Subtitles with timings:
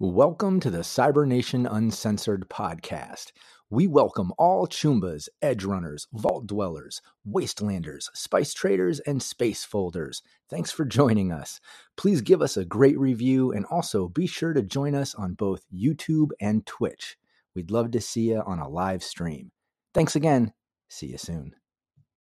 [0.00, 3.30] Welcome to the Cybernation Uncensored podcast.
[3.70, 10.20] We welcome all Chumbas, Edge Runners, Vault Dwellers, Wastelanders, Spice Traders, and Space Folders.
[10.50, 11.60] Thanks for joining us.
[11.96, 15.64] Please give us a great review and also be sure to join us on both
[15.72, 17.16] YouTube and Twitch.
[17.54, 19.52] We'd love to see you on a live stream.
[19.94, 20.54] Thanks again.
[20.88, 21.54] See you soon.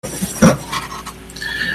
[0.04, 0.10] All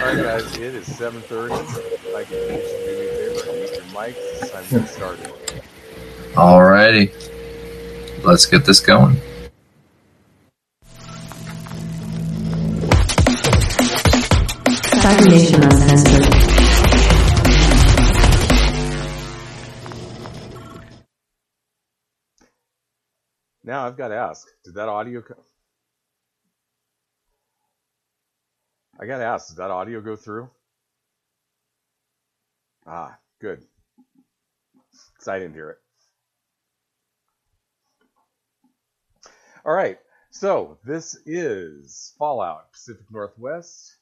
[0.10, 2.14] right, guys, it is 7.30.
[2.14, 4.16] Like, do me a favor, mute your mics.
[4.18, 5.32] It's time to get started.
[6.34, 7.13] Alrighty.
[8.23, 9.16] Let's get this going.
[14.99, 16.23] Cybernation Uncensored.
[23.63, 25.22] Now I've got to ask, did that audio...
[25.22, 25.36] Co-
[29.00, 30.50] I got to ask, did that audio go through?
[32.88, 33.63] Ah, good.
[35.13, 35.83] Because I didn't hear it.
[39.66, 39.97] All right,
[40.30, 43.95] so this is Fallout Pacific Northwest.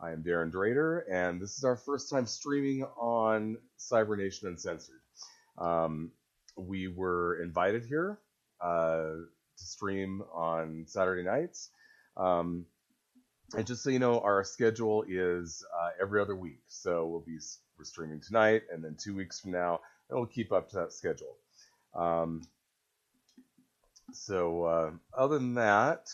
[0.00, 5.02] I am Darren Drader, and this is our first time streaming on Cybernation Uncensored.
[5.58, 6.12] Um,
[6.56, 8.20] we were invited here
[8.62, 9.02] uh,
[9.58, 11.68] to stream on Saturday nights.
[12.16, 12.64] Um,
[13.54, 16.62] and just so you know, our schedule is uh, every other week.
[16.68, 17.38] So we'll be
[17.76, 21.36] we're streaming tonight, and then two weeks from now, we'll keep up to that schedule.
[21.94, 22.44] Um,
[24.12, 26.08] so uh, other than that,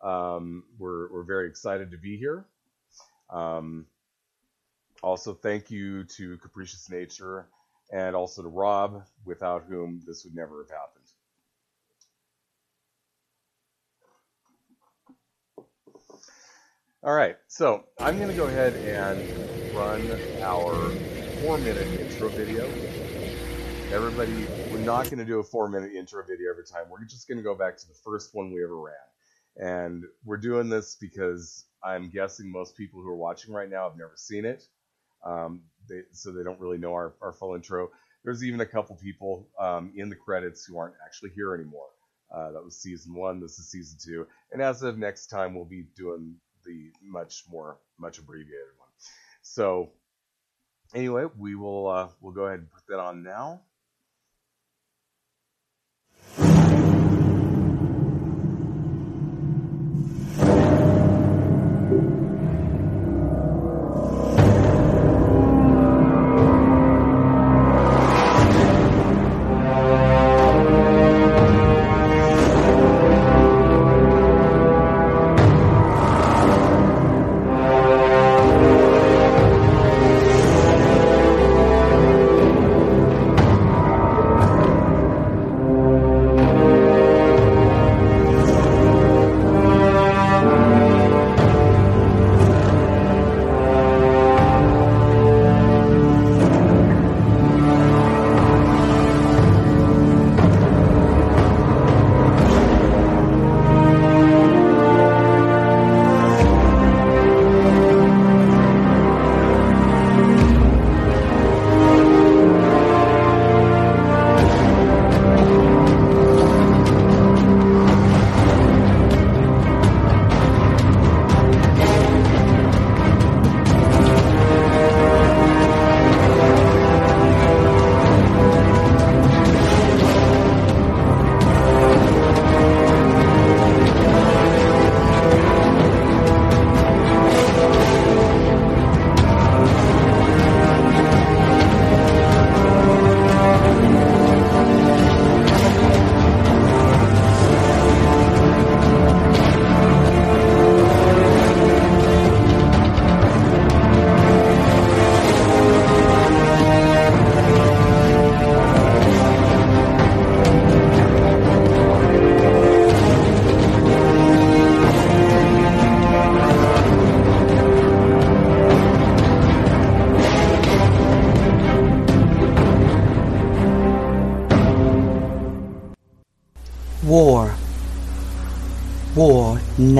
[0.00, 2.44] um, we're we're very excited to be here.
[3.30, 3.86] Um,
[5.02, 7.46] also, thank you to Capricious Nature
[7.92, 11.04] and also to Rob, without whom this would never have happened.
[17.04, 20.74] All right, so I'm going to go ahead and run our
[21.40, 22.68] four minute intro video.
[23.92, 24.32] Everybody,
[24.70, 26.84] we're not going to do a four minute intro video every time.
[26.90, 28.94] We're just going to go back to the first one we ever ran.
[29.58, 33.98] And we're doing this because I'm guessing most people who are watching right now have
[33.98, 34.64] never seen it.
[35.26, 37.90] Um, they, so they don't really know our, our full intro.
[38.24, 41.88] There's even a couple people um, in the credits who aren't actually here anymore.
[42.34, 43.40] Uh, that was season one.
[43.40, 44.26] This is season two.
[44.52, 48.88] And as of next time, we'll be doing the much more much abbreviated one.
[49.42, 49.90] So
[50.94, 53.60] anyway, we will uh, we'll go ahead and put that on now.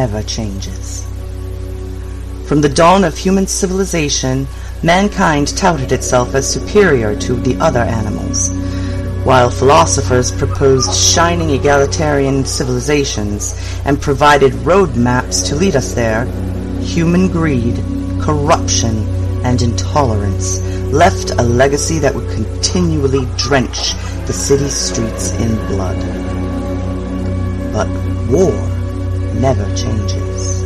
[0.02, 1.06] Never changes.
[2.48, 4.48] From the dawn of human civilization,
[4.82, 8.50] mankind touted itself as superior to the other animals.
[9.22, 13.54] While philosophers proposed shining egalitarian civilizations
[13.84, 16.24] and provided roadmaps to lead us there,
[16.80, 17.76] human greed,
[18.20, 18.96] corruption,
[19.44, 20.58] and intolerance
[20.92, 23.94] left a legacy that would continually drench
[24.26, 26.00] the city's streets in blood.
[27.72, 27.88] But
[28.28, 28.71] war
[29.34, 30.62] never changes.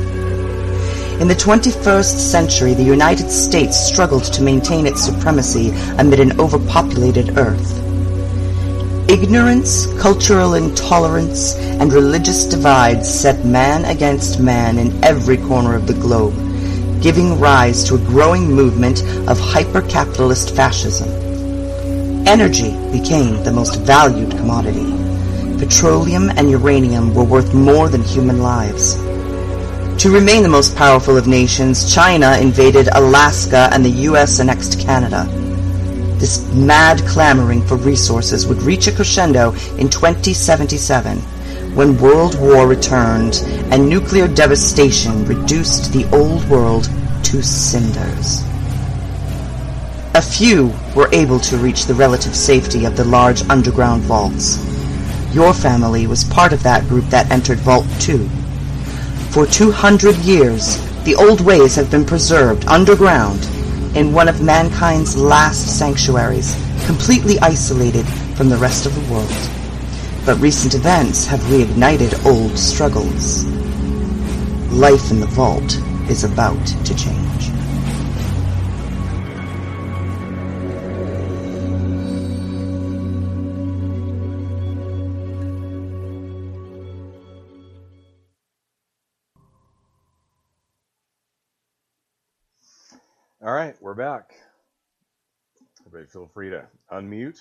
[1.20, 7.38] In the 21st century, the United States struggled to maintain its supremacy amid an overpopulated
[7.38, 7.72] Earth.
[9.08, 15.94] Ignorance, cultural intolerance, and religious divides set man against man in every corner of the
[15.94, 16.34] globe,
[17.00, 21.08] giving rise to a growing movement of hyper-capitalist fascism.
[22.26, 25.05] Energy became the most valued commodity.
[25.58, 28.96] Petroleum and uranium were worth more than human lives.
[30.02, 35.24] To remain the most powerful of nations, China invaded Alaska and the US annexed Canada.
[36.18, 41.18] This mad clamoring for resources would reach a crescendo in 2077
[41.74, 46.90] when World War returned and nuclear devastation reduced the old world
[47.24, 48.42] to cinders.
[50.14, 54.65] A few were able to reach the relative safety of the large underground vaults.
[55.36, 58.26] Your family was part of that group that entered Vault 2.
[59.32, 63.44] For 200 years, the old ways have been preserved underground
[63.94, 66.56] in one of mankind's last sanctuaries,
[66.86, 69.30] completely isolated from the rest of the world.
[70.24, 73.44] But recent events have reignited old struggles.
[74.72, 75.76] Life in the vault
[76.08, 77.25] is about to change.
[96.16, 97.38] Feel free to unmute.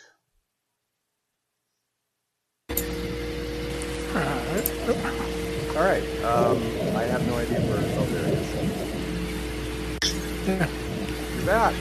[5.77, 6.03] All right.
[6.25, 6.57] Um,
[6.93, 7.79] I have no idea where.
[7.95, 8.51] Oh, there it is.
[11.37, 11.73] You're back.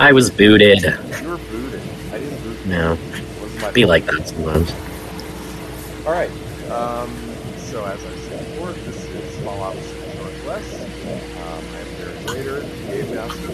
[0.00, 0.84] I was booted.
[0.84, 1.82] You were booted.
[2.12, 2.64] I didn't boot.
[2.64, 2.96] No,
[3.74, 4.72] be like that sometimes.
[6.06, 6.30] All right.
[6.70, 7.14] Um,
[7.58, 9.76] so as I said before, this is Small Fallout
[10.16, 10.80] Northwest.
[10.80, 13.52] Um, I'm Darren Drader, game master.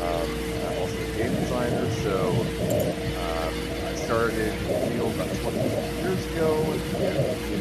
[0.00, 0.28] Um,
[0.66, 1.90] I'm also a game designer.
[2.02, 3.52] So um,
[3.86, 5.58] I started in the field about 20
[6.00, 6.50] years ago.
[6.62, 6.80] And
[7.52, 7.60] in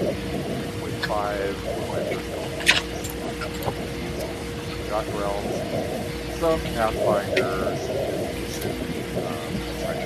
[0.79, 2.01] 3.5 for my
[5.15, 5.55] Realms,
[6.39, 7.59] some Pathfinder,
[8.49, 8.71] some
[9.23, 9.51] um,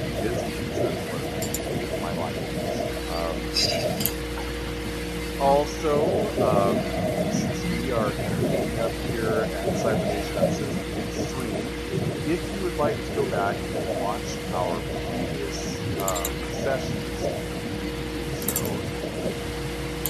[0.03, 0.51] be busy.
[0.73, 2.43] That's what my life.
[3.15, 3.37] Um,
[5.41, 5.93] also,
[6.43, 6.75] um,
[7.91, 11.55] are up here at Cybernation Uncensored stream,
[12.27, 14.21] if you would like to go back and watch
[14.53, 14.75] our
[15.09, 17.19] previous um, sessions,
[18.51, 18.63] so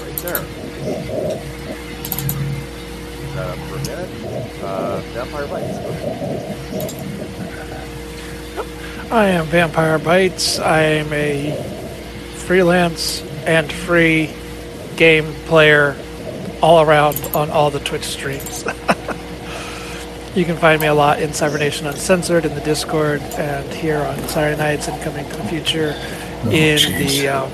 [0.02, 0.42] right there.
[3.36, 4.10] Up for a minute.
[4.62, 5.76] Uh, Vampire Bites.
[9.12, 10.58] I am Vampire Bites.
[10.58, 11.52] I am a
[12.34, 14.34] freelance and free
[14.96, 15.96] game player
[16.62, 18.64] all around on all the Twitch streams.
[20.36, 24.18] you can find me a lot in Cybernation Uncensored in the Discord and here on
[24.28, 25.94] Saturday nights and Coming to the Future
[26.50, 27.50] in the um,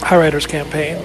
[0.00, 1.02] High Riders campaign.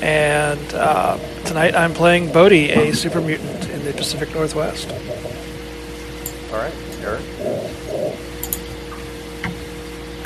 [0.00, 4.90] And uh, tonight I'm playing Bodhi, a super mutant in the Pacific Northwest.
[6.52, 6.72] All right,
[7.02, 7.22] Eric.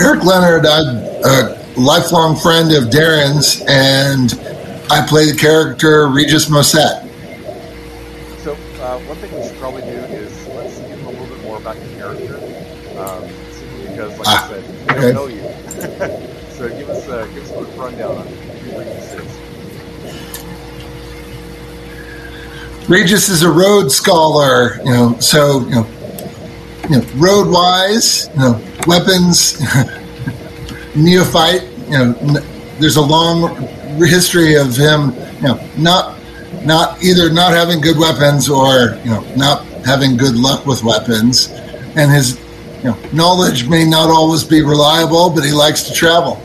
[0.00, 4.32] Eric Leonard, I'm a lifelong friend of Darren's, and
[4.92, 7.01] I play the character Regis Mosset.
[9.12, 11.76] One thing we should probably do is let's give him a little bit more about
[11.76, 12.36] your character.
[12.98, 13.22] Um,
[13.86, 15.12] because, like Ah, I said, we okay.
[15.12, 15.42] don't know you.
[16.52, 19.28] so, give us, uh, give us a quick rundown on who Regis is.
[22.88, 25.86] Regis is a Rhodes scholar, you know, so you know,
[26.88, 29.60] you know, road wise, you know, weapons,
[30.96, 31.64] neophyte.
[31.84, 32.42] You know, n-
[32.78, 33.54] there's a long
[33.98, 36.16] history of him, you know, not
[36.64, 41.48] not either not having good weapons or you know not having good luck with weapons,
[41.96, 42.38] and his
[42.78, 46.40] you know knowledge may not always be reliable, but he likes to travel.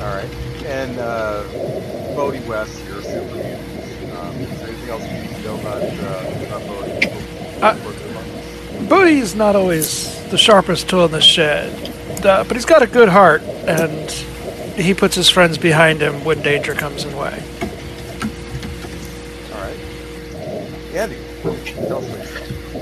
[0.00, 0.30] All right.
[0.66, 1.42] And uh,
[2.14, 4.12] Bodhi West, you're a super mutant.
[4.16, 7.08] Um, is there anything else you need to know about, uh, about Bodhi?
[7.62, 11.94] Uh, Bodhi's not always the sharpest tool in the shed,
[12.24, 14.10] uh, but he's got a good heart, and
[14.78, 17.42] he puts his friends behind him when danger comes in way.
[20.98, 22.74] Andy, tell us about yourself.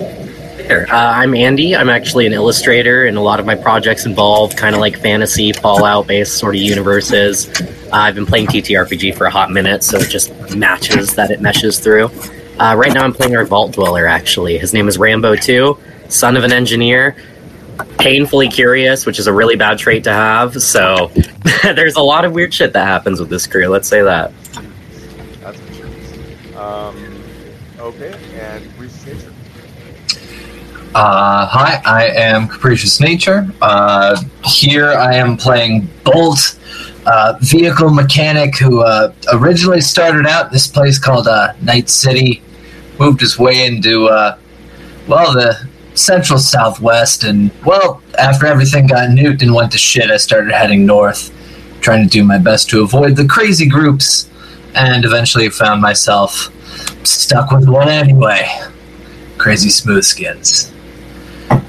[0.57, 0.87] There.
[0.91, 1.77] Uh, I'm Andy.
[1.77, 5.53] I'm actually an illustrator, and a lot of my projects involve kind of like fantasy,
[5.53, 7.47] Fallout based sort of universes.
[7.61, 11.43] Uh, I've been playing TTRPG for a hot minute, so it just matches that it
[11.43, 12.11] meshes through.
[12.59, 14.57] Uh, right now, I'm playing our Vault Dweller, actually.
[14.57, 17.17] His name is Rambo 2, son of an engineer.
[17.99, 20.63] painfully curious, which is a really bad trait to have.
[20.63, 21.11] So
[21.63, 23.69] there's a lot of weird shit that happens with this crew.
[23.69, 24.33] Let's say that.
[25.43, 26.59] That's for sure.
[26.59, 27.06] Um,
[27.79, 29.33] okay, and Capricious Nature.
[30.95, 33.47] Uh, hi, I am Capricious Nature.
[33.61, 36.59] Uh, here I am playing Bolt,
[37.05, 42.43] uh, vehicle mechanic who uh, originally started out in this place called uh, Night City,
[42.99, 44.39] moved his way into, uh,
[45.07, 50.17] well, the central southwest, and, well, after everything got nuked and went to shit, I
[50.17, 51.31] started heading north,
[51.83, 54.31] trying to do my best to avoid the crazy groups,
[54.75, 56.51] and eventually found myself
[57.07, 58.47] stuck with one anyway.
[59.39, 60.73] Crazy smooth skins.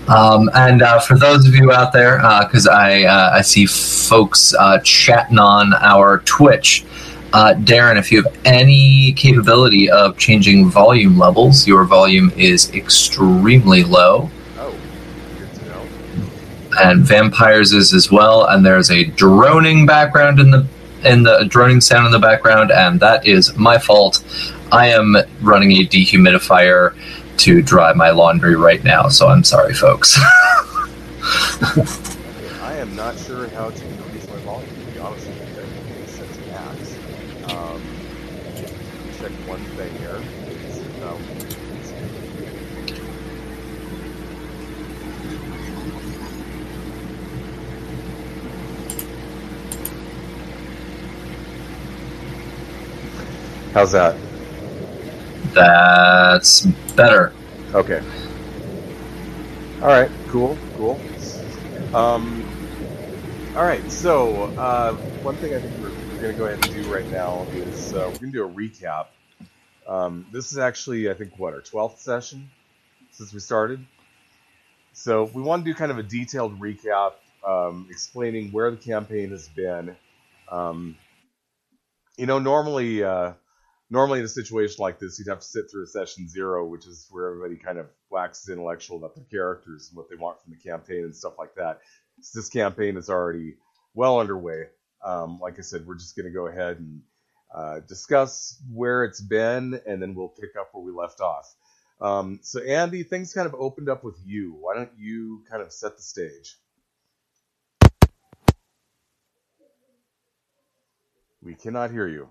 [0.07, 4.53] Um, and uh, for those of you out there, because I uh, I see folks
[4.57, 6.85] uh, chatting on our Twitch,
[7.33, 13.83] uh, Darren, if you have any capability of changing volume levels, your volume is extremely
[13.83, 14.73] low, Oh,
[15.37, 15.87] good to know.
[16.79, 18.45] and vampires is as well.
[18.47, 20.65] And there's a droning background in the
[21.07, 24.23] in the droning sound in the background, and that is my fault.
[24.71, 26.95] I am running a dehumidifier
[27.37, 30.17] to dry my laundry right now, so I'm sorry, folks.
[32.61, 35.43] I am not sure how to increase my volume, to be honest with you.
[35.61, 36.97] Everything is set to max.
[37.53, 37.81] Um,
[39.19, 40.21] check one thing here.
[40.99, 41.17] No.
[53.77, 54.17] How's that?
[55.53, 56.61] That's
[56.95, 57.31] better.
[57.75, 58.01] Okay.
[59.83, 60.09] All right.
[60.29, 60.57] Cool.
[60.77, 60.99] Cool.
[61.93, 62.43] Um,
[63.55, 63.91] all right.
[63.91, 67.07] So uh, one thing I think we're, we're going to go ahead and do right
[67.11, 69.09] now is uh, we're going to do a recap.
[69.87, 72.49] Um, this is actually, I think, what our twelfth session
[73.11, 73.85] since we started.
[74.93, 77.11] So we want to do kind of a detailed recap,
[77.45, 79.95] um, explaining where the campaign has been.
[80.51, 80.95] Um,
[82.17, 83.03] you know, normally.
[83.03, 83.33] Uh,
[83.89, 86.85] normally in a situation like this, you'd have to sit through a session zero, which
[86.85, 90.53] is where everybody kind of waxes intellectual about their characters and what they want from
[90.53, 91.79] the campaign and stuff like that.
[92.21, 93.55] So this campaign is already
[93.93, 94.65] well underway.
[95.03, 97.01] Um, like I said, we're just going to go ahead and
[97.53, 101.53] uh, discuss where it's been, and then we'll pick up where we left off.
[102.01, 104.55] Um, so, Andy, things kind of opened up with you.
[104.59, 106.57] Why don't you kind of set the stage?
[111.41, 112.29] We cannot hear you.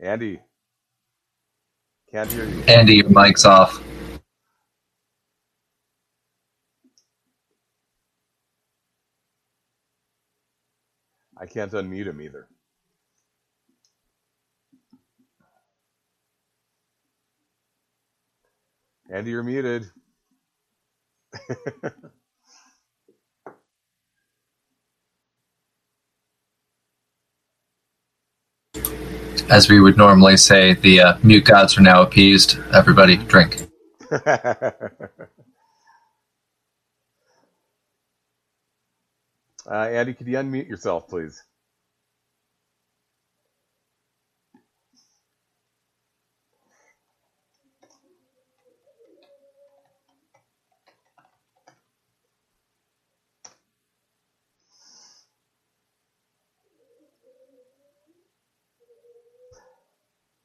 [0.00, 0.40] Andy,
[2.10, 2.64] can't hear you.
[2.68, 3.82] Andy, your mic's off.
[11.38, 12.48] I can't unmute him either.
[19.10, 19.90] Andy, you're muted.
[29.50, 32.58] As we would normally say, the uh, mute gods are now appeased.
[32.74, 33.62] Everybody, drink.
[34.10, 34.72] uh,
[39.70, 41.42] Andy, could you unmute yourself, please?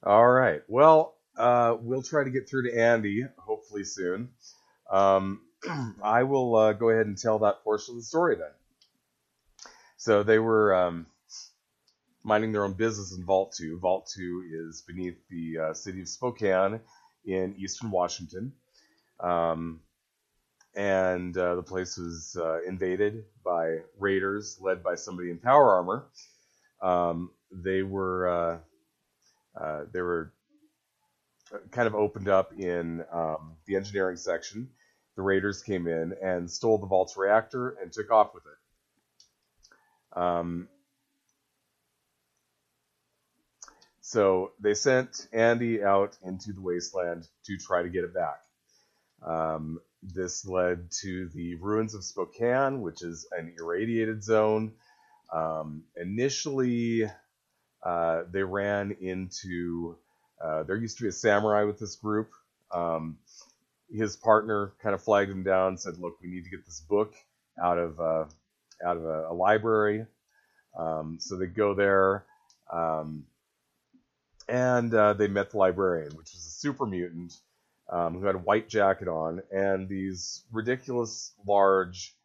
[0.05, 0.62] All right.
[0.67, 4.29] Well, uh, we'll try to get through to Andy hopefully soon.
[4.91, 5.41] Um,
[6.03, 8.51] I will uh, go ahead and tell that portion of the story then.
[9.95, 11.05] So they were um,
[12.22, 13.79] minding their own business in Vault 2.
[13.79, 16.81] Vault 2 is beneath the uh, city of Spokane
[17.25, 18.51] in eastern Washington.
[19.22, 19.79] Um,
[20.75, 26.07] and uh, the place was uh, invaded by raiders led by somebody in power armor.
[26.81, 28.60] Um, they were
[29.60, 30.33] uh, uh, they were
[31.72, 34.69] kind of opened up in um, the engineering section.
[35.15, 40.19] The raiders came in and stole the vault's reactor and took off with it.
[40.19, 40.67] Um,
[44.01, 48.41] so they sent Andy out into the wasteland to try to get it back.
[49.25, 54.74] Um, this led to the ruins of Spokane, which is an irradiated zone.
[55.31, 57.10] Um, initially,
[57.86, 59.96] uh, they ran into.
[60.44, 62.32] Uh, there used to be a samurai with this group.
[62.72, 63.18] Um,
[63.94, 67.13] his partner kind of flagged him down, said, "Look, we need to get this book
[67.62, 68.25] out of uh,
[68.86, 70.06] out of a, a library."
[70.78, 72.25] Um, so they go there.
[72.72, 73.25] Um,
[74.48, 77.34] and uh, they met the librarian, which was a super mutant
[77.90, 82.16] um, who had a white jacket on and these ridiculous large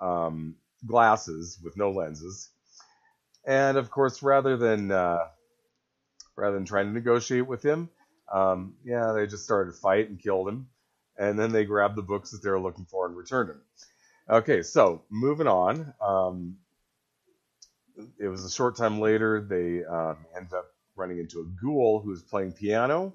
[0.00, 2.50] um, glasses with no lenses.
[3.44, 5.26] And of course, rather than uh,
[6.36, 7.90] rather than trying to negotiate with him,
[8.32, 10.68] um, yeah, they just started to fight and killed him.
[11.18, 13.60] And then they grabbed the books that they were looking for and returned them.
[14.30, 15.92] Okay, so moving on.
[16.00, 16.56] Um,
[18.18, 22.10] it was a short time later they um, ended up running into a ghoul who
[22.10, 23.12] was playing piano.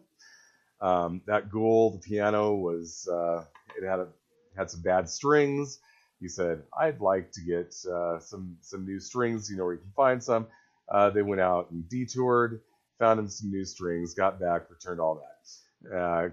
[0.80, 3.44] Um, that ghoul, the piano was uh,
[3.78, 4.08] it had a,
[4.56, 5.80] had some bad strings.
[6.20, 9.50] He said, "I'd like to get uh, some some new strings.
[9.50, 10.48] You know where you can find some."
[10.90, 12.62] Uh, they went out and detoured,
[13.00, 15.96] found him some new strings, got back, returned all that.
[15.96, 16.30] Uh,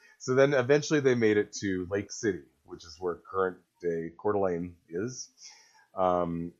[0.18, 4.32] so then eventually they made it to Lake City, which is where current day Coeur
[4.32, 5.28] d'Alene is.
[5.94, 6.52] Um,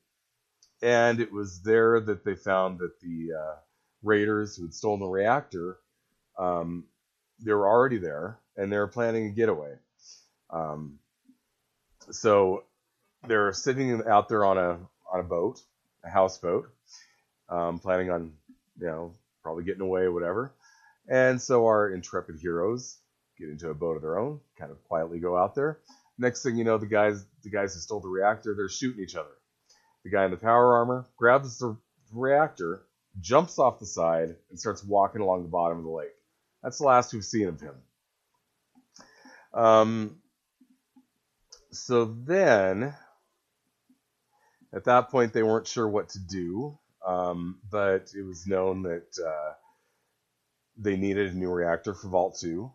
[0.83, 3.57] and it was there that they found that the uh,
[4.03, 5.79] raiders who had stolen the reactor,
[6.39, 6.85] um,
[7.41, 9.75] they were already there, and they were planning a getaway.
[10.51, 10.99] Um,
[12.11, 12.65] so
[13.27, 14.79] they're sitting out there on a
[15.13, 15.61] on a boat,
[16.05, 16.71] a houseboat,
[17.49, 18.33] um, planning on
[18.79, 20.55] you know probably getting away or whatever.
[21.09, 22.99] And so our intrepid heroes
[23.39, 25.81] get into a boat of their own, kind of quietly go out there.
[26.19, 29.17] Next thing you know, the guys the guys who stole the reactor, they're shooting each
[29.17, 29.37] other.
[30.05, 31.77] The guy in the power armor grabs the
[32.13, 32.85] reactor,
[33.21, 36.15] jumps off the side, and starts walking along the bottom of the lake.
[36.63, 37.75] That's the last we've seen of him.
[39.53, 40.17] Um,
[41.77, 42.95] so then,
[44.73, 49.19] at that point, they weren't sure what to do, um, but it was known that
[49.25, 49.53] uh,
[50.77, 52.71] they needed a new reactor for Vault 2.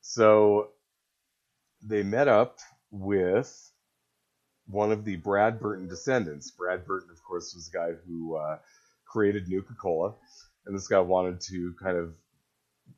[0.00, 0.70] So
[1.82, 2.58] they met up
[2.90, 3.70] with
[4.66, 6.52] one of the Bradberton descendants.
[6.58, 8.58] Bradberton, of course, was the guy who uh,
[9.06, 10.14] created Nuka Cola,
[10.66, 12.14] and this guy wanted to kind of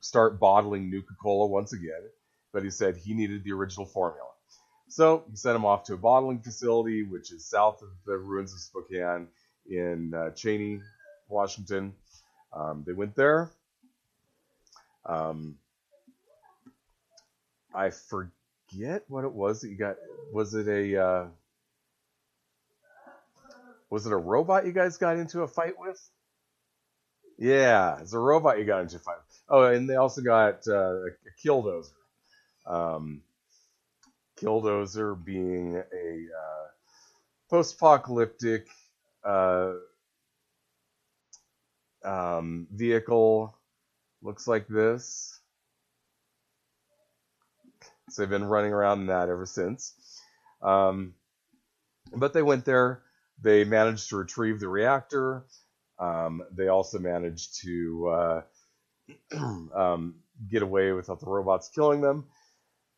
[0.01, 2.03] start bottling Nuka Cola once again,
[2.53, 4.32] but he said he needed the original formula.
[4.92, 8.52] So he sent him off to a bottling facility, which is south of the ruins
[8.52, 9.26] of Spokane
[9.66, 10.83] in uh, Cheney,
[11.28, 11.94] Washington.
[12.52, 13.50] Um, they went there.
[15.07, 15.57] Um,
[17.74, 19.96] I forget what it was that you got.
[20.31, 21.26] Was it a uh,
[23.88, 25.98] was it a robot you guys got into a fight with?
[27.38, 29.16] Yeah, it's a robot you got into a fight.
[29.26, 29.40] With.
[29.48, 31.11] Oh, and they also got uh, a,
[31.42, 31.92] killdozer.
[32.66, 33.22] Um,
[34.42, 36.66] killdozer being a uh,
[37.50, 38.66] post-apocalyptic
[39.24, 39.74] uh,
[42.05, 43.57] um, vehicle.
[44.22, 45.38] Looks like this.
[48.11, 49.94] So they've been running around in that ever since.
[50.61, 51.14] Um,
[52.14, 53.02] but they went there.
[53.40, 55.44] They managed to retrieve the reactor.
[55.98, 58.42] Um, they also managed to uh,
[59.74, 60.16] um,
[60.50, 62.26] get away without the robots killing them.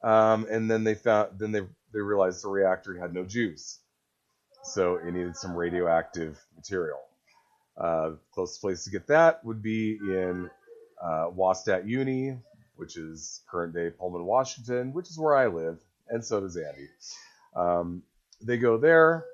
[0.05, 1.63] Um, and then they found, then they
[1.95, 3.79] they realized the reactor had no juice,
[4.63, 7.01] so it needed some radioactive material.
[7.77, 10.51] Uh, closest place to get that would be in
[11.03, 12.37] uh, Wastat Uni,
[12.77, 16.89] which is current day Pullman, Washington, which is where I live, and so does Andy.
[17.57, 18.03] Um,
[18.43, 19.25] they go there.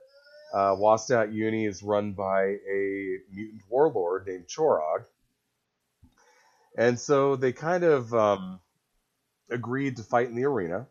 [0.55, 5.05] Uh, Wastat Uni is run by a mutant warlord named Chorog.
[6.77, 8.61] And so they kind of um,
[9.51, 10.87] agreed to fight in the arena.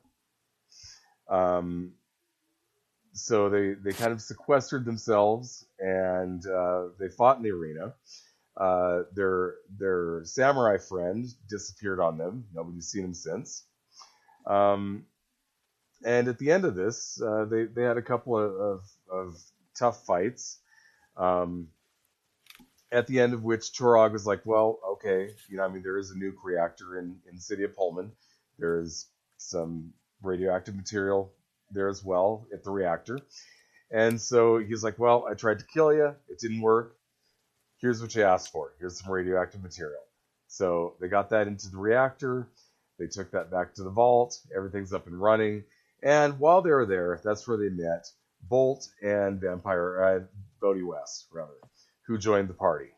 [1.29, 1.93] Um,
[3.13, 7.93] so they, they kind of sequestered themselves and uh, they fought in the arena.
[8.57, 12.45] Uh, their their samurai friend disappeared on them.
[12.53, 13.63] Nobody's seen him since.
[14.45, 15.05] Um,
[16.03, 19.41] and at the end of this, uh, they they had a couple of, of, of
[19.77, 20.59] tough fights.
[21.15, 21.69] Um,
[22.91, 25.97] at the end of which Chorog was like, "Well, okay, you know, I mean, there
[25.97, 28.11] is a nuke reactor in in city of Pullman.
[28.59, 31.33] There is some radioactive material
[31.71, 33.19] there as well at the reactor."
[33.91, 36.15] And so he's like, "Well, I tried to kill you.
[36.27, 36.99] It didn't work
[37.79, 38.73] here's what you asked for.
[38.79, 40.01] Here's some radioactive material.
[40.47, 42.47] So they got that into the reactor.
[42.97, 44.37] They took that back to the vault.
[44.55, 45.63] Everything's up and running.
[46.03, 48.07] And while they were there, that's where they met
[48.41, 50.19] Bolt and Vampire, uh,
[50.61, 51.53] Bodhi West, rather,
[52.07, 52.89] who joined the party.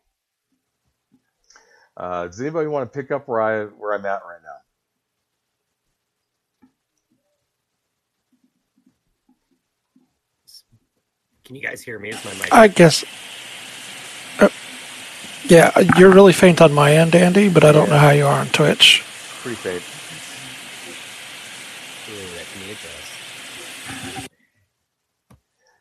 [1.97, 4.55] Uh, does anybody want to pick up where I where I'm at right now?
[11.51, 12.11] Can you guys hear me?
[12.11, 12.53] Is my mic?
[12.53, 13.03] I guess.
[14.39, 14.47] Uh,
[15.43, 18.39] yeah, you're really faint on my end, Andy, but I don't know how you are
[18.39, 19.03] on Twitch.
[19.41, 19.83] Pretty faint.
[22.07, 24.29] Ooh, that can be adjust.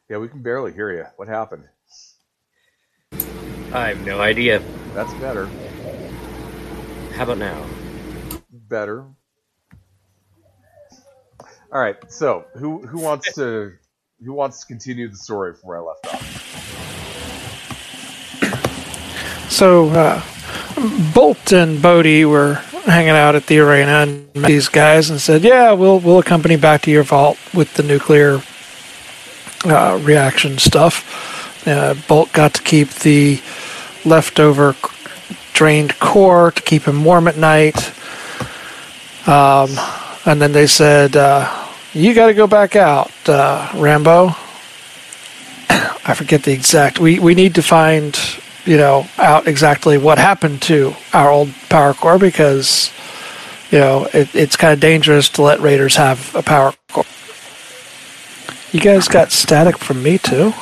[0.08, 1.04] Yeah, we can barely hear you.
[1.14, 1.62] What happened?
[3.72, 4.60] I have no idea.
[4.92, 5.46] That's better.
[7.14, 7.64] How about now?
[8.50, 9.02] Better.
[11.72, 11.96] All right.
[12.10, 13.74] So who who wants to
[14.24, 16.70] who wants to continue the story from where I left off?
[19.50, 20.22] So, uh,
[21.14, 22.54] Bolt and Bodhi were
[22.84, 26.56] hanging out at the arena and met these guys and said, "Yeah, we'll we'll accompany
[26.56, 28.42] back to your vault with the nuclear
[29.64, 33.40] uh, reaction stuff." Uh, Bolt got to keep the
[34.04, 34.76] leftover
[35.52, 37.92] drained core to keep him warm at night.
[39.28, 39.70] Um,
[40.24, 41.59] and then they said, uh,
[41.94, 44.28] "You got to go back out, uh, Rambo."
[45.70, 47.00] I forget the exact.
[47.00, 48.18] We we need to find
[48.64, 52.92] you know out exactly what happened to our old power core because
[53.70, 57.04] you know it, it's kind of dangerous to let raiders have a power core.
[58.72, 60.52] You guys got static from me too.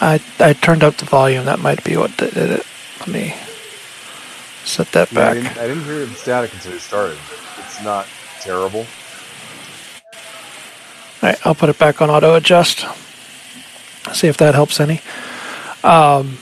[0.00, 1.46] I I turned up the volume.
[1.46, 2.66] That might be what did it.
[3.00, 3.34] Let me
[4.64, 5.34] set that Yeah, I, back.
[5.34, 7.18] didn't, I didn't hear the static until it started.
[7.58, 8.06] It's not
[8.46, 8.86] terrible.
[11.22, 12.86] All right, I'll put it back on auto adjust.
[14.12, 15.00] See if that helps any.
[15.82, 16.38] Um,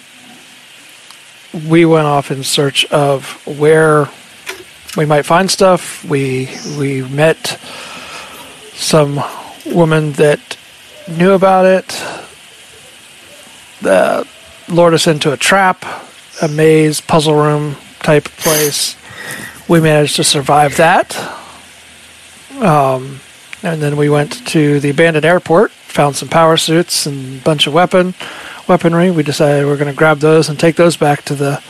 [1.69, 4.09] we went off in search of where
[4.97, 6.05] we might find stuff.
[6.05, 7.59] We we met
[8.75, 9.23] some
[9.67, 10.59] woman that
[11.09, 11.89] knew about it.
[13.81, 14.27] That
[14.69, 15.85] lured us into a trap,
[16.43, 18.97] a maze, puzzle room type place.
[19.69, 21.17] We managed to survive that.
[22.61, 23.21] Um,
[23.63, 27.67] and then we went to the abandoned airport, found some power suits and a bunch
[27.67, 28.15] of weapon
[28.69, 29.11] weaponry.
[29.11, 31.63] We decided we are going to grab those and take those back to the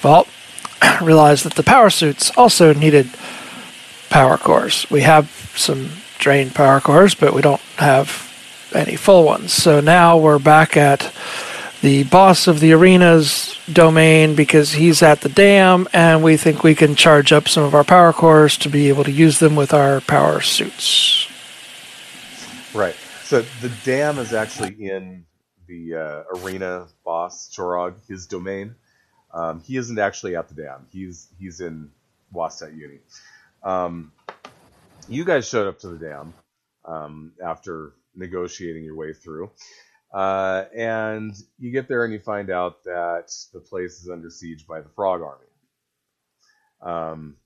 [0.00, 0.28] vault.
[1.02, 3.10] Realized that the power suits also needed
[4.10, 4.86] power cores.
[4.90, 8.28] We have some drained power cores, but we don't have
[8.74, 9.52] any full ones.
[9.52, 11.12] So now we're back at
[11.82, 16.74] the boss of the arena's domain because he's at the dam, and we think we
[16.74, 19.74] can charge up some of our power cores to be able to use them with
[19.74, 21.26] our power suits.
[22.72, 22.96] Right.
[23.24, 25.26] So the dam is actually in
[25.66, 28.76] the uh, arena boss Chorog, his domain.
[29.34, 30.86] Um, he isn't actually at the dam.
[30.90, 31.90] He's he's in
[32.32, 32.98] Wasat Uni.
[33.62, 34.12] Um,
[35.08, 36.34] you guys showed up to the dam
[36.84, 39.50] um, after negotiating your way through,
[40.12, 44.66] uh, and you get there and you find out that the place is under siege
[44.66, 45.46] by the Frog Army.
[46.82, 47.36] Um,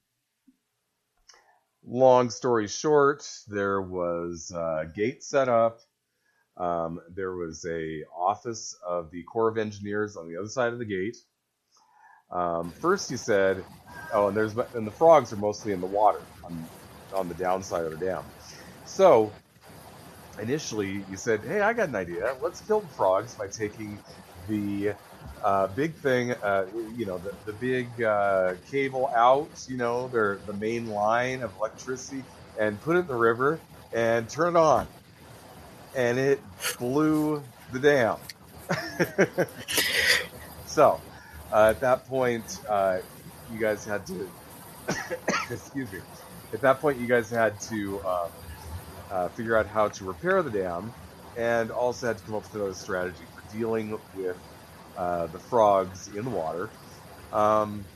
[1.87, 5.81] long story short, there was a gate set up.
[6.57, 10.79] Um, there was a office of the Corps of Engineers on the other side of
[10.79, 11.19] the gate.
[12.31, 13.65] Um, first, you said,
[14.13, 16.67] "Oh, and there's and the frogs are mostly in the water on
[17.15, 18.25] on the downside of the dam."
[18.87, 19.31] So,
[20.41, 22.35] initially, you said, "Hey, I got an idea.
[22.41, 23.99] Let's kill the frogs by taking
[24.49, 24.93] the
[25.43, 30.37] uh, big thing, uh, you know, the, the big uh, cable out, you know, their
[30.47, 32.25] the main line of electricity,
[32.59, 33.61] and put it in the river
[33.93, 34.87] and turn it on."
[35.95, 36.41] And it
[36.79, 38.17] blew the dam.
[40.67, 41.01] so,
[41.53, 42.99] uh, at that point, uh,
[43.53, 44.29] you guys had to.
[45.51, 46.01] excuse me.
[46.53, 48.29] At that point, you guys had to um,
[49.11, 50.95] uh, figure out how to repair the dam,
[51.37, 54.39] and also had to come up with another strategy for dealing with
[54.97, 56.75] uh, the frogs in the water.
[57.33, 57.89] Um,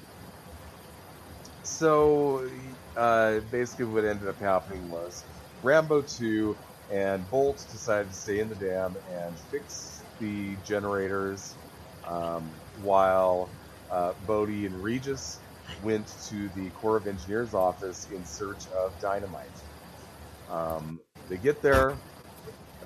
[1.62, 2.48] so,
[2.96, 5.24] uh, basically, what ended up happening was
[5.62, 6.58] Rambo 2
[6.90, 11.58] and Bolt decided to stay in the dam and fix the generators
[12.04, 13.54] um, while
[13.90, 15.42] uh, Bodhi and Regis
[15.78, 19.62] went to the Corps of Engineers office in search of dynamite.
[20.50, 21.96] Um, they get there,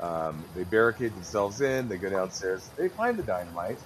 [0.00, 3.78] um, they barricade themselves in, they go downstairs, they find the dynamite,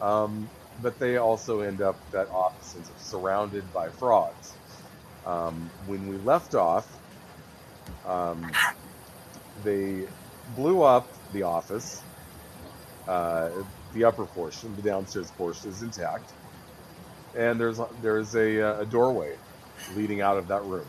[0.00, 0.48] um,
[0.82, 4.52] but they also end up, that office is surrounded by frogs.
[5.24, 6.86] Um, when we left off,
[8.06, 8.50] um,
[9.62, 10.06] they
[10.56, 12.02] blew up the office.
[13.08, 13.50] Uh,
[13.92, 16.30] the upper portion, the downstairs portion, is intact,
[17.36, 19.36] and there's there's a, uh, a doorway
[19.94, 20.86] leading out of that room.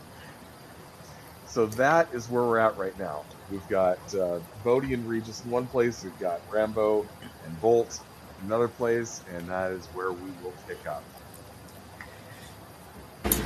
[1.56, 3.24] So that is where we're at right now.
[3.50, 6.04] We've got uh, Bodhi and Regis in one place.
[6.04, 7.08] We've got Rambo
[7.46, 8.02] and Bolt
[8.42, 11.02] in another place, and that is where we will pick up.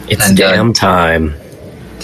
[0.08, 1.36] It's And, uh, damn time.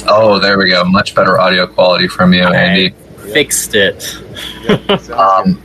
[0.08, 0.84] Oh, there we go.
[0.84, 2.60] Much better audio quality from you, All right.
[2.60, 2.90] Andy.
[3.34, 4.20] Fixed it.
[4.62, 4.76] Yeah,
[5.12, 5.60] Um,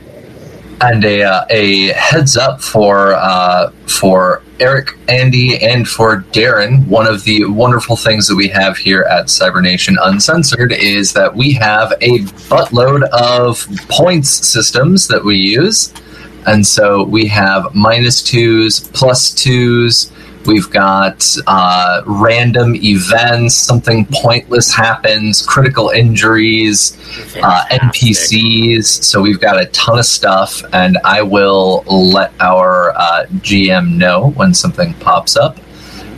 [0.81, 6.87] and a uh, a heads up for uh, for Eric, Andy, and for Darren.
[6.87, 11.51] One of the wonderful things that we have here at Cybernation Uncensored is that we
[11.53, 15.91] have a buttload of points systems that we use.
[16.45, 20.11] And so we have minus twos, plus twos.
[20.45, 26.97] We've got uh, random events, something pointless happens, critical injuries,
[27.43, 28.85] uh, NPCs.
[28.85, 34.31] So we've got a ton of stuff, and I will let our uh, GM know
[34.31, 35.57] when something pops up.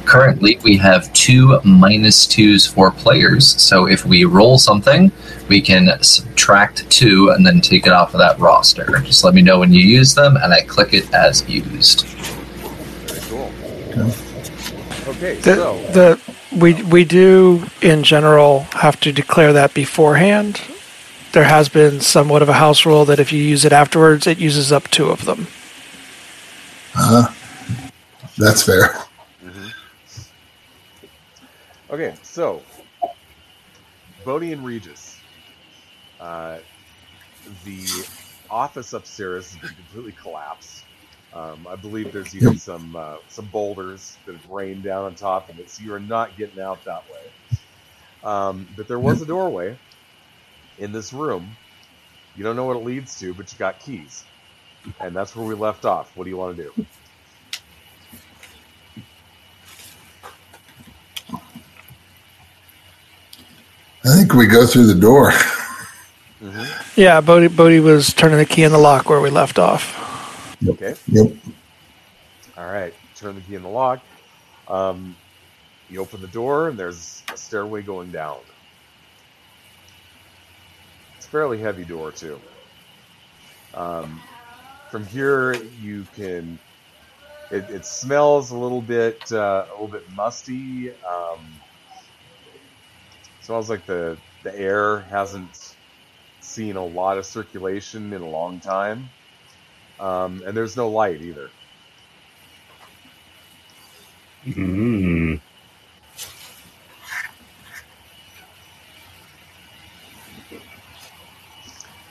[0.06, 3.62] Currently, we have two minus twos for players.
[3.62, 5.12] So if we roll something,
[5.48, 9.00] we can subtract two and then take it off of that roster.
[9.00, 12.12] Just let me know when you use them, and I click it as used.
[13.93, 14.13] Very cool.
[15.08, 16.19] Okay, The, so the
[16.56, 20.62] we we do in general have to declare that beforehand.
[21.34, 24.38] There has been somewhat of a house rule that if you use it afterwards, it
[24.38, 25.47] uses up two of them.
[26.95, 27.89] Uh huh.
[28.38, 28.95] That's fair.
[31.89, 32.63] Okay, so
[34.25, 35.17] Bodhi and Regis.
[36.19, 36.58] Uh,
[37.65, 37.86] the
[38.49, 40.73] office upstairs has completely collapsed.
[41.36, 45.50] Um, I believe there's even some uh, some boulders that have rained down on top
[45.50, 47.58] of it, so you are not getting out that way.
[48.24, 49.78] Um, but there was a doorway
[50.78, 51.58] in this room.
[52.36, 54.24] You don't know what it leads to, but you got keys,
[55.00, 56.15] and that's where we left off.
[56.15, 56.86] What do you want to do?
[64.06, 65.32] I think we go through the door.
[66.96, 70.12] Yeah, Bodie, Bodhi was turning the key in the lock where we left off.
[70.67, 70.95] Okay.
[71.08, 71.28] Yep.
[72.58, 74.02] All right, turn the key in the lock.
[74.67, 75.15] Um,
[75.89, 78.39] you open the door, and there's a stairway going down.
[81.17, 82.39] It's a fairly heavy door, too.
[83.73, 84.21] Um,
[84.89, 86.60] from here, you can.
[87.52, 90.91] It, it smells a little bit, uh, a little bit musty.
[90.91, 91.62] Um,
[93.41, 95.76] smells like the the air hasn't
[96.41, 99.10] seen a lot of circulation in a long time.
[99.99, 101.49] Um, and there's no light either.
[104.45, 105.39] Mm.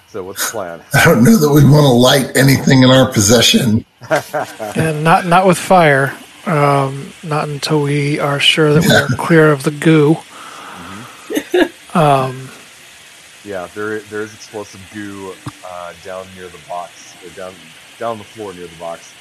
[0.08, 0.82] So what's the plan?
[0.94, 3.84] I don't know that we want to light anything in our possession.
[4.76, 6.14] And not not with fire.
[6.44, 10.16] Um, not until we are sure that we are clear of the goo.
[11.94, 12.41] Um,
[13.44, 15.35] Yeah, there there is explosive goo
[15.66, 17.55] uh, down near the box, or down
[17.98, 19.12] down the floor near the boxes.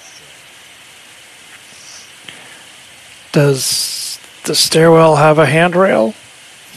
[3.32, 6.14] does the stairwell have a handrail?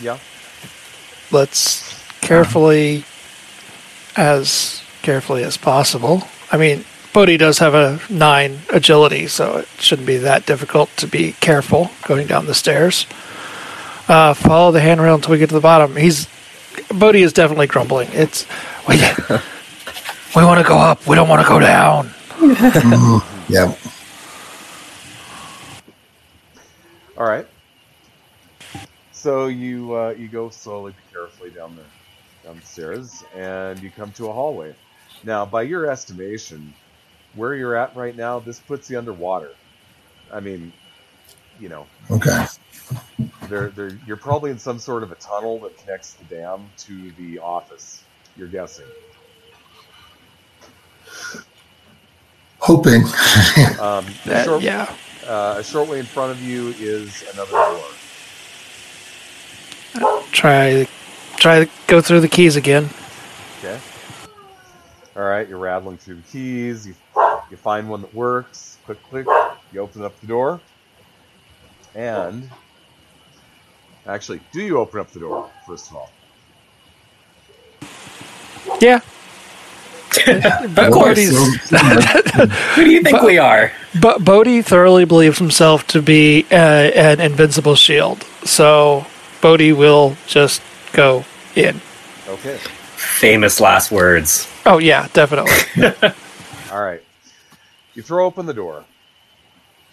[0.00, 0.18] Yeah.
[1.30, 3.04] Let's carefully,
[4.16, 6.22] as carefully as possible.
[6.52, 11.06] I mean, Bodhi does have a nine agility, so it shouldn't be that difficult to
[11.06, 13.06] be careful going down the stairs.
[14.08, 15.96] Uh, follow the handrail until we get to the bottom.
[15.96, 16.28] He's
[16.90, 18.08] Bodhi is definitely grumbling.
[18.12, 18.46] It's
[18.88, 18.96] we
[20.36, 21.06] we want to go up.
[21.06, 22.10] We don't want to go down.
[23.48, 23.78] Yep.
[27.18, 27.46] All right.
[29.12, 31.84] So you uh, you go slowly, carefully down the
[32.48, 34.74] down the stairs, and you come to a hallway.
[35.22, 36.74] Now, by your estimation,
[37.34, 39.50] where you're at right now, this puts you underwater.
[40.32, 40.72] I mean,
[41.60, 42.46] you know, Okay.
[43.48, 47.10] They're, they're, you're probably in some sort of a tunnel that connects the dam to
[47.12, 48.02] the office.
[48.36, 48.86] You're guessing.
[52.58, 53.02] Hoping.
[53.80, 54.94] Um, a, Uh, short, yeah.
[55.26, 57.84] uh, a short way in front of you is another door.
[60.32, 60.88] Try
[61.36, 62.88] try to go through the keys again.
[63.58, 63.78] Okay.
[65.14, 66.86] All right, you're rattling through the keys.
[66.86, 66.94] You
[67.50, 68.78] you find one that works.
[68.86, 69.26] Click, click.
[69.72, 70.60] You open up the door,
[71.94, 72.50] and
[74.06, 76.10] actually, do you open up the door first of all?
[78.80, 79.00] Yeah.
[80.26, 81.18] Of course.
[81.18, 81.70] Bodhi's-
[82.76, 83.72] Who do you think we are?
[84.00, 89.04] But Bodhi thoroughly believes himself to be uh, an invincible shield, so
[89.40, 90.62] Bodhi will just
[90.92, 91.24] go
[91.56, 91.80] in.
[92.28, 92.58] Okay.
[92.96, 94.48] Famous last words.
[94.64, 95.52] Oh yeah, definitely.
[96.72, 97.02] All right.
[97.94, 98.84] You throw open the door,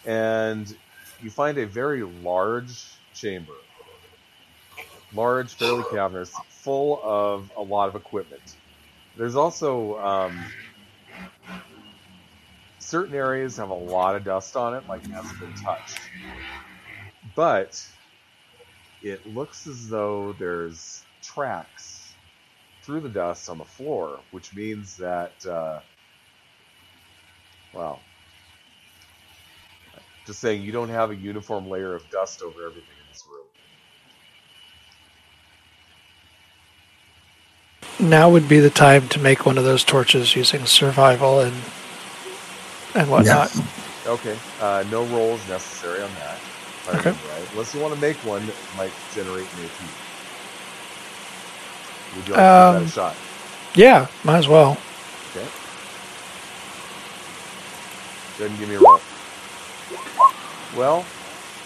[0.05, 0.73] and
[1.21, 3.53] you find a very large chamber.
[5.13, 6.31] Large, fairly cavernous,
[6.63, 8.55] full of a lot of equipment.
[9.17, 10.45] There's also um,
[12.79, 15.99] certain areas have a lot of dust on it, like hasn't been touched.
[17.35, 17.85] But
[19.03, 22.13] it looks as though there's tracks
[22.83, 25.79] through the dust on the floor, which means that, uh,
[27.73, 27.99] well,
[30.25, 33.45] just saying you don't have a uniform layer of dust over everything in this room.
[37.99, 41.55] Now would be the time to make one of those torches using survival and
[42.95, 43.51] and whatnot.
[44.05, 44.41] Okay.
[44.59, 46.43] Uh, no rolls necessary on that.
[46.83, 47.13] if I Okay.
[47.13, 47.49] remember Right.
[47.51, 49.97] Unless you want to make one that might generate an AP.
[52.13, 53.19] Would you like to give that Um, a shot?
[53.75, 54.77] Yeah, might as well.
[55.29, 55.49] Okay.
[58.37, 59.01] Go ahead and give me a roll.
[60.71, 61.11] Well,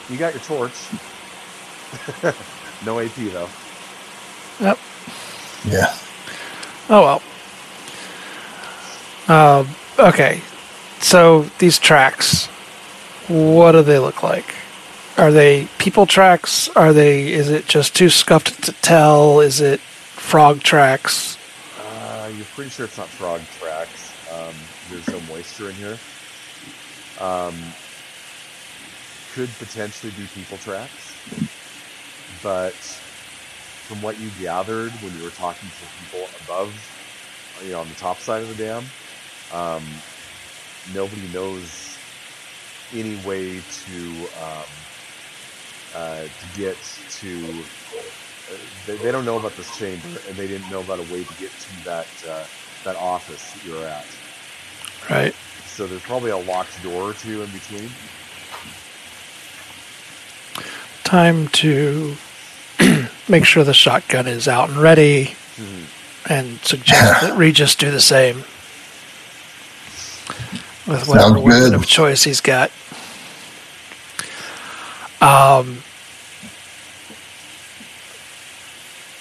[0.08, 0.94] you got your torch.
[2.82, 3.54] no AP though.
[4.60, 4.80] Yep.
[5.66, 5.96] Yeah.
[6.90, 7.22] Oh
[9.28, 9.60] well.
[9.60, 10.42] Um, okay.
[11.00, 12.48] So these tracks,
[13.28, 14.56] what do they look like?
[15.18, 16.70] Are they people tracks?
[16.70, 17.32] Are they?
[17.32, 19.40] Is it just too scuffed to tell?
[19.40, 21.38] Is it frog tracks?
[21.80, 24.12] Uh, you're pretty sure it's not frog tracks.
[24.34, 24.54] Um,
[24.90, 25.98] there's no moisture in here.
[27.20, 27.56] Um,
[29.34, 31.16] could potentially be people tracks,
[32.44, 32.76] but
[33.86, 36.74] from what you gathered when you were talking to people above,
[37.64, 38.84] you know, on the top side of the dam,
[39.54, 39.84] um,
[40.94, 41.98] nobody knows
[42.94, 44.66] any way to um,
[45.96, 46.78] uh, to get
[47.10, 47.66] to
[48.52, 51.24] uh, they, they don't know about this chamber, and they didn't know about a way
[51.24, 52.46] to get to that uh,
[52.84, 54.06] that office that you're at.
[55.10, 55.36] Right.
[55.66, 57.90] So there's probably a locked door or two in between.
[61.04, 62.16] Time to
[63.28, 65.36] make sure the shotgun is out and ready,
[66.30, 68.44] and suggest that Regis do the same
[70.88, 72.72] with whatever weapon of choice he's got.
[75.22, 75.82] Um,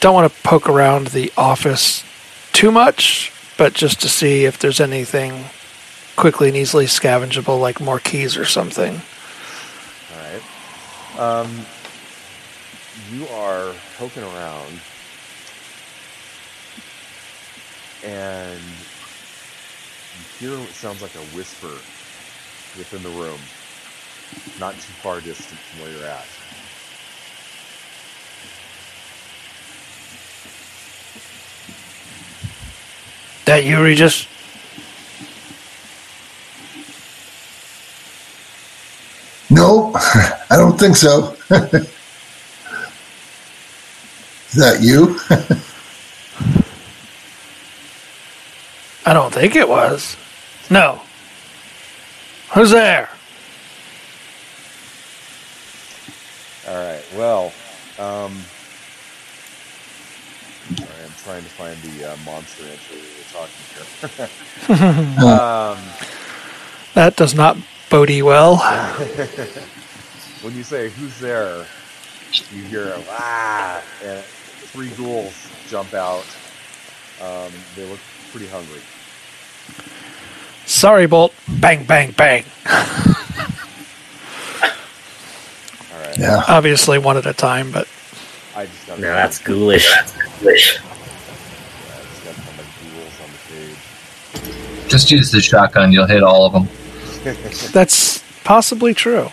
[0.00, 2.04] don't want to poke around the office
[2.52, 5.46] too much, but just to see if there's anything
[6.16, 9.00] quickly and easily scavengeable, like more keys or something.
[10.12, 11.42] All right.
[11.42, 11.64] Um,
[13.12, 14.80] you are poking around,
[18.04, 18.60] and
[20.40, 21.68] you hear what sounds like a whisper
[22.78, 23.38] within the room,
[24.60, 26.26] not too far distant from where you're at.
[33.46, 34.26] That you, Regis?
[39.50, 41.36] No, I don't think so.
[44.54, 45.18] Is that you?
[49.04, 50.16] I don't think it was.
[50.70, 51.00] No.
[52.54, 53.10] Who's there?
[56.68, 57.02] All right.
[57.16, 57.46] Well,
[57.98, 58.32] um,
[60.76, 65.18] sorry, I'm trying to find the uh, monster entry we were talking here.
[65.28, 65.78] um,
[66.94, 67.56] That does not
[67.90, 68.58] bode well.
[70.42, 71.66] when you say "Who's there,"
[72.52, 74.22] you hear a ah, and
[74.74, 75.32] three ghouls
[75.68, 76.24] jump out.
[77.22, 78.00] Um, they look
[78.32, 78.80] pretty hungry.
[80.66, 81.32] Sorry, Bolt.
[81.46, 82.44] Bang, bang, bang.
[82.66, 82.74] All
[86.00, 86.18] right.
[86.18, 86.42] Yeah.
[86.48, 87.86] Obviously, one at a time, but
[88.56, 88.98] I just got.
[88.98, 89.92] No, that's ghoulish.
[89.92, 90.80] I just
[92.24, 93.38] got my ghouls on the
[94.80, 94.90] page.
[94.90, 96.68] Just use the shotgun, you'll hit all of them.
[97.72, 99.28] that's possibly true.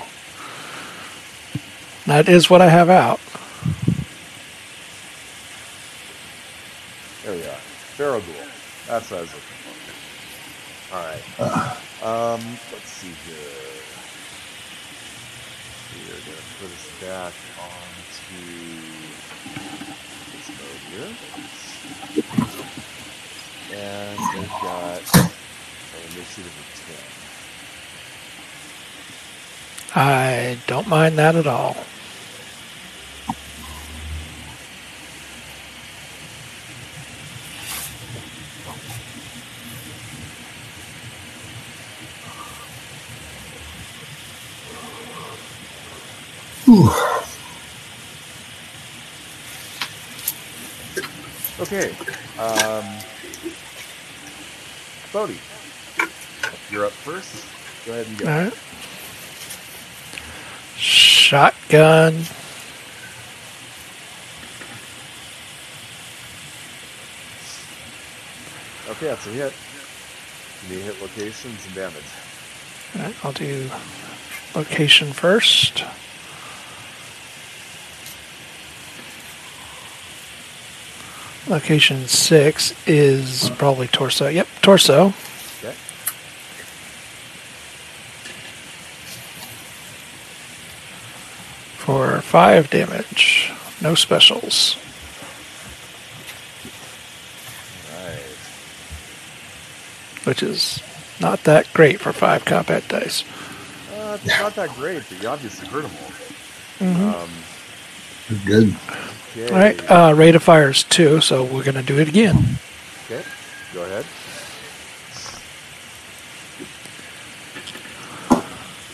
[2.06, 3.20] That is what I have out.
[7.32, 7.62] There we are.
[7.96, 8.22] Pharaoh
[8.88, 9.58] That's what I was looking
[10.90, 10.96] for.
[10.96, 11.78] All right.
[12.02, 12.42] Um,
[12.74, 13.38] let's see here.
[15.94, 18.42] We are going to put us back onto
[20.32, 21.12] this mode here.
[23.78, 26.66] And they've got an initiative of
[29.94, 30.02] 10.
[30.04, 31.78] I don't mind that at all.
[46.72, 46.90] Whew.
[51.60, 51.90] Okay.
[52.40, 52.86] Um,
[55.12, 55.38] Bodhi,
[56.70, 57.46] you're up first.
[57.86, 58.26] Go ahead and go.
[58.26, 58.54] All right.
[60.78, 62.14] Shotgun.
[68.92, 69.54] Okay, that's a hit.
[70.70, 72.04] You need hit locations and damage.
[72.96, 73.70] All right, I'll do
[74.56, 75.84] location first.
[81.48, 84.28] Location six is probably torso.
[84.28, 85.08] Yep, torso.
[85.08, 85.74] Okay.
[91.78, 93.52] For five damage.
[93.82, 94.78] No specials.
[97.98, 98.20] Alright.
[100.26, 100.82] which is
[101.20, 103.24] Not that great for five combat dice.
[103.96, 106.88] Uh, it's not that great, but you obviously hurt them all.
[106.88, 107.14] Mhm.
[107.24, 107.30] Um,
[108.46, 108.76] Good.
[109.32, 109.54] Okay.
[109.54, 112.38] All right, uh, rate of fire is two, so we're going to do it again.
[113.06, 113.24] Okay,
[113.74, 114.06] go ahead.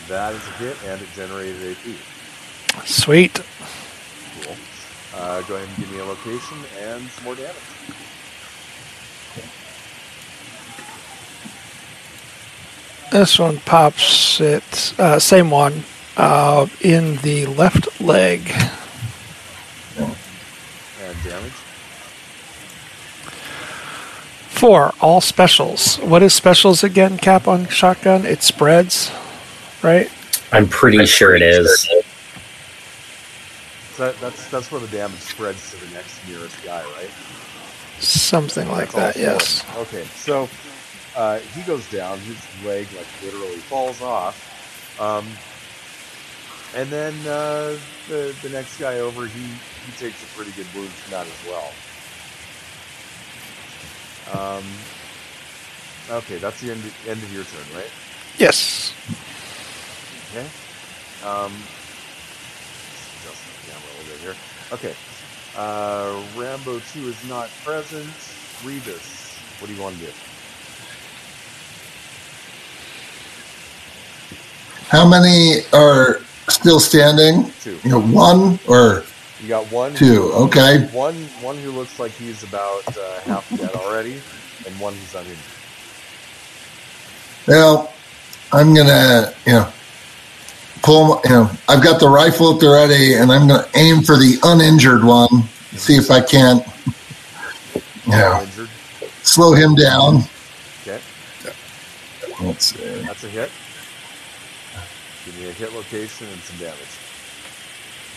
[0.08, 2.86] That is a hit, and it generated AP.
[2.86, 3.34] Sweet.
[4.42, 4.56] Cool.
[5.14, 7.54] Uh, go ahead and give me a location and some more damage.
[13.10, 15.82] This one pops it, uh, same one,
[16.18, 18.52] uh, in the left leg.
[19.96, 20.14] And
[21.24, 21.52] damage.
[24.58, 25.98] Four, all specials.
[25.98, 28.26] What is specials again, Cap on shotgun?
[28.26, 29.08] It spreads,
[29.84, 30.10] right?
[30.50, 31.88] I'm pretty sure it is.
[33.92, 37.10] So that, that's that's where the damage spreads to the next nearest guy, right?
[38.00, 39.22] Something like That's all that, four.
[39.22, 39.64] yes.
[39.76, 40.48] Okay, so
[41.16, 42.18] uh, he goes down.
[42.18, 44.36] His leg like literally falls off,
[45.00, 45.24] um,
[46.74, 47.76] and then uh,
[48.08, 49.44] the the next guy over, he
[49.86, 51.70] he takes a pretty good wound from that as well.
[54.36, 54.64] Um,
[56.10, 57.90] okay, that's the end end of your turn, right?
[58.36, 58.94] Yes.
[60.30, 60.46] Okay.
[61.24, 61.52] Um,
[63.24, 64.36] just the camera a little bit here.
[64.72, 64.94] Okay.
[65.56, 68.06] Uh, Rambo 2 is not present.
[68.64, 70.12] Regis, what do you want to do?
[74.88, 77.52] How many are still standing?
[77.60, 77.78] Two.
[77.82, 79.04] You know, one or
[79.40, 79.94] You got one.
[79.94, 80.30] two.
[80.32, 80.86] Okay.
[80.88, 84.20] One, one who looks like he's about uh, half dead already,
[84.66, 85.38] and one who's uninjured.
[87.46, 87.92] Well,
[88.52, 89.72] I'm gonna, you know,
[90.82, 91.20] pull.
[91.24, 94.38] You know, I've got the rifle at the ready, and I'm gonna aim for the
[94.42, 95.44] uninjured one.
[95.76, 96.66] See if I can't,
[98.06, 98.44] you know,
[99.22, 100.22] slow him down.
[100.82, 101.00] Okay,
[102.40, 103.02] Let's see.
[103.02, 103.50] that's a hit.
[105.24, 106.97] Give me a hit location and some damage.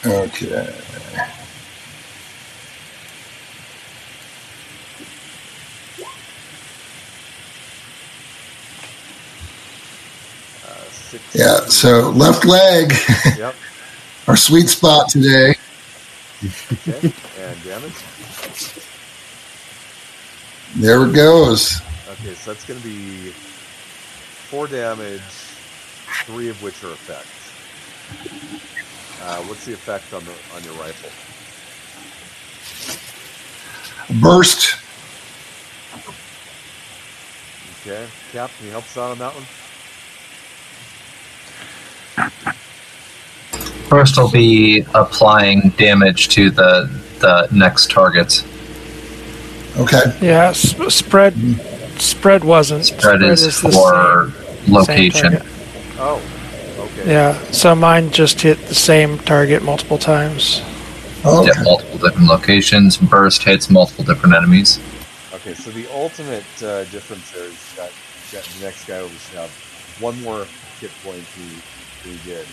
[0.05, 0.73] Okay.
[10.65, 11.35] Uh, six.
[11.35, 11.59] Yeah.
[11.67, 12.93] So left leg,
[13.37, 13.55] Yep.
[14.27, 15.55] our sweet spot today.
[16.87, 17.13] Okay.
[17.39, 17.93] And damage.
[20.75, 21.81] There it goes.
[22.11, 23.29] Okay, so that's going to be
[24.49, 25.21] four damage,
[26.25, 27.27] three of which are effects.
[29.23, 31.09] Uh, what's the effect on the on your rifle?
[34.19, 34.77] Burst.
[37.81, 39.45] Okay, Cap, can you help us out on that one?
[43.89, 48.43] First, I'll be applying damage to the the next targets.
[49.77, 50.17] Okay.
[50.21, 51.35] Yeah, sp- spread
[51.99, 52.85] spread wasn't.
[52.85, 55.31] Spread is the for same- same location.
[55.33, 55.47] target.
[55.97, 56.21] Oh,
[56.99, 57.11] okay.
[57.11, 60.61] Yeah, so mine just hit the same target multiple times.
[61.25, 61.51] Okay.
[61.55, 62.97] Yeah, multiple different locations.
[62.97, 64.79] Burst hits multiple different enemies.
[65.33, 67.91] Okay, so the ultimate uh, difference there is that,
[68.31, 69.51] that the next guy over should have
[69.99, 70.45] one more
[70.79, 72.45] hit point he, he did.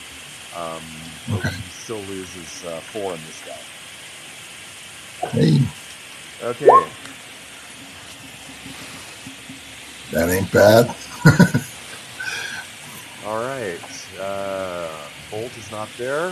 [0.57, 0.83] Um,
[1.31, 1.51] but Okay.
[1.51, 3.59] he still loses uh, four in this guy.
[5.29, 5.61] Hey,
[6.43, 6.67] Okay,
[10.13, 10.95] that ain't bad.
[13.29, 13.79] all right.
[14.19, 14.89] Uh,
[15.31, 16.29] Bolt is not there.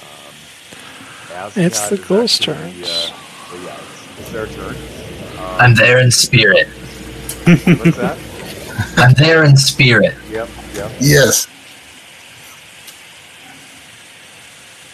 [0.00, 2.88] Um, It's the is ghost actually, turns.
[2.88, 3.16] Uh,
[3.52, 4.76] well, yeah, it's, it's their turn.
[5.38, 6.68] Um, I'm there in spirit.
[6.68, 8.18] What's that?
[8.96, 10.14] I'm there in spirit.
[10.30, 10.90] Yep, yep.
[10.98, 11.48] Yes.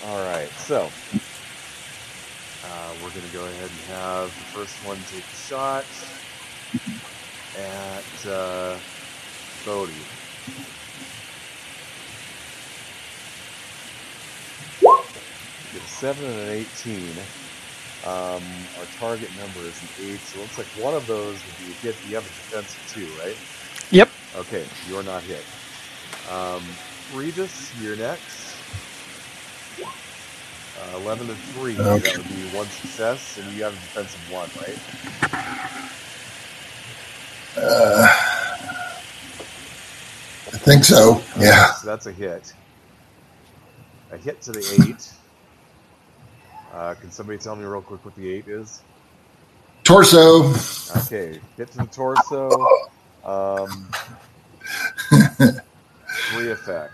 [0.07, 0.91] All right, so
[2.65, 5.85] uh, we're going to go ahead and have the first one take a shot
[7.57, 8.77] at uh,
[9.65, 10.09] Bodhi.
[15.73, 17.29] Get a 7 and an 18.
[18.05, 21.59] Um, our target number is an 8, so it looks like one of those would
[21.59, 21.97] be a hit.
[22.09, 23.39] You have a defense of 2, right?
[23.91, 24.11] Yep.
[24.37, 25.47] Okay, you're not hit.
[26.31, 26.79] Um,
[27.13, 28.65] Regis, you're next.
[30.77, 31.99] Uh, 11 and 3, Okay.
[32.01, 34.81] that would be one success, and you have a defense of 1, right?
[37.57, 38.20] Uh, I
[40.71, 41.21] think so.
[41.39, 41.73] Yeah.
[41.75, 42.53] So that's a hit.
[44.12, 45.12] A hit to the 8.
[46.73, 48.83] Uh, can somebody tell me real quick what the 8 is?
[49.83, 50.53] Torso.
[51.05, 52.51] Okay, hit to the torso.
[53.25, 53.91] Um,
[56.31, 56.93] three effect.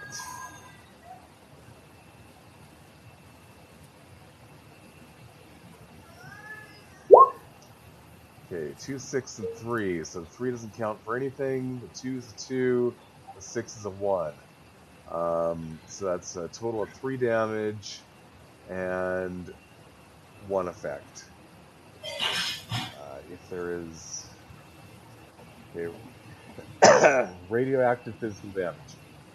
[8.51, 10.03] Okay, two, six, and three.
[10.05, 11.81] So three doesn't count for anything.
[11.81, 12.95] The two is a two.
[13.37, 14.33] The six is a one.
[15.11, 18.01] Um, so that's a total of three damage
[18.69, 19.53] and
[20.49, 21.25] one effect.
[22.73, 24.27] Uh, if there is
[27.49, 28.77] radioactive physical damage,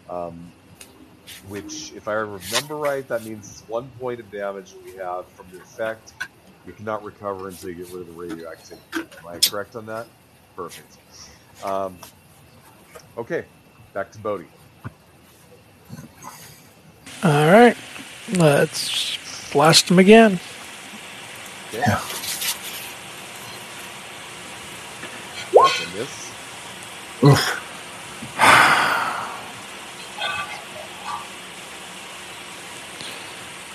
[0.09, 0.51] um,
[1.47, 5.47] which, if I remember right, that means it's one point of damage we have from
[5.51, 6.13] the effect.
[6.65, 8.81] You cannot recover until you get rid of the radioactivity.
[8.95, 10.07] Am I correct on that?
[10.55, 10.97] Perfect.
[11.63, 11.97] Um,
[13.17, 13.45] okay,
[13.93, 14.45] back to Bodhi.
[17.23, 17.77] All right,
[18.33, 19.17] let's
[19.51, 20.39] blast him again.
[21.69, 21.79] Okay.
[21.79, 22.01] Yeah.
[25.53, 26.31] That's a miss.
[27.23, 27.57] Oof.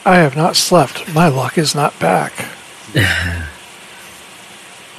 [0.05, 1.13] I have not slept.
[1.15, 2.33] My luck is not back.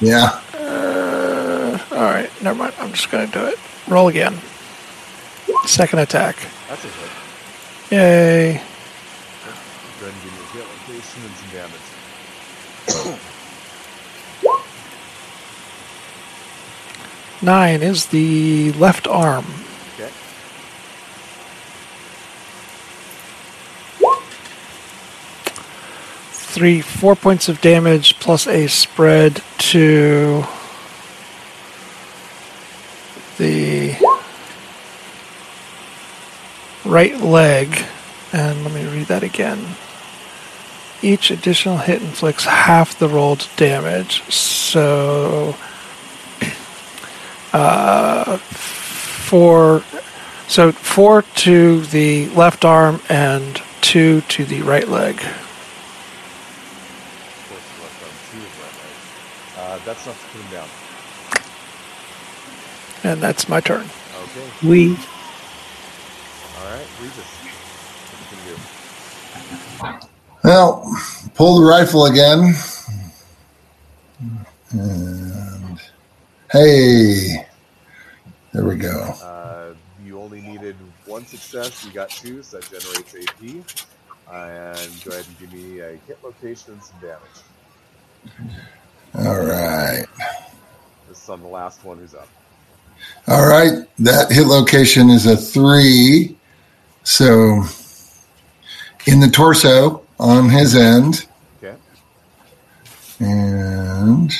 [0.00, 0.40] Yeah.
[0.54, 2.74] Uh, all right, never mind.
[2.78, 3.58] I'm just going to do it.
[3.88, 4.38] Roll again.
[5.68, 6.36] Second attack.
[6.66, 7.10] That's a hit.
[7.90, 8.52] Yay.
[8.54, 8.60] Go
[10.06, 11.86] ahead and give me a hit location and some damage.
[17.42, 19.44] Nine is the left arm.
[19.94, 20.10] Okay.
[26.32, 30.44] Three, four points of damage plus a spread to
[33.36, 33.96] the
[36.88, 37.84] right leg.
[38.32, 39.76] And let me read that again.
[41.00, 44.22] Each additional hit inflicts half the rolled damage.
[44.32, 45.54] So,
[47.52, 49.84] uh, four,
[50.48, 55.14] so four to the left arm and two to the right leg.
[55.14, 55.22] Of
[57.48, 58.96] course, the left arm two is right leg.
[59.56, 60.68] Uh, that's enough to put him down.
[63.04, 63.86] And that's my turn.
[64.24, 64.68] Okay.
[64.68, 64.96] We
[66.58, 67.16] All right, Regis.
[68.10, 68.56] What you
[69.80, 70.08] can?
[70.42, 70.84] Well,
[71.34, 72.54] pull the rifle again.
[74.72, 75.80] And
[76.50, 77.46] hey,
[78.52, 79.14] there we go.
[79.22, 80.74] Uh, you only needed
[81.06, 81.84] one success.
[81.84, 83.42] You got two, so that generates AP.
[84.30, 87.20] And go ahead and give me a hit location and some damage.
[89.14, 90.06] All right.
[91.08, 92.28] This is on the last one who's up.
[93.28, 93.86] All right.
[94.00, 96.37] That hit location is a three.
[97.08, 97.62] So
[99.06, 101.26] in the torso on his end.
[101.56, 101.74] Okay.
[103.18, 104.30] And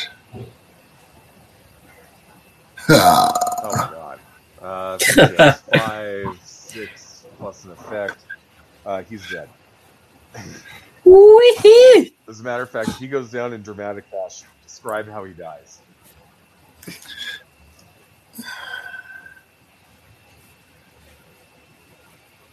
[2.91, 3.33] ah,
[3.65, 4.21] Oh my god.
[4.61, 8.19] Uh, so yes, five, six plus an effect.
[8.85, 9.49] Uh, he's dead.
[11.07, 12.13] Wee-hee.
[12.29, 14.47] As a matter of fact, he goes down in dramatic fashion.
[14.67, 15.79] Describe how he dies.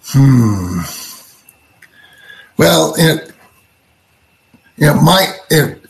[0.07, 0.81] Hmm.
[2.57, 3.31] Well, it,
[4.77, 5.81] you know, my it,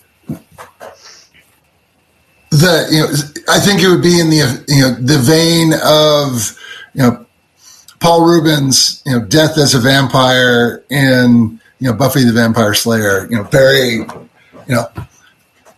[2.49, 6.57] the you know, I think it would be in the you know the vein of
[6.93, 7.25] you know
[7.99, 13.27] Paul Reubens, you know, death as a vampire in you know Buffy the Vampire Slayer.
[13.29, 14.07] You know, very you
[14.69, 14.87] know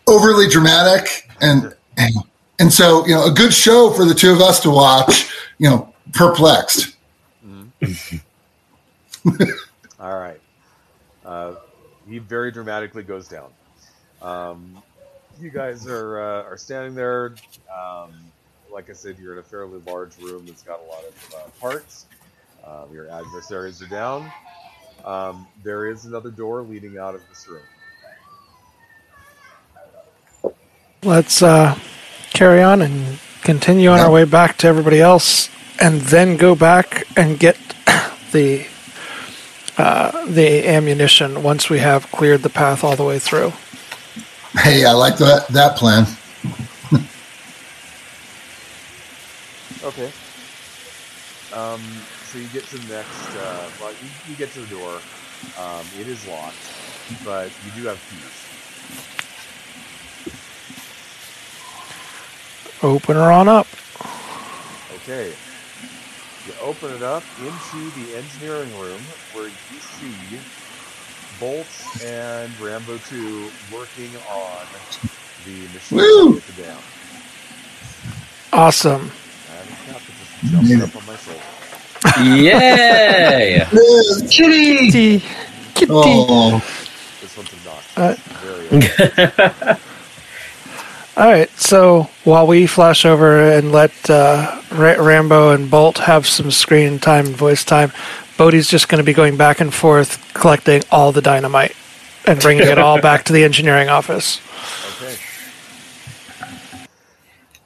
[0.05, 2.13] overly dramatic and and,
[2.59, 5.33] and so you know a good show for the two of us to watch.
[5.57, 6.95] You know, perplexed.
[9.99, 10.39] All right.
[11.25, 11.55] Uh,
[12.07, 13.51] he very dramatically goes down.
[14.21, 14.81] Um,
[15.39, 17.35] you guys are uh, are standing there.
[17.75, 18.13] Um,
[18.71, 21.49] like I said, you're in a fairly large room that's got a lot of uh,
[21.59, 22.05] parts.
[22.65, 24.31] Um, your adversaries are down.
[25.05, 27.61] Um, there is another door leading out of this room.
[31.03, 31.77] Let's uh,
[32.33, 35.49] carry on and continue on our way back to everybody else,
[35.79, 37.57] and then go back and get
[38.31, 38.67] the
[39.77, 43.53] uh, the ammunition once we have cleared the path all the way through.
[44.53, 46.05] Hey, I like that that plan.
[49.83, 50.11] Okay.
[51.53, 51.81] Um,
[52.25, 53.35] so you get to the next.
[53.35, 54.99] Uh, well, you, you get to the door.
[55.57, 56.55] Um, it is locked,
[57.23, 58.43] but you do have keys.
[62.83, 63.67] Open her on up.
[64.95, 65.33] Okay.
[66.47, 69.01] You open it up into the engineering room
[69.33, 70.39] where you see
[71.41, 74.65] Bolts and Rambo 2 working on
[75.45, 76.31] the machine Woo!
[76.35, 76.77] with the dam.
[78.53, 79.11] Awesome.
[79.59, 80.83] And captain just jumps Yeah.
[80.85, 81.41] up on my shoulder.
[82.41, 83.67] Yay!
[84.29, 84.87] Kitty!
[84.89, 85.23] Kitty.
[85.75, 85.91] Kitty.
[85.91, 86.63] Oh,
[87.21, 87.97] This one's obnoxious.
[87.97, 89.83] Uh, Very obnoxious.
[91.17, 91.49] All right.
[91.59, 96.99] So while we flash over and let uh, Ra- Rambo and Bolt have some screen
[96.99, 97.91] time and voice time,
[98.37, 101.75] Bodhi's just going to be going back and forth collecting all the dynamite
[102.27, 104.39] and bringing it all back to the engineering office.
[105.01, 105.17] Okay.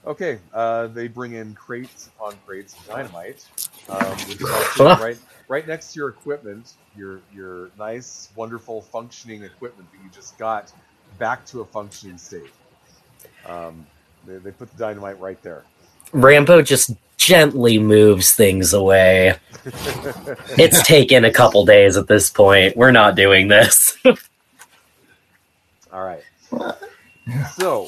[0.05, 0.39] Okay.
[0.53, 3.45] Uh, they bring in crates upon crates of dynamite,
[3.89, 4.63] um, which is all
[4.95, 5.17] sitting right
[5.49, 10.71] right next to your equipment, your your nice, wonderful, functioning equipment that you just got
[11.19, 12.49] back to a functioning state.
[13.45, 13.85] Um,
[14.25, 15.63] they, they put the dynamite right there.
[16.13, 19.35] Rambo just gently moves things away.
[20.57, 22.75] it's taken a couple days at this point.
[22.75, 23.97] We're not doing this.
[25.93, 26.23] All right.
[27.55, 27.87] So,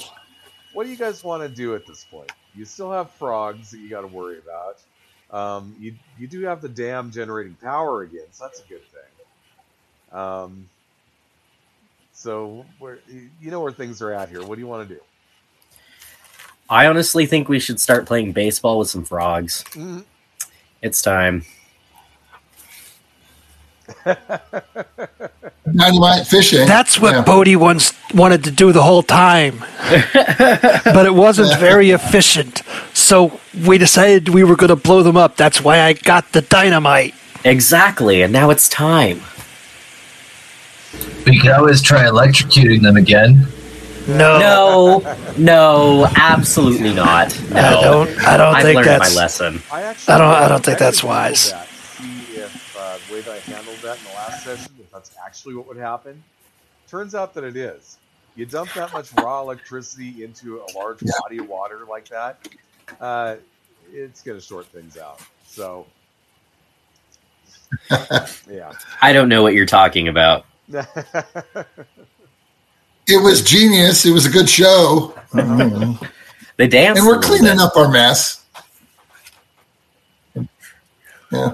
[0.73, 2.31] what do you guys want to do at this point?
[2.55, 4.77] You still have frogs that you got to worry about.
[5.31, 10.19] Um, you you do have the dam generating power again, so that's a good thing.
[10.19, 10.69] Um,
[12.11, 12.99] so where
[13.41, 14.45] you know where things are at here.
[14.45, 15.01] What do you want to do?
[16.69, 19.63] I honestly think we should start playing baseball with some frogs.
[19.73, 20.03] Mhm.
[20.81, 21.45] It's time.
[25.75, 26.67] Dynamite fishing.
[26.67, 27.21] That's what Yeah.
[27.21, 29.59] Bodhi once wanted to do the whole time,
[30.13, 32.61] but it wasn't very efficient.
[32.93, 35.35] So we decided we were going to blow them up.
[35.35, 37.13] That's why I got the dynamite.
[37.45, 39.21] Exactly, and now it's time.
[41.25, 43.47] We could always try electrocuting them again.
[44.07, 47.37] No, No, no, absolutely not.
[47.51, 48.09] No, I don't.
[48.27, 49.15] I don't I've think learned that's.
[49.15, 49.61] my lesson.
[49.71, 51.51] I I don't- I don't think that's wise.
[51.51, 54.91] that See if uh, the way that I handled that in the last session, if
[54.91, 56.21] that's actually what would happen.
[56.89, 57.97] Turns out that it is.
[58.35, 62.47] You dump that much raw electricity into a large body of water like that,
[62.99, 63.35] uh,
[63.91, 65.21] it's going to short things out.
[65.47, 65.85] So,
[68.51, 68.71] yeah.
[69.01, 70.45] I don't know what you're talking about.
[73.07, 74.05] It was genius.
[74.05, 75.13] It was a good show.
[76.57, 77.59] They dance, and we're cleaning bit.
[77.59, 78.45] up our mess.
[81.31, 81.53] Yeah.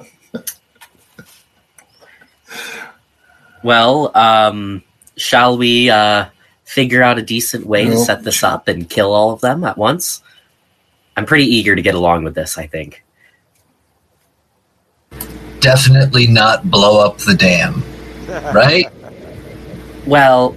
[3.64, 4.84] Well, um,
[5.16, 6.26] shall we uh,
[6.66, 9.78] figure out a decent way to set this up and kill all of them at
[9.78, 10.22] once?
[11.16, 12.58] I'm pretty eager to get along with this.
[12.58, 13.04] I think.
[15.62, 17.84] Definitely not blow up the dam,
[18.54, 18.88] right?
[20.06, 20.56] Well,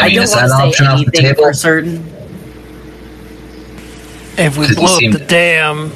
[0.00, 1.42] I I, mean, don't is want that to an say option off the anything table?
[1.44, 2.06] for certain.
[4.38, 5.90] if we blow up the dam,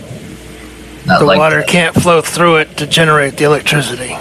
[1.07, 1.69] the like water that.
[1.69, 4.15] can't flow through it to generate the electricity.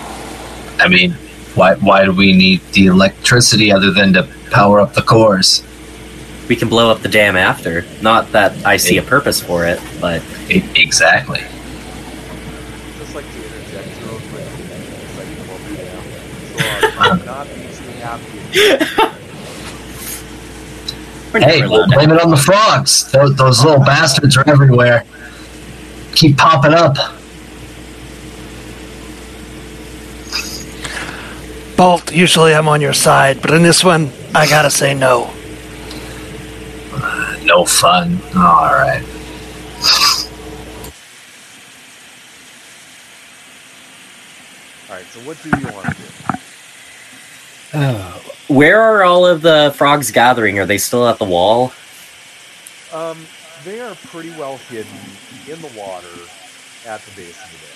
[0.79, 1.11] I mean,
[1.55, 5.63] why why do we need the electricity other than to power up the cores?
[6.49, 7.85] We can blow up the dam after.
[8.01, 11.39] Not that I see a purpose for it, but E- exactly.
[12.99, 14.43] Just like to interject real quick.
[14.43, 16.93] It's like, well, yeah.
[16.93, 19.19] So, uh, not be too happy.
[21.33, 23.11] We're Hey, we'll blame it on the frogs.
[23.11, 25.03] Those, those little bastards are everywhere.
[26.13, 26.95] Keep popping up.
[31.75, 35.33] Bolt, usually I'm on your side, but in this one, I gotta say no.
[36.93, 38.19] Uh, no fun.
[38.35, 39.03] All right.
[44.87, 45.05] All right.
[45.05, 46.42] So, what do you want to do?
[48.47, 50.59] Where are all of the frogs gathering?
[50.59, 51.73] Are they still at the wall?
[52.93, 53.17] Um,
[53.63, 54.91] they are pretty well hidden
[55.49, 56.07] in the water
[56.85, 57.75] at the base of the dam.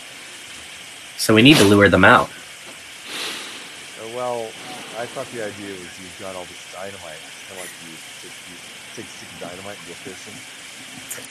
[1.17, 2.29] So we need to lure them out.
[2.29, 4.51] Uh, well,
[4.99, 7.17] I thought the idea was you've got all this dynamite.
[7.17, 8.57] It's kind of like you take, you
[8.95, 10.37] take a stick of dynamite and go fishing.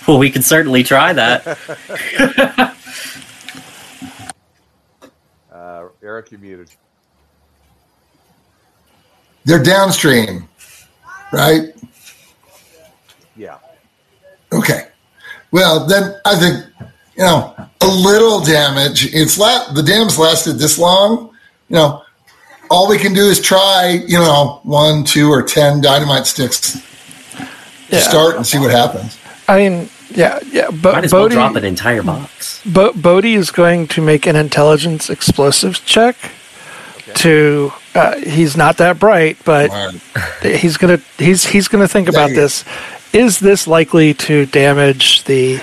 [0.08, 2.72] Well, we can certainly try that.
[5.52, 6.70] Uh, Eric, you muted.
[9.46, 10.48] They're downstream,
[11.32, 11.68] right?
[13.36, 13.58] Yeah.
[14.52, 14.88] Okay.
[15.52, 16.64] Well, then I think
[17.16, 19.14] you know a little damage.
[19.14, 21.30] It's la- the dam's lasted this long.
[21.68, 22.02] You know,
[22.70, 24.02] all we can do is try.
[24.06, 26.78] You know, one, two, or ten dynamite sticks to
[27.88, 28.00] Yeah.
[28.00, 29.16] start and see what happens.
[29.46, 30.70] I mean, yeah, yeah.
[30.72, 32.60] But Might as well drop an entire box.
[32.66, 36.16] Bo- Bodhi is going to make an intelligence explosives check.
[37.14, 39.70] To uh, he's not that bright, but
[40.42, 42.36] he's gonna he's he's gonna think about Yeah.
[42.36, 42.64] this.
[43.12, 45.60] Is this likely to damage the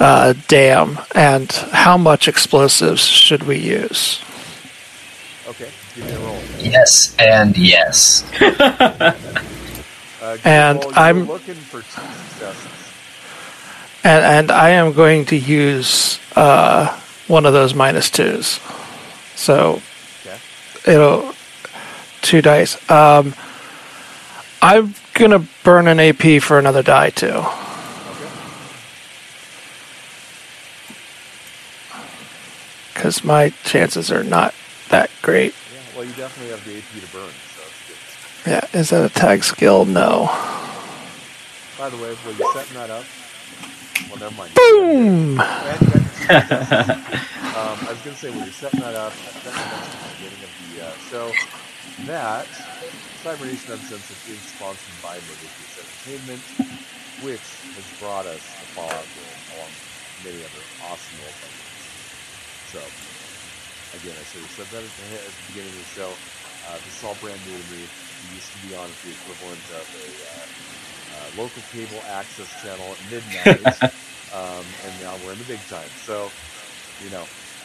[0.00, 4.20] uh, dam, and how much explosives should we use?
[5.48, 5.68] Okay.
[5.94, 6.38] Give me a roll.
[6.58, 8.24] Yes and yes.
[10.20, 12.46] Uh, And well, I'm- looking for two.
[14.04, 16.88] And and I am going to use uh,
[17.28, 18.58] one of those minus twos.
[19.36, 19.82] So Okay.
[20.88, 21.34] It'll
[22.22, 22.90] two dice.
[22.90, 23.34] Um,
[24.60, 27.26] I'm gonna burn an AP for another die too.
[27.26, 28.28] Okay.
[32.98, 34.52] because my chances are not
[34.88, 35.54] that great.
[35.72, 38.50] Yeah, well, you definitely have the AP to burn, so good.
[38.50, 39.84] Yeah, is that a tag skill?
[39.84, 40.26] No.
[41.78, 43.04] By the way, were you're setting that up,
[44.10, 44.52] well, never mind.
[44.54, 45.38] Boom!
[45.38, 46.50] And you got the two successes.
[47.54, 49.12] um, I was going to say, when you're setting that up,
[50.88, 52.46] that's what I mentioned at the beginning of the uh, that
[53.22, 56.42] Cybernation Uncensored is sponsored by Modiphius Entertainment,
[57.20, 62.00] which has brought us the Fallout game along with many other awesome playing games.
[62.70, 62.80] So,
[63.98, 66.10] again, I should have said that at the, at the beginning of the show.
[66.68, 67.84] Uh, this is all brand new to me.
[68.28, 70.46] We used to be on the equivalent of a uh,
[71.18, 73.82] uh, local cable access channel at midnight,
[74.36, 75.88] um, and now we're in the big time.
[76.04, 76.30] So,
[77.02, 77.24] you know,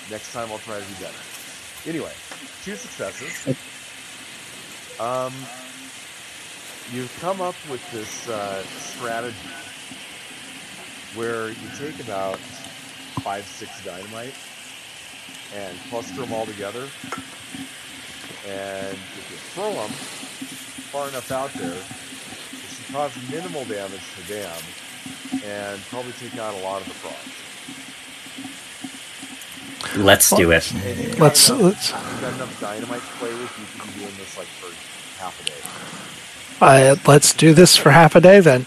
[0.10, 1.43] next time I'll try to do better.
[1.86, 2.14] Anyway,
[2.64, 3.58] two successes.
[5.00, 5.34] Um,
[6.94, 9.36] you've come up with this uh, strategy
[11.16, 12.38] where you take about
[13.20, 14.34] five, six dynamite
[15.54, 16.88] and cluster them all together.
[18.48, 19.90] And if you throw them
[20.90, 24.62] far enough out there, it should cause minimal damage to them
[25.44, 27.43] and probably take out a lot of the frogs.
[29.96, 30.72] Let's do it.
[30.72, 31.90] And you've Let's enough- let's.
[31.92, 33.42] you've enough dynamite to play with.
[33.60, 35.54] You could be this like for half a day.
[36.62, 38.66] I, let's do this for half a day then,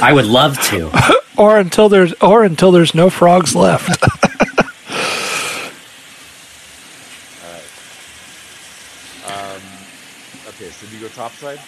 [0.00, 0.90] I would love to.
[1.36, 4.02] or until there's or until there's no frogs left.
[7.42, 7.62] All right.
[9.26, 9.60] Um,
[10.48, 11.58] okay, so do you go topside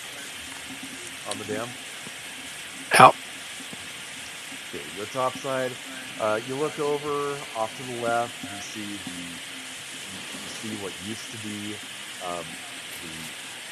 [1.31, 1.69] on the dam?
[2.99, 3.15] Out.
[5.17, 5.73] Go topside.
[6.21, 8.37] Uh, you look over off to the left.
[8.45, 11.73] You see the you see what used to be
[12.21, 12.45] um,
[13.01, 13.12] the,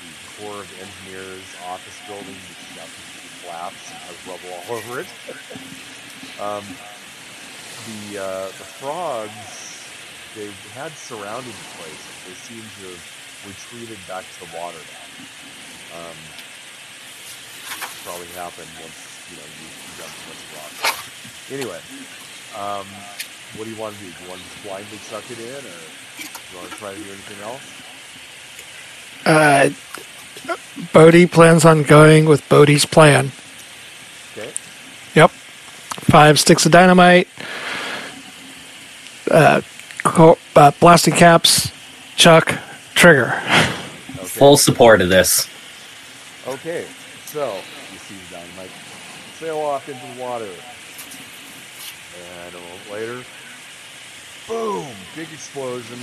[0.01, 4.64] the Corps of Engineers office building, which is now completely collapsed and has rubble all
[4.80, 5.09] over it.
[6.40, 6.64] um,
[7.92, 9.84] the uh, the frogs
[10.40, 12.05] they had surrounded the place.
[12.24, 13.05] They seem to have
[13.45, 16.09] retreated back to the water now.
[16.09, 16.18] Um,
[18.01, 21.34] probably happened once you know you, you got too much.
[21.51, 21.78] Anyway,
[22.57, 22.86] um,
[23.57, 24.11] what do you want to do?
[24.11, 25.66] Do you want to just blindly suck it in, or do
[26.53, 27.62] you want to try to do anything else?
[29.26, 29.70] Uh,
[30.92, 33.30] Bodhi plans on going with Bodhi's plan.
[34.32, 34.51] Okay.
[35.14, 35.30] Yep.
[35.30, 37.28] Five sticks of dynamite,
[39.30, 39.61] uh,
[40.03, 41.70] co- uh, blasting caps,
[42.16, 42.59] chuck,
[42.95, 43.34] trigger.
[44.16, 44.26] Okay.
[44.26, 45.49] Full support of this.
[46.47, 46.86] Okay.
[47.26, 47.55] So
[47.92, 48.70] you see the dynamite
[49.38, 50.73] sail off into the water, and a little
[52.95, 53.24] later,
[54.47, 54.86] boom!
[55.16, 55.99] Big explosion,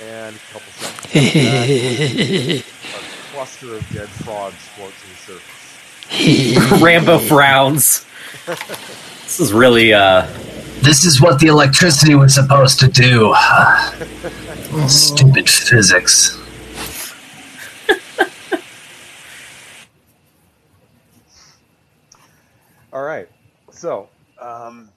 [0.00, 1.14] and a couple seconds.
[1.16, 6.80] later, a cluster of dead frogs float to the surface.
[6.82, 8.06] Rambo frowns.
[8.46, 10.26] This is really uh
[10.80, 13.34] This is what the electricity was supposed to do.
[14.88, 16.36] Stupid physics.
[22.92, 23.28] All right.
[23.70, 24.08] So,
[24.40, 24.90] um,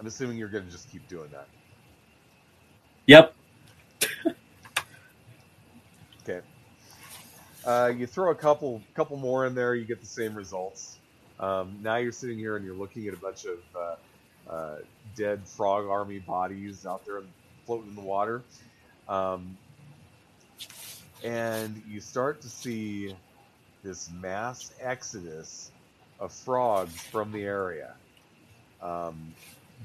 [0.00, 1.48] I'm assuming you're going to just keep doing that.
[3.06, 3.34] Yep.
[6.28, 6.40] Okay.
[7.64, 10.98] Uh, you throw a couple couple more in there, you get the same results.
[11.40, 14.76] Um, now you're sitting here and you're looking at a bunch of uh, uh,
[15.16, 17.22] dead frog army bodies out there
[17.64, 18.42] floating in the water,
[19.08, 19.56] um,
[21.24, 23.14] and you start to see
[23.82, 25.70] this mass exodus
[26.20, 27.94] of frogs from the area.
[28.82, 29.34] Um,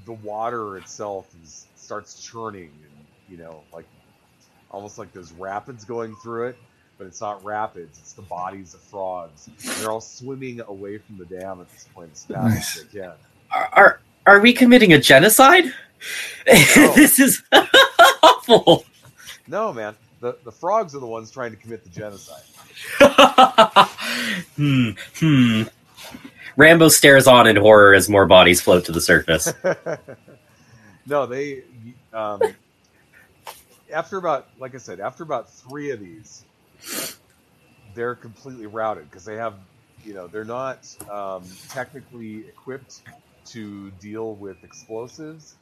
[0.05, 3.85] the water itself is, starts churning, and you know, like
[4.71, 6.57] almost like there's rapids going through it,
[6.97, 9.49] but it's not rapids, it's the bodies of frogs.
[9.79, 12.77] They're all swimming away from the dam at this point as fast Nice.
[12.77, 13.11] as they can.
[13.51, 15.73] Are are, are we committing a genocide?
[16.45, 17.43] this is
[18.23, 18.85] awful.
[19.47, 22.43] No, man, the, the frogs are the ones trying to commit the genocide.
[24.55, 24.91] hmm.
[25.19, 25.63] Hmm.
[26.55, 29.51] Rambo stares on in horror as more bodies float to the surface.
[31.05, 31.63] no, they
[32.13, 32.41] um,
[33.91, 36.43] after about like I said, after about three of these,
[37.93, 39.55] they're completely routed because they have
[40.03, 43.01] you know they're not um, technically equipped
[43.45, 45.55] to deal with explosives.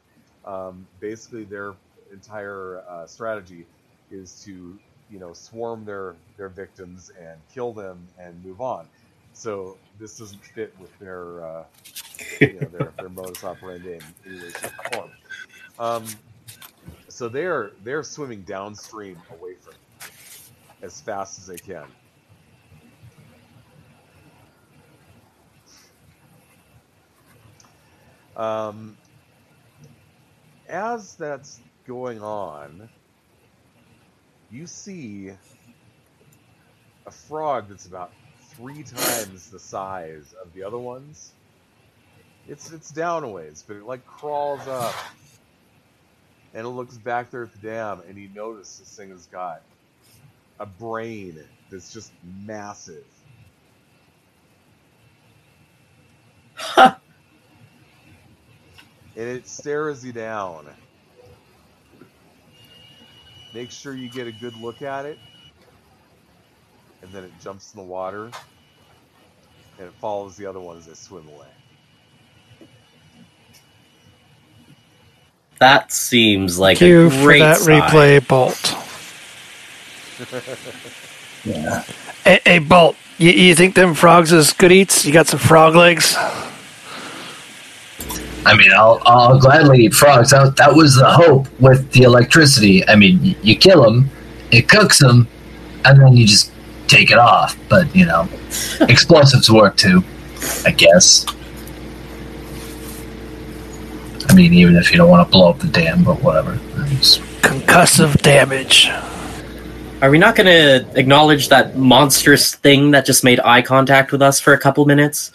[0.46, 1.74] Um, basically, their
[2.12, 3.66] entire uh, strategy
[4.10, 4.78] is to
[5.10, 8.88] you know swarm their their victims and kill them and move on
[9.34, 11.64] so this doesn't fit with their uh,
[12.40, 15.12] you know, their, their modus operandi in any way, shape, or form.
[15.80, 16.06] Um,
[17.08, 20.12] so they're they're swimming downstream away from it
[20.82, 21.86] as fast as they can.
[28.36, 28.98] Um,
[30.68, 32.90] as that's going on,
[34.50, 35.32] you see
[37.06, 38.12] a frog that's about
[38.56, 41.32] three times the size of the other ones.
[42.48, 44.96] It's it's down a ways, but it like crawls up
[46.54, 49.62] and it looks back there at the dam and you notice this thing has got
[50.60, 51.40] a brain
[51.70, 52.12] that's just
[52.46, 53.06] massive.
[59.14, 60.66] And it stares you down.
[63.54, 65.20] Make sure you get a good look at it,
[67.02, 68.26] and then it jumps in the water,
[69.80, 71.48] and it follows the other one as they swim away.
[75.60, 77.82] That seems like Thank you a for that sign.
[77.82, 78.76] replay, Bolt.
[81.44, 81.84] Yeah.
[82.24, 85.06] Hey, hey Bolt, you, you think them frogs is good eats?
[85.06, 86.16] You got some frog legs?
[88.46, 90.32] I mean, I'll, I'll gladly eat frogs.
[90.32, 92.88] That, that was the hope with the electricity.
[92.88, 94.10] I mean, you, you kill them,
[94.52, 95.28] it cooks them,
[95.86, 96.52] and then you just
[96.92, 97.58] take it off.
[97.70, 98.28] But, you know,
[98.82, 100.04] explosives work too,
[100.66, 101.26] I guess.
[104.30, 106.54] I mean, even if you don't want to blow up the dam, but whatever.
[106.86, 108.90] It's- Concussive damage.
[110.02, 114.22] Are we not going to acknowledge that monstrous thing that just made eye contact with
[114.22, 115.32] us for a couple minutes?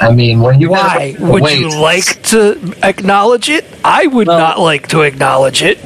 [0.00, 1.16] I mean, when you Why?
[1.18, 1.58] Would Wait.
[1.58, 3.64] you like to acknowledge it?
[3.84, 5.78] I would Well- not like to acknowledge it.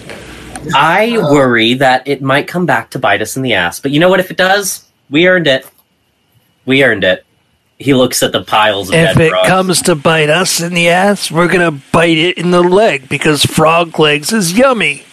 [0.74, 3.80] I worry that it might come back to bite us in the ass.
[3.80, 4.20] But you know what?
[4.20, 5.66] If it does, we earned it.
[6.66, 7.24] We earned it.
[7.78, 9.48] He looks at the piles of If dead it frogs.
[9.48, 13.44] comes to bite us in the ass, we're gonna bite it in the leg because
[13.44, 15.04] frog legs is yummy.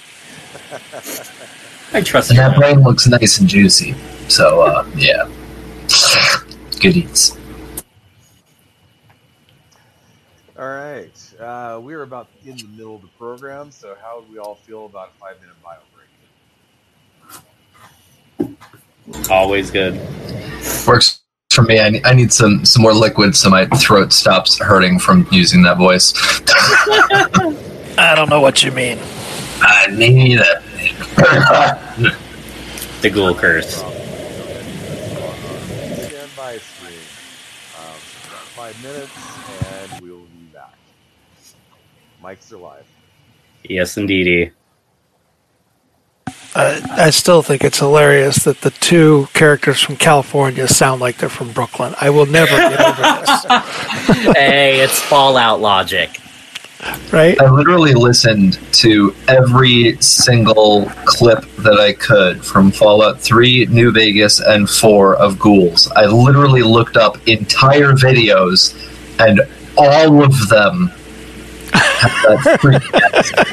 [1.93, 2.43] I trust And you.
[2.43, 3.95] that brain looks nice and juicy.
[4.27, 5.29] So, uh, yeah.
[6.81, 7.37] Good eats.
[10.59, 14.37] All right, uh, we're about in the middle of the program, so how would we
[14.37, 15.77] all feel about a five-minute bio
[18.39, 19.29] break?
[19.29, 19.99] Always good.
[20.87, 21.21] Works
[21.51, 21.79] for me.
[21.79, 25.63] I need, I need some, some more liquid so my throat stops hurting from using
[25.63, 26.13] that voice.
[27.97, 28.99] I don't know what you mean.
[29.61, 30.63] I need it.
[33.01, 33.75] The ghoul curse.
[33.75, 33.95] Stand
[36.35, 36.97] by screen.
[37.77, 37.93] Um,
[38.25, 39.11] about five minutes,
[39.93, 40.73] and we will be back.
[42.27, 42.85] Mics are live.
[43.63, 44.51] Yes, indeedy.
[46.53, 51.29] I, I still think it's hilarious that the two characters from California sound like they're
[51.29, 51.95] from Brooklyn.
[52.01, 53.45] I will never get over this.
[54.35, 56.19] hey, it's Fallout logic.
[57.13, 57.39] Right?
[57.41, 64.41] I literally listened to every single clip that I could from Fallout 3, New Vegas,
[64.41, 65.89] and 4 of Ghouls.
[65.91, 68.75] I literally looked up entire videos,
[69.17, 69.39] and
[69.77, 70.91] all of them
[71.73, 73.47] have that freaking accent.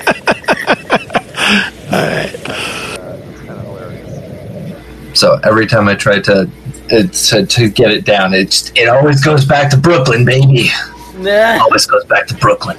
[3.31, 5.19] It's kind of hilarious.
[5.19, 6.49] So every time I try to,
[6.89, 10.71] to to get it down, it's it always goes back to Brooklyn, baby.
[11.17, 11.63] Nah.
[11.63, 12.77] Always goes back to Brooklyn.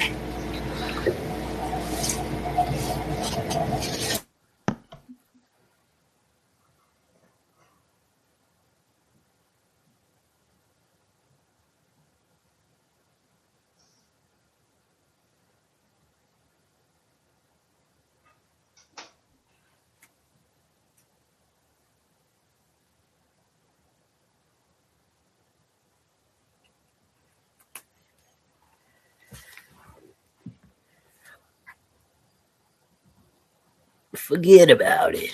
[34.26, 35.32] Forget about it.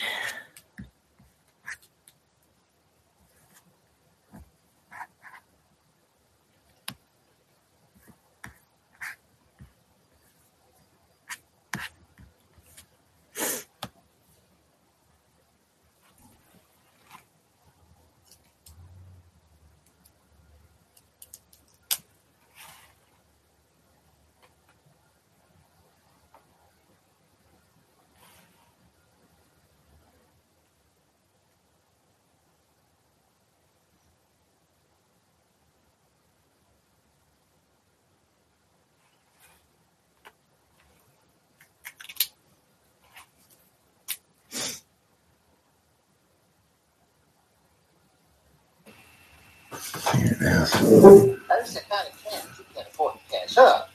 [50.92, 53.90] That's the kind of cash you can afford to cash up.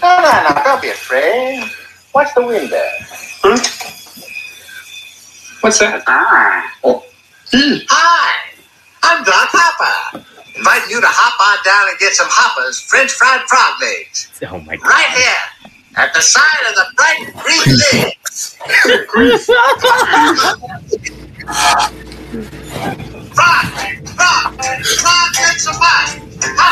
[0.00, 1.62] No, no, no, don't be afraid.
[2.14, 2.82] Watch the window.
[3.44, 3.60] Hmm?
[5.60, 6.02] What's that?
[6.06, 6.72] Ah.
[6.82, 7.04] Oh.
[7.52, 8.50] Hi,
[9.02, 10.24] I'm Doc Hopper.
[10.56, 14.30] inviting you to hop on down and get some hoppers, French fried frog legs.
[14.50, 14.88] Oh my god.
[14.88, 18.56] Right here, at the side of the bright green legs.
[23.34, 23.77] frog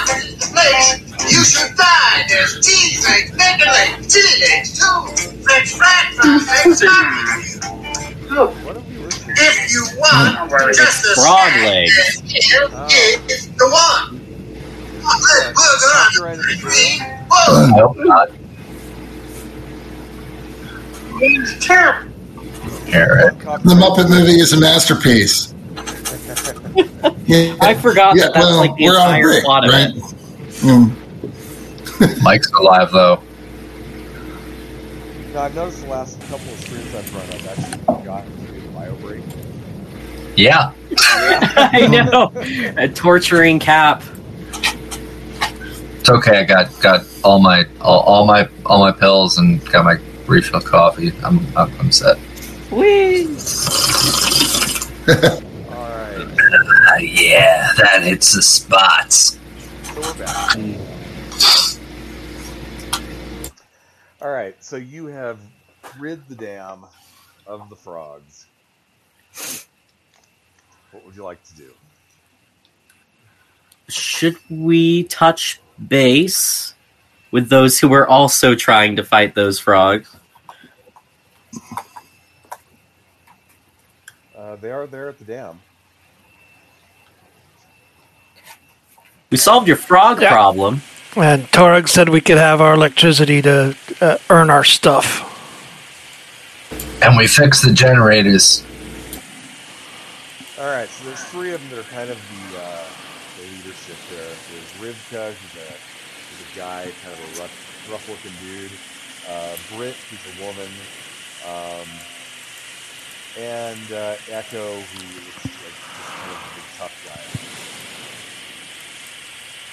[0.06, 1.00] the place
[1.32, 1.76] you should.
[2.28, 3.30] There's cheese legs,
[4.12, 4.98] chili too.
[5.44, 5.70] French
[6.78, 6.90] to?
[9.38, 12.68] If you want just a Frog here
[13.28, 14.20] is the one.
[16.60, 17.76] Green book.
[17.76, 18.28] Nope, not
[21.20, 22.12] It's terrible.
[22.88, 23.38] Eric.
[23.38, 25.54] The Muppet movie is a masterpiece.
[27.26, 29.90] Yeah, I forgot yeah, that that's well, like the we're entire break, plot of right?
[29.90, 29.96] it.
[30.62, 32.22] Mm.
[32.22, 33.20] Mike's alive though.
[35.34, 38.60] No, I've noticed the last couple of streams I've run, I've actually forgotten to do
[38.60, 39.24] the bio break.
[40.36, 40.72] Yeah.
[40.98, 42.32] I know.
[42.76, 44.02] A torturing cap.
[46.00, 46.38] It's okay.
[46.38, 50.60] I got got all my all, all my all my pills and got my refill
[50.60, 51.12] coffee.
[51.24, 52.18] I'm I'm, I'm set.
[52.70, 53.26] Whee!
[56.96, 59.38] Alright, yeah, that hits the spots.
[59.82, 60.56] so we're back.
[64.22, 65.38] Alright, so you have
[65.98, 66.86] rid the dam
[67.46, 68.46] of the frogs.
[70.90, 71.70] What would you like to do?
[73.90, 76.72] Should we touch base
[77.30, 80.16] with those who were also trying to fight those frogs?
[84.34, 85.60] Uh, they are there at the dam.
[89.30, 90.30] We solved your frog Yeah.
[90.30, 90.82] problem.
[91.16, 95.22] And Torag said we could have our electricity to uh, earn our stuff.
[97.02, 98.62] And we fixed the generators.
[100.58, 102.84] All right, so there's three of them that are kind of the, uh,
[103.38, 104.32] the leadership there.
[104.52, 108.72] There's Rivka, who's a, who's a guy, kind of a rough, rough-looking dude.
[109.28, 110.70] Uh, Britt, who's a woman.
[111.48, 111.88] Um,
[113.38, 117.45] and uh, Echo, who looks like just kind of a big tough guy.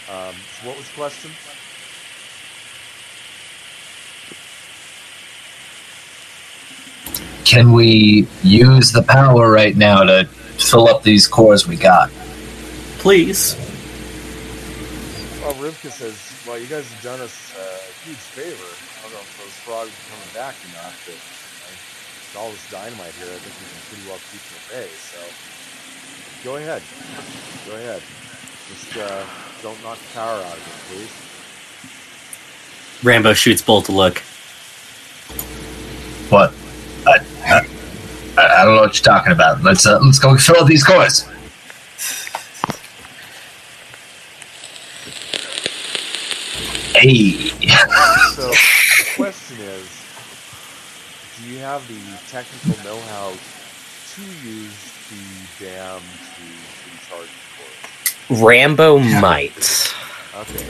[0.10, 1.32] Um, so what was the question?
[7.46, 10.26] Can we use the power right now to
[10.58, 12.10] fill up these cores we got?
[13.00, 13.56] Please.
[15.42, 18.56] Well, Rivka says, well, you guys have done us uh, a huge favor.
[18.56, 22.72] I don't know if those frogs are coming back or not, but with all this
[22.72, 24.90] dynamite here, I think we can pretty well keep them at bay.
[24.90, 25.20] So
[26.48, 26.82] go ahead.
[27.68, 28.02] Go ahead.
[28.70, 29.26] Just uh,
[29.62, 31.30] don't knock the power out of it, please.
[33.04, 34.20] Rambo shoots Bolt a look.
[36.30, 36.54] What?
[37.06, 37.62] I, I,
[38.38, 39.62] I don't know what you're talking about.
[39.62, 41.26] Let's uh, let's go fill up these cores.
[46.96, 47.50] Hey,
[48.36, 48.58] So the
[49.18, 49.90] question is,
[51.38, 52.00] do you have the
[52.32, 56.44] technical know-how to use the dam to
[56.88, 57.30] recharge
[58.30, 58.50] the core?
[58.50, 59.94] Rambo might.
[60.36, 60.66] Okay.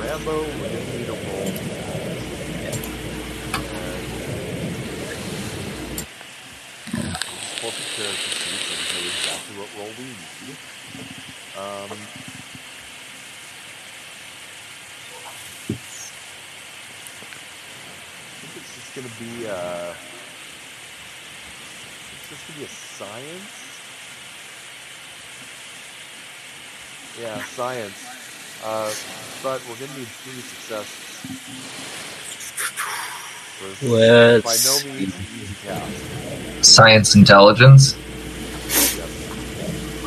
[0.00, 1.52] Rambo, we're need a roll.
[6.94, 10.56] And just pull up the character sheet so we know exactly what role we need.
[11.56, 12.08] Um,
[18.30, 19.94] I think it's just gonna be uh,
[22.12, 23.65] it's just gonna be a science.
[27.20, 28.04] Yeah, science.
[28.64, 28.92] Uh,
[29.42, 31.04] but we're gonna need three successes.
[33.58, 34.56] So this is Let's by
[34.90, 36.64] no means an easy task.
[36.64, 37.96] science intelligence.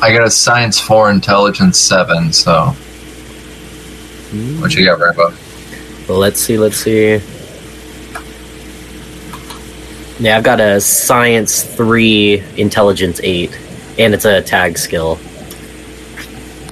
[0.02, 2.32] I got a science four, intelligence seven.
[2.32, 2.74] So
[4.60, 5.34] what you got, Rambo?
[6.08, 7.20] Let's see, let's see.
[10.20, 13.58] Yeah, I've got a science 3, intelligence 8,
[13.98, 15.18] and it's a tag skill.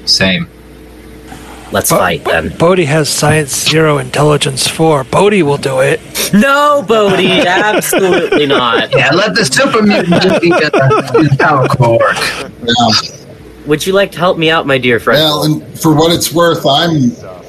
[0.09, 0.49] Same.
[1.71, 2.57] Let's Bo- fight then.
[2.57, 5.05] Bodhi has science zero, intelligence four.
[5.05, 6.01] Bodhi will do it.
[6.31, 8.91] No, Bodhi, absolutely not.
[8.93, 12.13] Yeah, let the super mutant do the, uh, do the power core.
[12.63, 13.65] Yeah.
[13.67, 15.19] Would you like to help me out, my dear friend?
[15.21, 17.47] Well, and for what it's worth, I'm Stuff.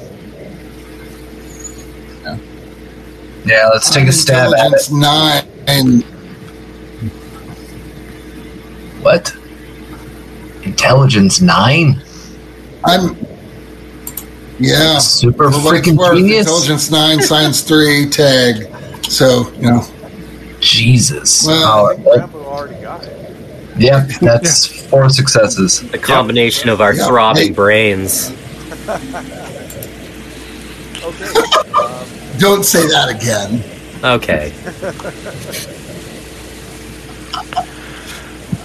[3.44, 4.90] Yeah, let's take a stab at it.
[4.90, 6.00] intelligence nine.
[9.02, 9.36] What?
[10.62, 12.02] Intelligence nine?
[12.84, 13.16] I'm
[14.58, 14.98] yeah.
[14.98, 16.40] Super For freaking worth, genius.
[16.46, 18.68] intelligence nine, science three, tag.
[19.04, 19.82] So you know,
[20.60, 21.46] Jesus.
[21.46, 22.18] Well, I think what?
[22.20, 23.16] Rambo already got it.
[23.78, 25.80] Yeah, that's four successes.
[25.90, 27.06] The combination of our Yeah.
[27.06, 27.52] throbbing Hey.
[27.54, 28.30] brains.
[31.02, 31.24] Okay.
[31.24, 32.06] Um,
[32.38, 33.64] Don't say that again.
[34.04, 34.52] Okay.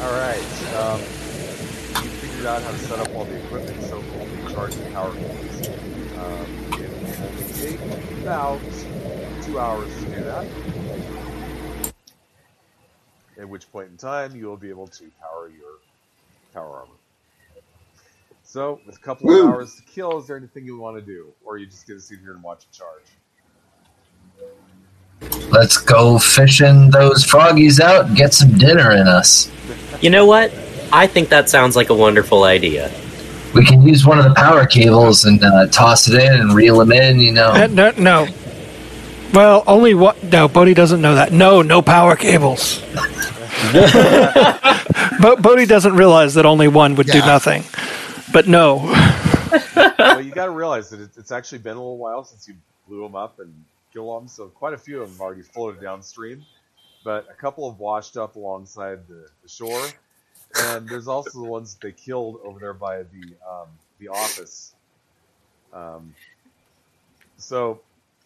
[0.02, 0.44] all right.
[0.76, 1.00] Um,
[2.04, 3.45] you figured out how to set up all the equipment, so
[4.56, 5.68] only charge the power cords.
[6.18, 6.46] Um,
[6.82, 7.80] it will only take
[8.22, 8.60] about
[9.44, 10.46] two hours to do that.
[13.38, 15.80] At which point in time, you will be able to power your
[16.54, 16.92] power armor.
[18.44, 19.48] So, with a couple Woo.
[19.48, 21.88] of hours to kill, is there anything you want to do, or are you just
[21.88, 23.04] going to sit here and watch it charge?
[25.50, 29.52] Let's go fishing those froggies out and get some dinner in us.
[30.02, 30.54] You know what?
[30.94, 32.92] I think that sounds like a wonderful idea.
[33.56, 36.78] We can use one of the power cables and uh, toss it in and reel
[36.78, 37.52] them in, you know.
[37.52, 38.28] Uh, no, no.
[39.34, 40.22] Well, only what?
[40.24, 41.32] No, Bodhi doesn't know that.
[41.32, 42.82] No, no power cables.
[45.22, 47.64] but Bodhi doesn't realize that only one would do nothing.
[48.32, 48.94] But no,
[49.76, 52.56] well, you got to realize that it's actually been a little while since you
[52.88, 53.54] blew them up and
[53.94, 56.46] killed them, so quite a few of them have already floated downstream.
[57.04, 59.86] But a couple have washed up alongside the, the shore,
[60.58, 63.68] and there's also the ones that they killed over there by the um,
[64.00, 64.74] the office.
[65.74, 66.14] Um,
[67.38, 67.82] so,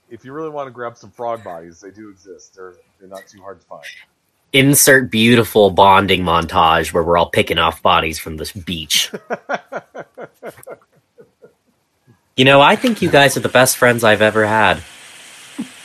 [0.10, 2.56] if you really want to grab some frog bodies, they do exist.
[2.56, 3.84] They're they're not too hard to find.
[4.52, 9.12] Insert beautiful bonding montage where we're all picking off bodies from this beach.
[12.40, 14.82] You know, I think you guys are the best friends I've ever had.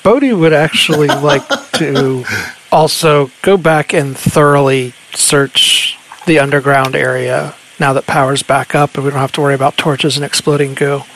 [0.05, 1.43] Bodhi would actually like
[1.79, 2.25] to
[2.71, 5.84] also go back and thoroughly search
[6.27, 9.77] the underground area now that power's back up and we don't have to worry about
[9.77, 11.03] torches and exploding goo.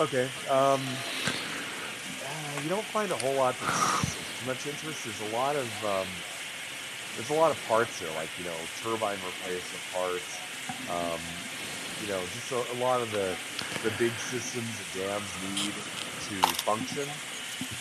[0.00, 0.24] Okay.
[0.48, 0.80] Um,
[2.24, 4.16] uh, you don't find a whole lot that's
[4.46, 5.04] much interest.
[5.04, 6.08] There's a lot of um,
[7.16, 10.40] there's a lot of parts there, like you know turbine replacement parts.
[10.88, 11.20] Um,
[12.00, 13.36] you know, just a, a lot of the
[13.84, 17.04] the big systems that dams need to function.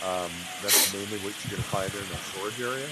[0.03, 0.27] Um,
[0.59, 2.89] that's mainly what you're going to find there in the storage area.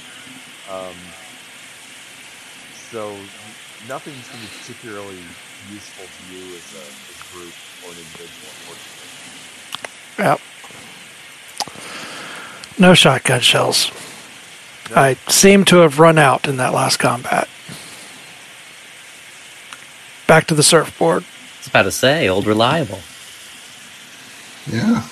[2.92, 3.12] So
[3.88, 5.24] nothing's going to be particularly
[5.72, 9.08] useful to you as a, as a group or an individual, unfortunately.
[10.24, 10.40] Yep.
[12.80, 13.92] No shotgun shells.
[14.96, 17.50] I seem to have run out in that last combat.
[20.28, 21.24] Back to the surfboard.
[21.24, 23.00] I was about to say, old reliable.
[24.72, 25.04] Yeah.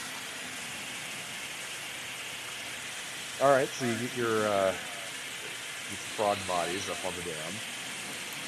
[3.42, 4.95] All right, so you get your uh, your
[6.16, 7.54] frog bodies up on the dam.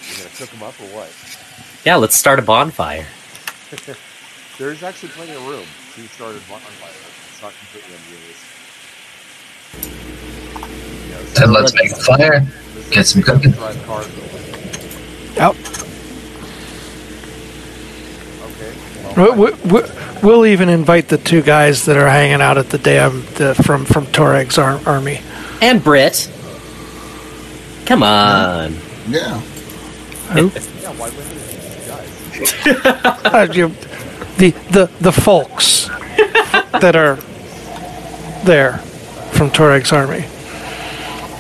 [0.08, 1.12] You're gonna cook them up or what?
[1.86, 3.06] Yeah, let's start a bonfire.
[4.58, 5.66] There's actually plenty of room
[5.96, 6.90] to start a bonfire.
[7.30, 8.54] It's not completely unrealistic.
[11.08, 12.46] You know, so Then let's make a fire.
[12.92, 13.52] get some cooking.
[13.52, 15.58] to drive cars over.
[18.44, 18.74] Okay.
[19.16, 19.90] well, We, we, we-
[20.24, 23.86] we'll even invite the two guys that are hanging out at the dam the, from
[23.86, 25.20] from Toreg's ar- army.
[25.62, 26.32] And Brit.
[27.88, 28.76] Come on.
[29.08, 29.40] Yeah.
[30.36, 30.48] Who?
[30.82, 31.48] yeah, why wouldn't it?
[31.80, 33.24] You guys.
[33.28, 33.70] Uh, you,
[34.38, 35.88] the the the folks
[36.82, 37.16] that are
[38.44, 38.78] there
[39.32, 40.26] from Toreg's army.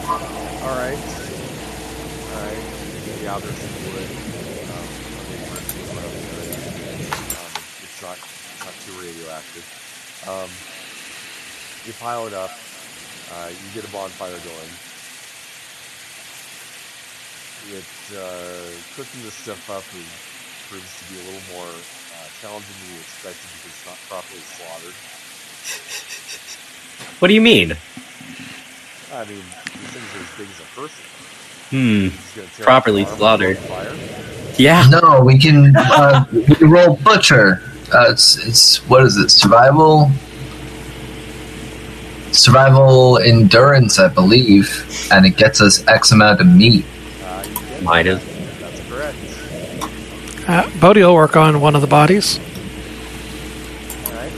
[0.08, 0.97] All right.
[2.32, 2.63] All right.
[3.05, 4.08] You gather some wood.
[4.71, 4.88] Um,
[5.20, 7.12] I mean, let's see what else there is.
[7.36, 7.51] Um,
[7.84, 9.67] it's not, it's not too radioactive.
[10.32, 10.50] Um,
[11.86, 12.51] you pile it up.
[13.36, 14.71] Uh, you get a bonfire going.
[17.70, 17.84] It
[18.16, 20.12] uh, cooking this stuff up is,
[20.70, 24.43] proves to be a little more uh, challenging than you expected because it's not properly
[24.43, 24.96] slaughtered.
[27.20, 27.71] What do you mean?
[29.13, 31.05] I mean, these things are as big as a person.
[31.70, 31.78] Hmm.
[31.78, 33.58] You're just gonna tear Properly slaughtered.
[34.58, 34.88] Yeah.
[34.89, 37.62] No, we can uh, we can roll butcher.
[37.93, 39.29] Uh, it's it's what is it?
[39.29, 40.12] Survival.
[42.32, 46.86] Survival endurance, I believe, and it gets us X amount of meat.
[47.79, 47.86] You.
[47.86, 48.24] Might have.
[48.59, 49.17] That's correct.
[50.47, 52.39] Uh, Bodhi will work on one of the bodies.
[54.05, 54.32] All right.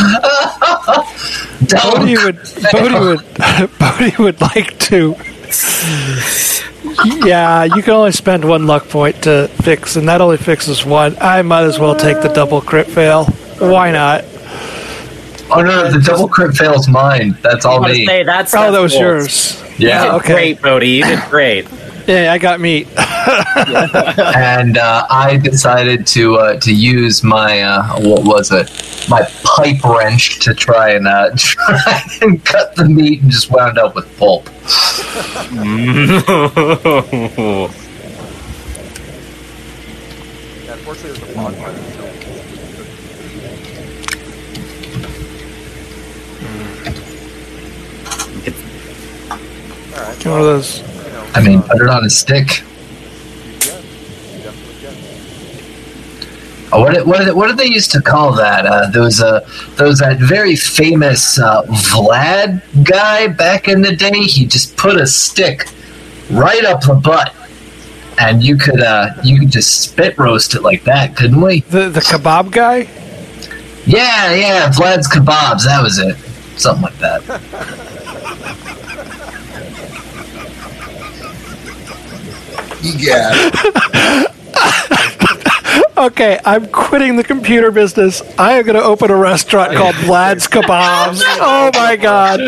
[0.00, 1.02] Uh,
[1.70, 2.38] Bodhi would
[2.72, 3.20] Bodhi would
[3.78, 5.16] Bodhi would like to.
[7.04, 11.16] Yeah, you can only spend one luck point to fix, and that only fixes one.
[11.20, 13.24] I might as well take the double crit fail.
[13.58, 14.24] Why not?
[15.50, 17.36] Oh no, the double crit fail's mine.
[17.42, 18.06] That's all was gonna me.
[18.06, 19.00] say that's Oh, that's that was cool.
[19.00, 19.62] yours.
[19.78, 20.04] You Yeah.
[20.04, 20.32] did okay.
[20.34, 20.88] great, Bodhi.
[20.90, 21.66] You did great.
[22.08, 22.88] Yeah, I got meat.
[22.96, 28.70] and uh, I decided to uh, to use my uh, what was it?
[29.10, 33.76] My pipe wrench to try and uh, try and cut the meat, and just wound
[33.76, 34.48] up with pulp.
[39.38, 41.87] Yeah, unfortunately, with the bonfire, there's no
[50.24, 50.82] One of those.
[51.34, 52.60] I mean, put it on a stick.
[53.44, 53.82] you can.
[53.82, 54.96] You definitely can.
[56.72, 58.66] Oh, what did, what did, what did they used to call that?
[58.66, 59.46] Uh, there was a
[59.76, 64.22] there was that very famous uh, Vlad guy back in the day.
[64.22, 65.68] He just put a stick
[66.30, 67.34] right up the butt,
[68.18, 71.60] and you could uh, you could just spit roast it like that, couldn't we?
[71.60, 72.88] The the kebab guy.
[73.86, 75.64] Yeah, yeah, Vlad's kebabs.
[75.64, 76.16] That was it.
[76.58, 78.04] Something like that.
[82.82, 84.26] Egad.
[85.98, 88.22] Okay, I'm quitting the computer business.
[88.38, 91.20] I am going to open a restaurant called Vlad's Kebabs.
[91.24, 92.38] Oh my god,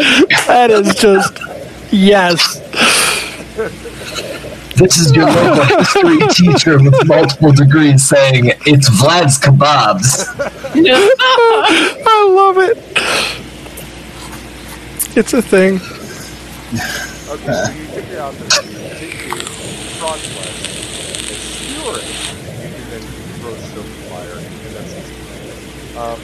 [0.46, 1.36] that is just
[1.92, 2.60] yes.
[4.76, 10.26] This is your local history teacher with multiple degrees saying it's Vlad's kebabs.
[12.06, 12.78] I love it.
[15.16, 15.80] It's a thing.
[17.28, 17.90] Okay,
[20.00, 20.64] frog flesh
[21.28, 22.08] and skewer it.
[22.56, 23.04] You can then
[23.44, 25.04] roast it the fire, and that's it.
[25.98, 26.18] Um,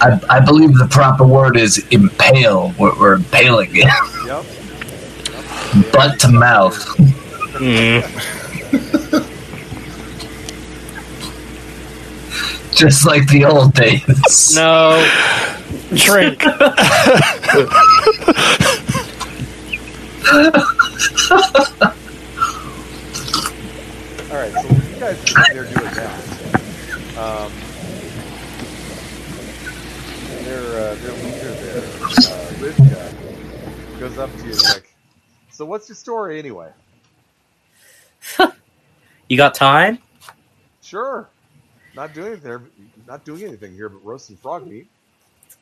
[0.00, 2.72] I, I believe the proper word is impale.
[2.78, 3.84] We're, we're impaling it.
[4.24, 4.42] yep.
[5.92, 6.78] Butt to mouth.
[12.74, 14.54] Just like the old days.
[14.56, 15.06] No.
[15.94, 16.42] Drink.
[24.30, 26.12] All right, so you guys there doing that,
[27.16, 27.50] um,
[30.44, 34.94] their uh, their leader there, uh, Rivka, goes up to you and like,
[35.50, 36.70] "So what's your story anyway?"
[39.28, 39.98] You got time?
[40.82, 41.28] Sure,
[41.94, 42.66] not doing anything,
[43.06, 44.88] not doing anything here, but roasting frog meat.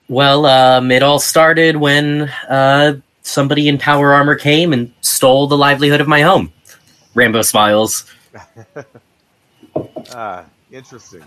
[0.08, 5.56] Well, um, it all started when uh, somebody in power armor came and stole the
[5.56, 6.52] livelihood of my home.
[7.14, 8.04] Rambo smiles.
[10.12, 11.22] Ah, interesting.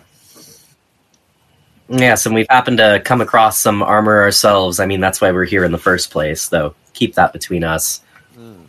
[1.89, 4.79] Yes, and we've happened to come across some armor ourselves.
[4.79, 6.75] I mean, that's why we're here in the first place, though.
[6.93, 8.01] Keep that between us.
[8.35, 8.61] Hmm.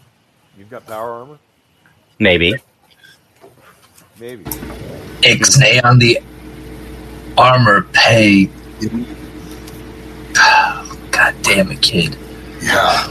[0.59, 1.39] You've got power armor,
[2.19, 2.55] Maybe.
[4.19, 4.45] maybe.
[5.23, 6.19] Ixnay on the
[7.39, 8.47] armor pay.
[11.13, 12.17] God damn it, kid.
[12.63, 13.07] Yeah.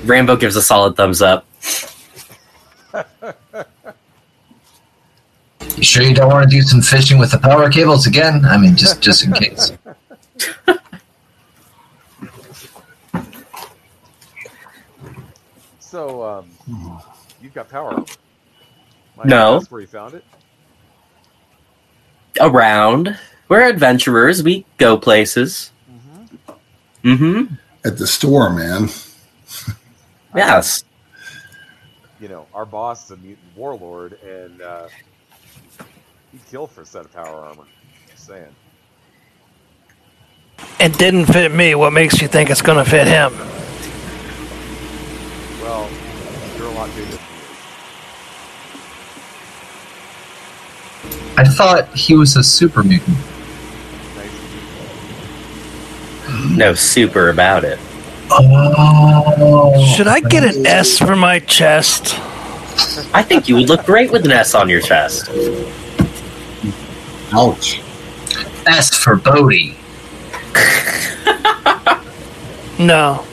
[0.04, 1.46] Rambo gives a solid thumbs up.
[5.76, 8.44] You sure you don't want to do some fishing with the power cables again?
[8.44, 9.72] I mean, just just in case.
[15.78, 16.50] So, um,
[17.40, 18.04] you've got power armor.
[19.16, 19.56] Might No.
[19.56, 20.24] ask where you found it?
[22.40, 23.18] Around.
[23.48, 24.42] We're adventurers.
[24.42, 25.70] We go places.
[27.04, 27.54] Mm-hmm.
[27.84, 28.88] At the store, man.
[30.34, 30.84] Yes.
[32.20, 34.88] You know, our boss is a mutant warlord, and uh,
[36.32, 37.64] he'd kill for a set of power armor.
[38.10, 38.54] Just saying.
[40.80, 41.74] It didn't fit me.
[41.74, 43.32] What makes you think it's going to fit him?
[45.60, 45.90] Well,
[46.56, 47.18] you're a lot bigger
[51.38, 53.08] I thought he was a super mutant.
[53.08, 53.22] me.
[54.16, 54.42] Nice to
[56.38, 56.56] meet you.
[56.56, 57.78] No super about it.
[58.30, 59.94] Oh.
[59.94, 62.14] Should I get an S for my chest?
[63.14, 65.30] I think you would look great with an S on your chest.
[67.32, 67.80] Ouch.
[68.66, 69.76] S for Bodhi.
[72.78, 73.24] No.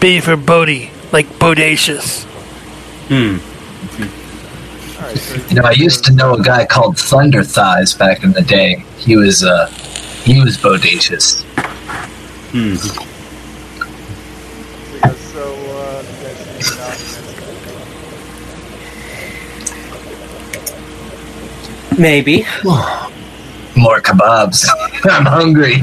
[0.00, 2.24] B for Bodhi, like bodacious.
[3.08, 3.38] Hmm.
[5.00, 8.24] All right, so You know, I used to know a guy called Thunder Thighs back
[8.24, 8.84] in the day.
[8.98, 9.68] He was uh
[10.24, 11.44] he was bodacious.
[12.52, 12.74] Hmm.
[14.96, 16.98] Yeah, so uh, you guys figured out
[21.98, 22.44] Maybe.
[23.76, 24.66] More kebabs.
[25.10, 25.76] I'm hungry.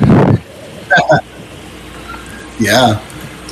[2.59, 3.03] Yeah.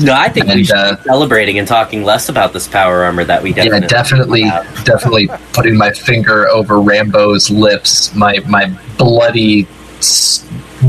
[0.01, 3.03] No, I think we And, should uh, be celebrating and talking less about this power
[3.03, 4.43] armor that we Yeah, definitely.
[4.43, 8.65] definitely, definitely putting my finger over Rambo's lips, my my
[8.97, 9.67] bloody
[9.99, 10.45] s-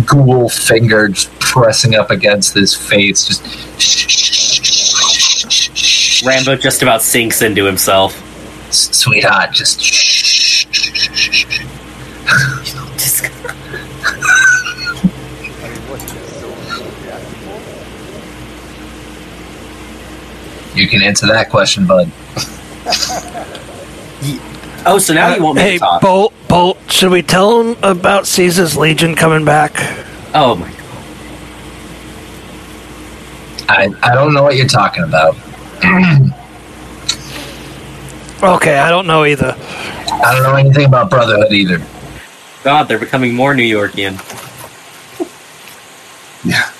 [0.06, 3.24] ghoul finger just pressing up against his face.
[3.26, 3.42] Just
[6.24, 8.12] Rambo just about sinks into himself.
[8.70, 10.66] Sweetheart, just shh.
[10.66, 11.62] Just-
[13.24, 13.28] I
[15.68, 16.00] mean, what?
[16.00, 16.48] So,
[17.06, 17.60] yeah, people?
[20.78, 22.10] You can answer that question, bud.
[24.84, 26.02] oh, so now you won't make hey, a talk.
[26.02, 29.72] Bolt, Bolt, should we tell him about Caesar's Legion coming back?
[30.34, 30.75] oh my god.
[33.68, 35.36] I, I don't know what you're talking about.
[38.42, 39.56] Okay, I don't know either.
[39.58, 41.82] I don't know anything about Brotherhood either.
[42.62, 44.12] God, they're becoming more New Yorkian.
[46.44, 46.70] Yeah.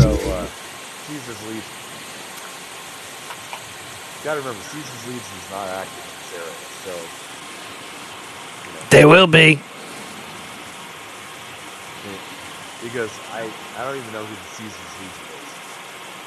[0.00, 0.46] So, uh,
[1.06, 1.62] Caesar's Legion.
[4.18, 6.54] You gotta remember, Caesar's Legion is not active in this area,
[6.84, 6.92] so.
[8.66, 9.60] You know, They will be.
[12.82, 15.50] Because I, I don't even know who the Caesar's Legion is.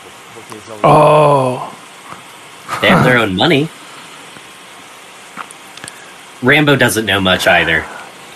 [0.03, 0.81] What, what can you tell me?
[0.83, 3.69] Oh, They have their own money.
[6.41, 7.85] Rambo doesn't know much either.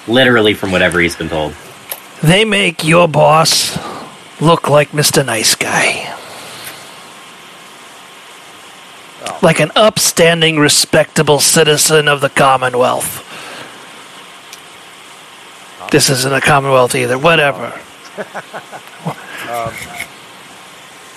[0.07, 1.53] Literally from whatever he's been told.
[2.23, 3.77] they make your boss
[4.39, 5.25] look like Mr.
[5.25, 6.13] Nice Guy.
[9.25, 9.39] Oh.
[9.41, 13.23] Like an upstanding, respectable citizen of the Commonwealth.
[15.91, 17.17] This isn't a Commonwealth either.
[17.17, 17.77] Whatever.
[18.17, 19.73] Um,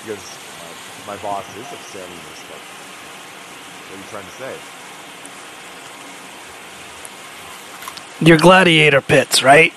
[0.03, 2.77] because uh, my boss is upstanding and respectful.
[3.89, 4.55] What are you trying to say?
[8.25, 9.73] Your gladiator pits, right?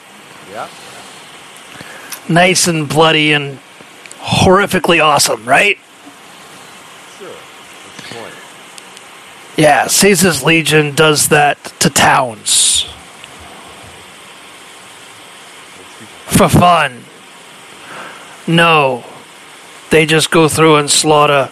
[0.52, 0.68] Yeah?
[2.28, 3.60] Nice and bloody and
[4.20, 5.78] horrifically awesome, right?
[7.18, 7.30] Sure.
[7.30, 8.36] What's the point?
[9.58, 12.64] Yeah, Caesar's Legion does that to towns
[16.34, 17.04] for fun.
[18.48, 19.04] No,
[19.90, 21.50] they just go through and slaughter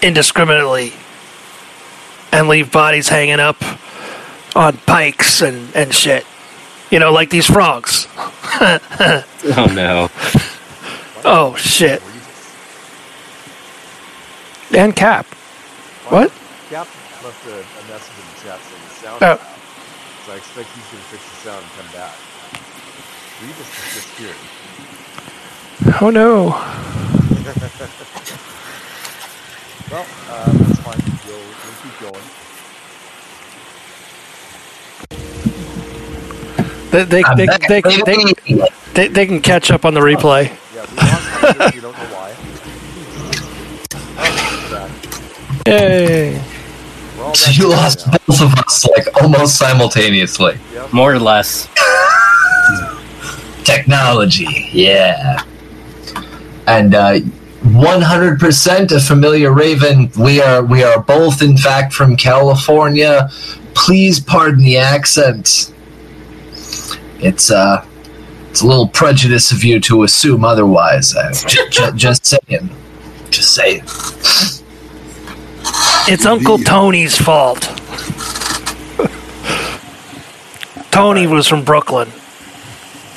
[0.00, 0.92] indiscriminately
[2.32, 3.56] and leave bodies hanging up
[4.56, 6.26] on pikes and, and shit.
[6.90, 8.06] You know, like these frogs.
[9.44, 10.08] Oh no.
[11.24, 12.00] Oh, shit.
[12.02, 12.54] Were you just-
[14.74, 15.26] And Cap.
[16.08, 16.30] What?
[16.70, 16.86] Cap
[17.24, 19.34] left a, a message in the chat saying the sound Oh.
[19.34, 19.40] is out.
[20.26, 22.14] So I expect he's going to fix the sound and come back.
[23.42, 24.36] We just disappeared.
[26.00, 26.46] Oh no.
[29.90, 31.00] Well, uh, that's fine.
[31.26, 32.22] We'll, we'll keep going.
[36.90, 38.16] They, they, I'm they, they, they,
[38.94, 40.44] they, they can catch up on the replay.
[40.74, 42.32] Yeah, we lost Andrew, we don't know why.
[45.66, 46.42] Yay.
[47.18, 48.16] We're So you lost now.
[48.26, 50.58] both of us like almost simultaneously.
[50.74, 50.92] Yep.
[50.92, 51.68] More or less.
[53.64, 55.42] Technology, yeah.
[56.66, 57.20] And uh,
[57.62, 60.10] 100% a familiar Raven.
[60.18, 63.28] We are we are both in fact from California.
[63.74, 65.72] Please pardon the accent.
[67.20, 67.84] It's uh
[68.50, 71.14] it's a little prejudice of you to assume otherwise.
[71.14, 72.68] Uh, j- j- just saying.
[73.30, 73.82] Just saying.
[76.06, 77.60] It's Uncle Tony's fault.
[80.90, 82.10] Tony was from Brooklyn.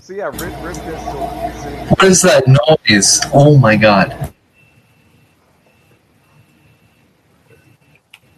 [0.05, 1.27] So yeah, Rick, Rick is still.
[1.87, 3.21] What is that noise?
[3.33, 4.31] Oh my god.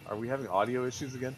[0.06, 1.36] Are we having audio issues again?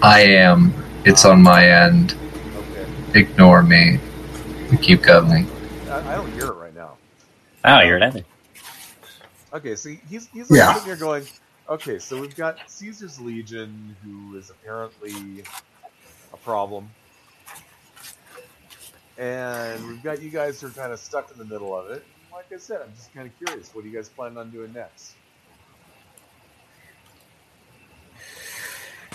[0.00, 0.72] I am.
[1.04, 2.14] It's on my end.
[2.56, 2.86] Okay.
[3.18, 3.98] Ignore me.
[4.80, 5.50] Keep going.
[5.88, 6.96] I, I don't hear it right now.
[7.64, 8.26] Oh, you're at it.
[9.52, 10.74] Okay, so he's he's like Yeah.
[10.74, 11.26] sitting here going,
[11.68, 15.42] okay, so we've got Caesar's Legion, who is apparently
[16.32, 16.88] a problem,
[19.18, 22.04] and we've got you guys who are kind of stuck in the middle of it.
[22.32, 23.74] Like I said, I'm just kind of curious.
[23.74, 25.16] What are you guys planning on doing next?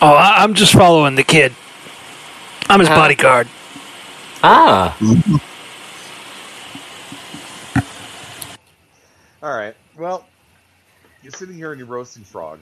[0.02, 1.54] Oh, I, I'm just following the kid.
[2.70, 3.48] I'm his Uh, bodyguard.
[4.44, 4.98] Ah.
[9.44, 9.76] All right.
[9.98, 10.28] Well,
[11.22, 12.60] you're sitting here and you're roasting frog,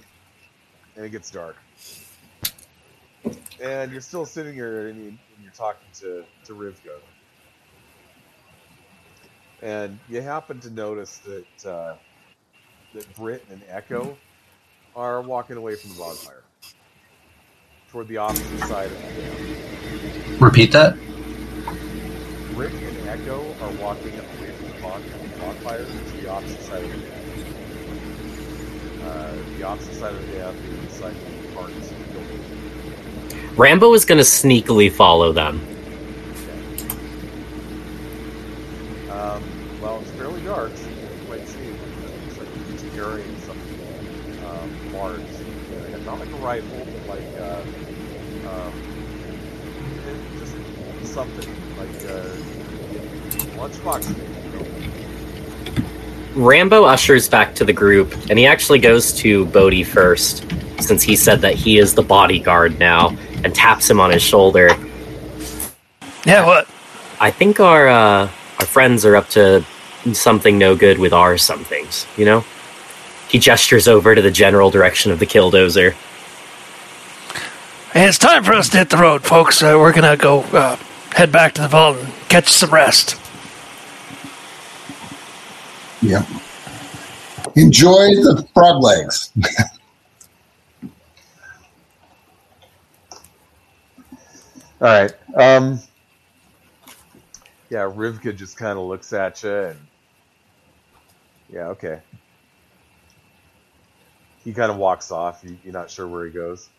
[0.95, 1.57] and it gets dark,
[3.59, 6.99] and you're still sitting here and, you, and you're talking to to Rivka,
[9.61, 11.95] and you happen to notice that uh,
[12.93, 14.17] that Brit and Echo
[14.95, 16.43] are walking away from the bonfire
[17.89, 20.39] toward the opposite side of the dam.
[20.39, 20.97] Repeat that?
[22.53, 25.03] Brit and Echo are walking away from the bon-
[25.39, 27.21] bonfire to the opposite side of the dam.
[29.03, 31.71] Uh, the opposite side of the dam being the side of the park
[32.13, 32.43] building.
[33.55, 35.76] Rambo is going to sneakily follow them.
[39.27, 39.43] Um,
[39.81, 41.69] well, it's fairly dark, so you can quite see.
[42.39, 43.57] Like he's carrying some
[44.45, 47.61] um, large, and not like a rifle, but like uh,
[48.49, 48.73] um,
[50.07, 50.55] it, just
[51.13, 52.23] something like uh,
[53.33, 54.15] a lunchbox.
[56.35, 60.45] Rambo ushers back to the group, and he actually goes to Bodhi first,
[60.79, 63.09] since he said that he is the bodyguard now,
[63.43, 64.69] and taps him on his shoulder.
[66.25, 66.69] Yeah, what?
[67.19, 68.29] I think our uh,
[68.59, 69.63] our friends are up to
[70.13, 72.05] something no good with our somethings.
[72.17, 72.45] You know.
[73.29, 75.93] He gestures over to the general direction of the killdozer.
[77.91, 79.61] Hey, it's time for us to hit the road, folks.
[79.61, 80.77] Uh, we're gonna go uh,
[81.11, 83.19] head back to the vault and catch some rest.
[86.01, 86.25] Yeah.
[87.55, 89.31] Enjoy the frog legs.
[94.79, 95.11] All right.
[95.35, 95.79] Um,
[97.69, 99.80] yeah, Rivka just kind of looks at you and
[101.49, 102.02] yeah, okay.
[104.44, 105.41] He kind of walks off.
[105.44, 106.69] You- You're not sure where he goes.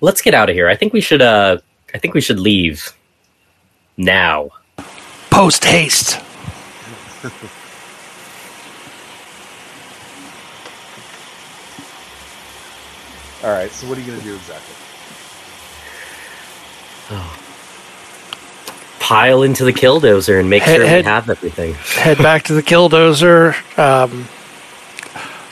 [0.00, 0.68] Let's get out of here.
[0.68, 1.22] I think we should.
[1.22, 1.58] Uh,
[1.94, 2.92] I think we should leave
[3.96, 4.50] now.
[5.30, 6.18] Post haste.
[13.44, 13.70] All right.
[13.70, 14.74] So what are you gonna do exactly?
[19.02, 21.74] Pile into the killdozer and make Head- sure head- we have everything.
[21.74, 23.56] Head back to the killdozer.
[23.76, 24.28] Um,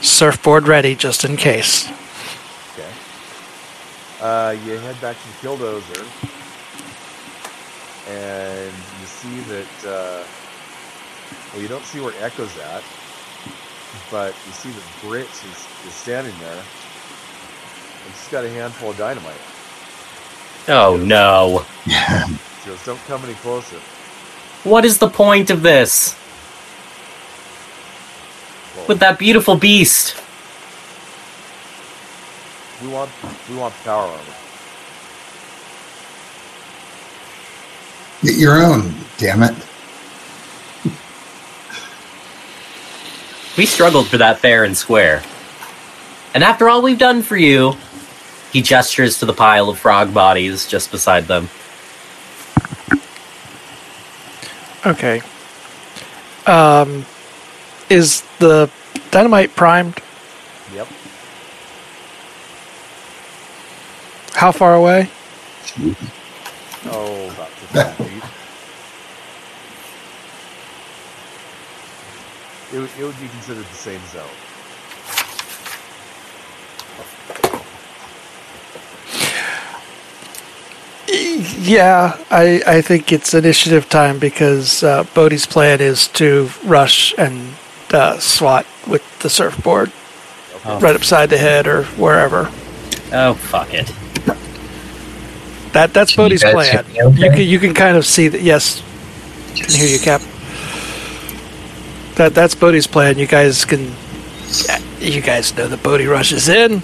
[0.01, 1.89] surfboard ready, just in case.
[2.79, 2.89] Okay.
[4.23, 6.07] Uh, you head back to the killdozer,
[8.09, 9.85] and you see that.
[9.85, 10.25] Uh,
[11.53, 12.85] well, you don't see where Echo's at,
[14.13, 18.97] but you see that Britt is, is standing there, and she's got a handful of
[18.97, 19.35] dynamite.
[20.69, 21.65] Oh no!
[22.63, 23.77] She goes, "Don't come any closer."
[24.65, 26.15] What is the point of this?
[28.77, 30.17] Well, With that beautiful beast.
[32.83, 33.11] we want
[33.49, 34.35] we want power armor.
[38.23, 39.55] Get your own, damn it.
[43.57, 45.23] We struggled for that fair and square.
[46.35, 47.77] And after all we've done for you,
[48.53, 51.49] he gestures to the pile of frog bodies just beside them.
[54.87, 55.21] Okay.
[56.47, 57.05] Um,
[57.91, 58.71] is the
[59.11, 60.01] dynamite primed?
[60.75, 60.89] Yep.
[64.33, 65.11] How far away?
[66.87, 68.23] Oh, about 15 feet.
[72.73, 74.25] It would, it would be considered the same zone.
[81.63, 87.55] Yeah, I, I think it's initiative time because uh, Bodhi's plan is to rush and
[87.93, 89.93] uh, swat with the surfboard
[90.65, 92.51] right upside the head or wherever.
[93.13, 93.93] Oh, fuck it.
[95.73, 96.79] That that's Can Bodhi's plan.
[96.79, 97.21] okay?
[97.21, 98.41] You can you can kind of see that.
[98.41, 98.83] Yes,
[99.53, 100.23] I can hear you, Cap.
[102.15, 103.19] That that's Bodhi's plan.
[103.19, 103.93] You guys can.
[104.99, 106.83] You guys know that Bodhi rushes in.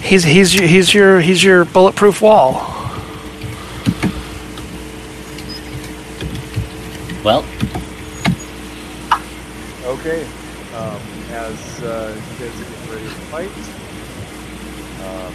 [0.00, 2.85] He's he's he's your he's your bulletproof wall.
[7.26, 7.44] Well,
[9.82, 10.22] Okay.
[10.76, 13.50] Um, as uh, you guys are getting ready to fight,
[15.02, 15.34] um,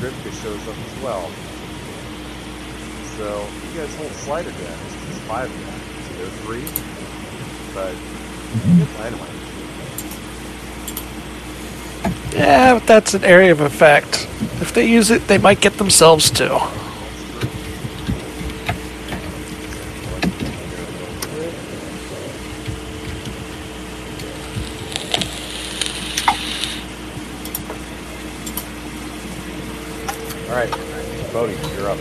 [0.00, 1.30] Rivka shows up as well.
[3.16, 4.80] So you guys hold sleight of hand.
[5.06, 5.80] There's five of them.
[6.02, 6.66] So there are three,
[7.74, 7.94] but
[8.66, 9.38] you get dynamite.
[12.34, 14.26] Yeah, but that's an area of effect.
[14.60, 16.58] If they use it, they might get themselves too.
[30.50, 30.70] All right,
[31.32, 31.96] Bodhi, you're up.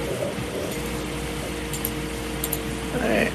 [2.95, 3.31] Alright.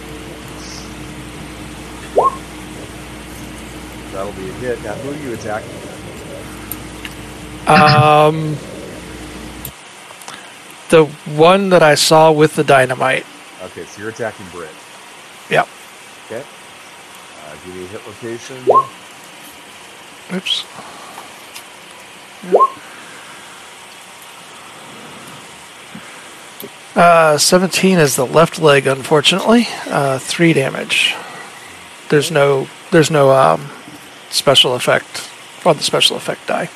[4.12, 4.73] That'll be a hit.
[4.85, 5.70] Now, who are you attacking?
[7.66, 8.56] Um,
[10.90, 13.24] the one that I saw with the dynamite.
[13.62, 14.69] Okay, so you're attacking Brit.
[15.48, 15.66] Yep.
[16.27, 16.43] Okay.
[16.43, 18.56] Uh, give me a hit location.
[20.35, 20.66] Oops.
[26.94, 29.66] Uh, 17 is the left leg, unfortunately.
[29.86, 31.15] Uh, three damage.
[32.11, 33.70] There's no, there's no um,
[34.35, 35.31] special effect
[35.65, 36.69] on the special effect die.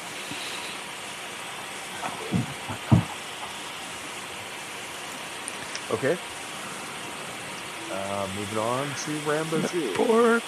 [5.90, 6.16] Okay.
[7.90, 9.96] Uh, moving on to Rambo 2.
[9.96, 10.42] Board.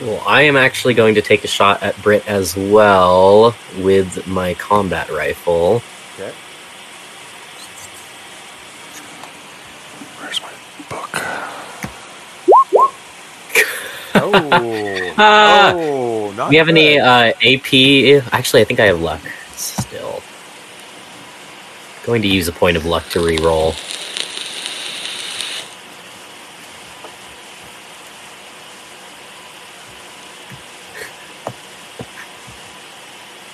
[0.00, 4.54] Well, I am actually going to take a shot at Brit as well with my
[4.54, 5.82] combat rifle.
[6.14, 6.32] Okay.
[10.18, 10.52] Where's my
[10.88, 11.10] book?
[14.12, 14.89] Oh,
[15.22, 18.32] oh, not we have any uh, AP?
[18.32, 19.20] Actually, I think I have luck
[19.54, 20.22] still.
[22.04, 23.74] Going to use a point of luck to re-roll.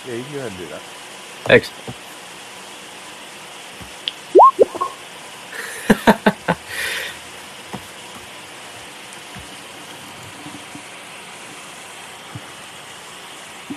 [0.06, 0.80] Yeah, you can go ahead and do that.
[1.48, 1.72] Thanks.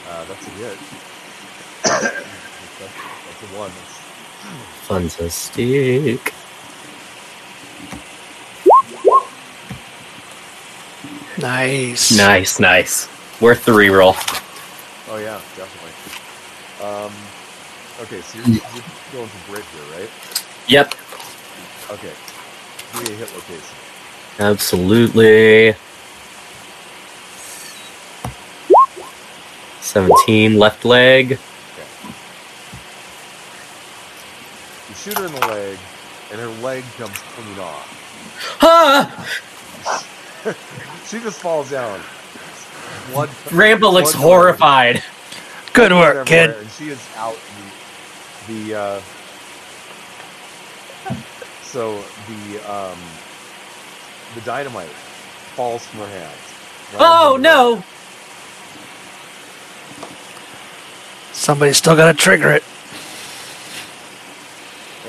[0.09, 0.77] Uh, that's a hit.
[1.83, 2.03] that's,
[2.79, 3.71] that's a one.
[4.87, 6.33] Fantastic.
[11.37, 12.11] Nice.
[12.17, 13.07] Nice, nice.
[13.41, 14.15] Worth the re-roll.
[15.09, 15.93] oh yeah, definitely.
[16.83, 17.11] Um,
[18.01, 18.83] okay, so you're, you're
[19.13, 20.09] going for Brit here, right?
[20.67, 20.93] Yep,
[21.91, 22.11] Okay.
[22.93, 23.75] Give me a hit location.
[24.39, 25.75] absolutely.
[29.81, 31.39] 17 left leg.
[34.99, 35.77] Shoot her in the leg,
[36.31, 38.57] and her leg comes clean off.
[38.61, 39.27] Ah!
[41.07, 41.99] She just falls down.
[43.11, 43.29] Blood.
[43.51, 45.03] Rambo looks blood horrified.
[45.73, 46.51] Good work, kid.
[46.51, 47.37] And she is out.
[48.47, 49.01] The, the uh,
[51.63, 52.97] so the um,
[54.35, 54.89] the dynamite
[55.55, 56.55] falls from her hands.
[56.93, 57.81] lands Oh on the ground.
[57.81, 57.83] no!
[61.33, 62.63] Somebody's still got to trigger it.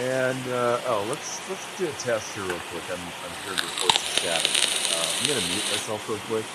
[0.00, 2.82] And uh, oh, let's let's do a test here real quick.
[2.90, 4.92] I'm I'm here to report some status.
[4.96, 6.46] Uh, I'm gonna mute myself real quick.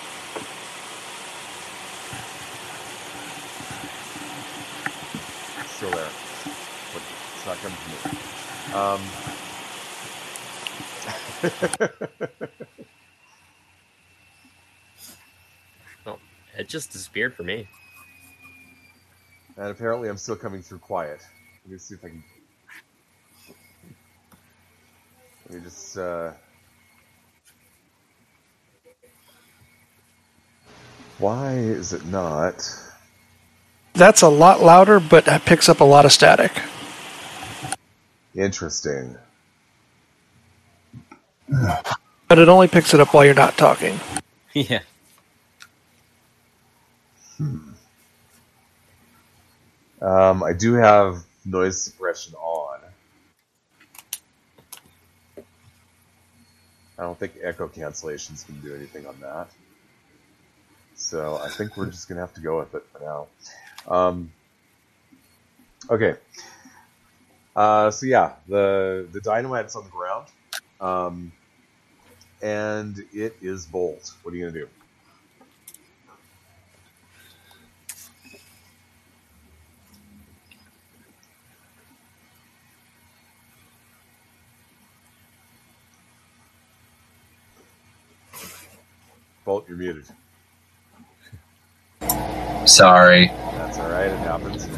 [5.68, 6.10] Still there,
[6.92, 7.02] but
[7.36, 7.98] it's not coming from me.
[8.74, 9.00] Um,
[16.58, 17.68] It just disappeared for me.
[19.58, 21.20] and apparently, I'm still coming through quiet.
[21.64, 22.24] Let me see if I can.
[25.48, 25.96] Let me just.
[25.96, 26.32] Uh...
[31.18, 32.68] Why is it not?
[33.94, 36.52] That's a lot louder, but it picks up a lot of static.
[38.34, 39.16] Interesting.
[41.48, 43.98] But it only picks it up while you're not talking.
[44.54, 44.80] Yeah.
[50.00, 52.65] Um, I do have noise suppression on.
[56.98, 59.48] I don't think echo cancellation's can do anything on that.
[60.94, 63.26] So I think we're just going to have to go with it for now.
[63.86, 64.32] Um,
[65.90, 66.16] okay.
[67.54, 70.26] Uh, so yeah, the the dynamite's on the ground,
[70.78, 71.32] um,
[72.42, 74.12] and it is bolt.
[74.22, 74.68] What are you gonna do?
[89.46, 90.04] Bolt, you're muted.
[92.66, 93.28] Sorry.
[93.28, 94.10] That's all right.
[94.10, 94.68] It happens.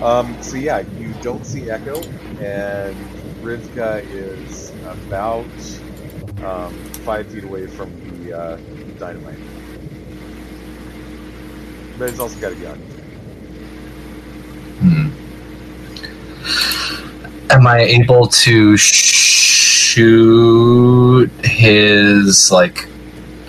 [0.00, 2.00] Um, so yeah, you don't see Echo,
[2.40, 2.94] and
[3.42, 5.44] Rivka is about
[6.44, 6.72] um,
[7.02, 7.90] five feet away from
[8.22, 8.56] the uh,
[9.00, 9.36] dynamite.
[11.98, 12.78] But he's also got a gun.
[14.78, 15.08] Hmm.
[17.50, 20.08] Am I able to shoot
[21.42, 22.86] his like?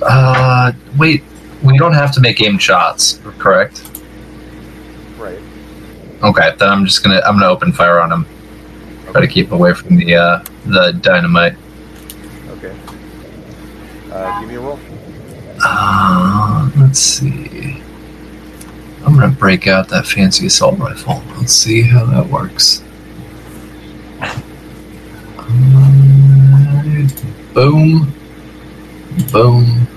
[0.01, 1.23] Uh, wait.
[1.61, 3.83] We don't have to make aim shots, correct?
[5.17, 5.41] Right.
[6.23, 8.25] Okay, then I'm just gonna I'm gonna open fire on him.
[9.11, 11.57] Try to keep away from the uh, the dynamite.
[12.47, 12.73] Okay.
[14.09, 14.79] Uh, give me a roll.
[15.61, 17.83] Uh, let's see.
[19.05, 21.21] I'm gonna break out that fancy assault rifle.
[21.37, 22.83] Let's see how that works.
[25.37, 27.23] Alright.
[27.53, 28.13] Boom.
[29.33, 29.88] Boom.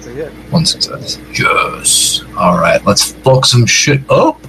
[0.00, 0.32] That's a hit.
[0.50, 1.18] One success.
[1.38, 2.24] Yes.
[2.34, 4.40] Alright, let's fuck some shit up.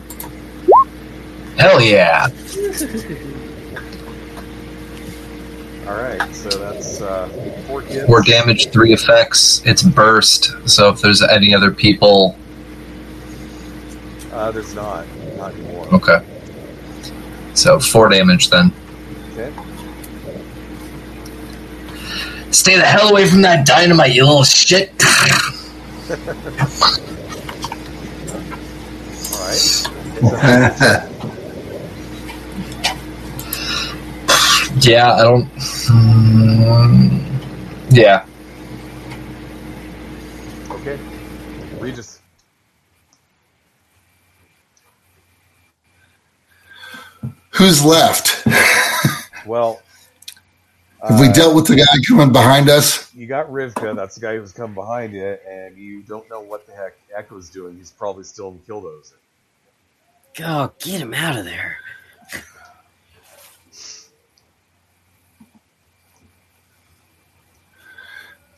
[1.58, 2.28] Hell yeah.
[5.86, 6.34] All right.
[6.34, 7.28] So that's uh,
[7.68, 7.82] four.
[7.82, 9.62] Four damage, three effects.
[9.66, 10.56] It's burst.
[10.70, 12.38] So if there's any other people.
[14.32, 15.06] Uh, there's not.
[15.36, 15.88] Not anymore.
[15.94, 16.26] Okay.
[17.56, 18.72] So four damage then.
[19.34, 19.54] Okay.
[22.52, 24.94] Stay the hell away from that dynamite, you little shit.
[34.80, 35.46] Yeah, I don't.
[35.56, 37.26] Mm,
[37.92, 38.26] yeah.
[40.72, 40.98] Okay.
[41.80, 42.20] Regis.
[47.52, 48.46] Who's left?
[49.48, 49.82] Well,
[51.08, 53.14] Have we uh, dealt with the guy coming behind us?
[53.16, 53.96] You got Rivka.
[53.96, 57.50] That's the guy who's come behind you, and you don't know what the heck Echo's
[57.50, 57.76] doing.
[57.76, 59.14] He's probably still in Killdozer.
[60.36, 61.78] Go get him out of there.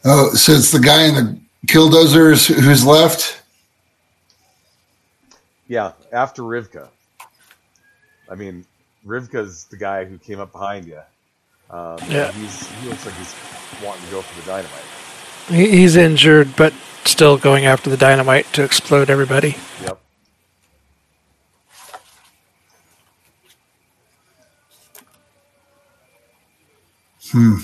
[0.05, 3.41] Oh, so it's the guy in the killdozers who's left?
[5.69, 6.89] Yeah, after Rivka.
[8.29, 8.65] I mean,
[9.05, 10.99] Rivka's the guy who came up behind you.
[11.69, 12.31] Um, Yeah.
[12.31, 13.33] He's, he looks like he's
[13.83, 14.83] wanting to go for the dynamite.
[15.49, 16.73] He, he's injured, but
[17.05, 19.55] still going after the dynamite to explode everybody.
[19.83, 19.99] Yep.
[27.31, 27.57] Hmm.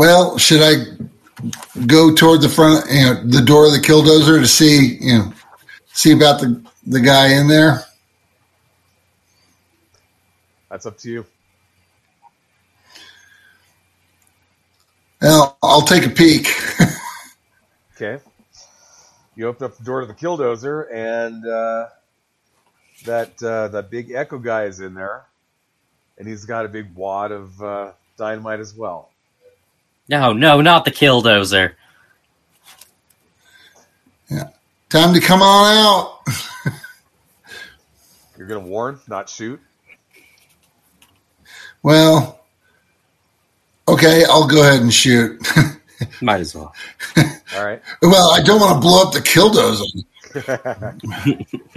[0.00, 4.46] Well, should I go toward the front, you know, the door of the killdozer to
[4.46, 5.32] see, you know,
[5.92, 7.84] see about the the guy in there?
[10.70, 11.26] That's up to you.
[15.20, 16.48] Well, I'll take a peek.
[17.94, 18.24] Okay.
[19.36, 21.88] You open up the door to the Killdozer, and uh,
[23.04, 25.26] that uh, that big Echo guy is in there,
[26.16, 29.10] and he's got a big wad of uh, dynamite as well.
[30.10, 31.74] No, no, not the killdozer.
[34.28, 34.48] Yeah.
[34.88, 36.18] Time to come on out.
[38.36, 39.60] You're gonna warn, not shoot.
[41.84, 42.40] Well,
[43.86, 45.40] okay, I'll go ahead and shoot.
[46.20, 46.74] Might as well.
[47.56, 47.80] All right.
[48.02, 50.04] well, I don't want to blow up the killdozer.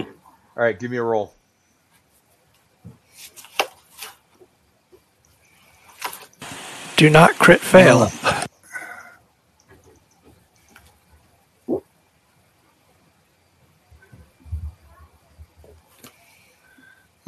[0.56, 0.78] All right.
[0.78, 1.34] Give me a roll.
[6.96, 8.10] Do not crit fail.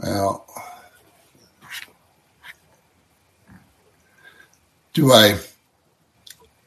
[0.03, 0.47] Well,
[4.93, 5.39] do I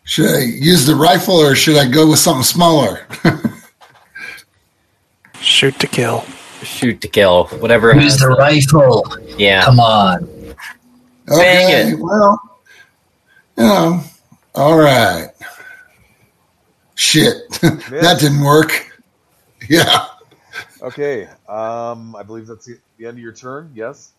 [0.03, 3.07] should I use the rifle or should I go with something smaller?
[5.39, 6.26] Shoot to kill.
[6.63, 7.45] Shoot to kill.
[7.59, 9.05] Whatever Use the rifle.
[9.38, 9.63] Yeah.
[9.63, 10.27] Come on.
[11.31, 11.99] Okay, it.
[11.99, 12.41] well,
[13.60, 14.02] you know,
[14.56, 15.27] all right.
[16.95, 18.86] Shit, that didn't work.
[19.68, 20.06] Yeah.
[20.81, 21.27] Okay.
[21.48, 23.72] Um, I believe that's the, the end of your turn.
[23.76, 24.14] Yes.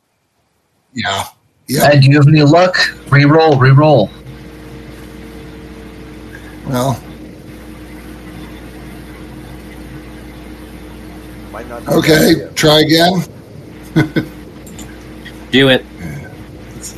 [0.92, 1.24] Yeah.
[1.66, 1.90] Yeah.
[1.90, 2.74] And do you have any luck?
[3.06, 4.10] Reroll, reroll.
[6.68, 7.02] Well,
[11.50, 11.80] Might not.
[11.80, 12.54] be a bad okay.
[12.54, 13.24] Try again.
[15.50, 15.84] Do it.
[16.74, 16.92] Let's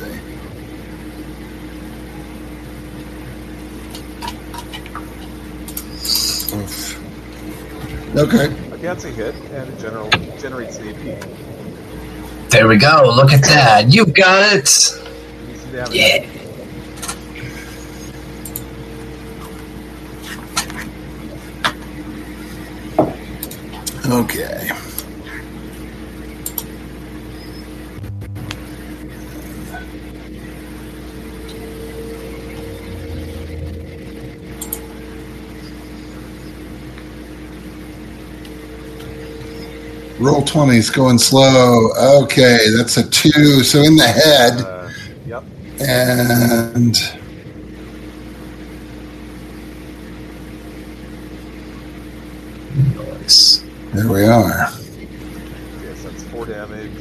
[8.15, 8.45] Okay.
[8.71, 10.07] I can't hit, and it general
[10.37, 11.27] generates an AP.
[12.51, 13.11] There we go.
[13.15, 13.91] Look at that.
[13.91, 14.69] You got it.
[15.39, 15.95] Give me some damage.
[15.95, 16.29] Yeah.
[24.05, 24.92] Okay.
[40.19, 41.89] Roll 20 is going slow.
[42.23, 43.63] Okay, that's a two.
[43.63, 44.61] So in the head.
[44.61, 44.89] Uh,
[45.25, 45.43] yep.
[45.81, 46.95] And
[52.75, 53.63] Nice.
[53.93, 54.67] there we are.
[54.67, 56.91] Okay, so that's four damage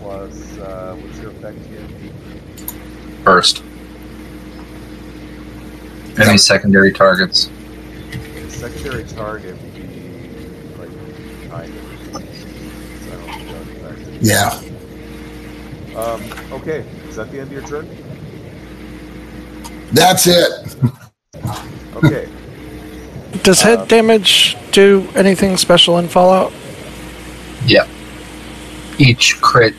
[0.00, 1.86] plus uh, what's your effect here?
[3.24, 3.62] First.
[6.20, 7.50] Any secondary targets?
[8.48, 9.82] Secondary target would be
[10.78, 10.90] like
[11.48, 12.12] nine damage.
[12.12, 14.11] So I don't know what effect.
[14.22, 14.50] Yeah.
[15.96, 16.22] Um,
[16.52, 17.88] okay, is that the end of your turn?
[19.92, 20.76] That's it.
[21.96, 22.28] Okay.
[23.42, 26.52] Does head damage do anything special in Fallout?
[27.66, 27.88] Yep.
[28.98, 29.74] Each crit,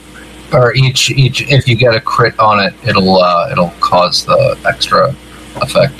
[0.52, 4.60] or each each, if you get a crit on it, it'll uh, it'll cause the
[4.68, 5.15] extra
[5.61, 5.94] effect.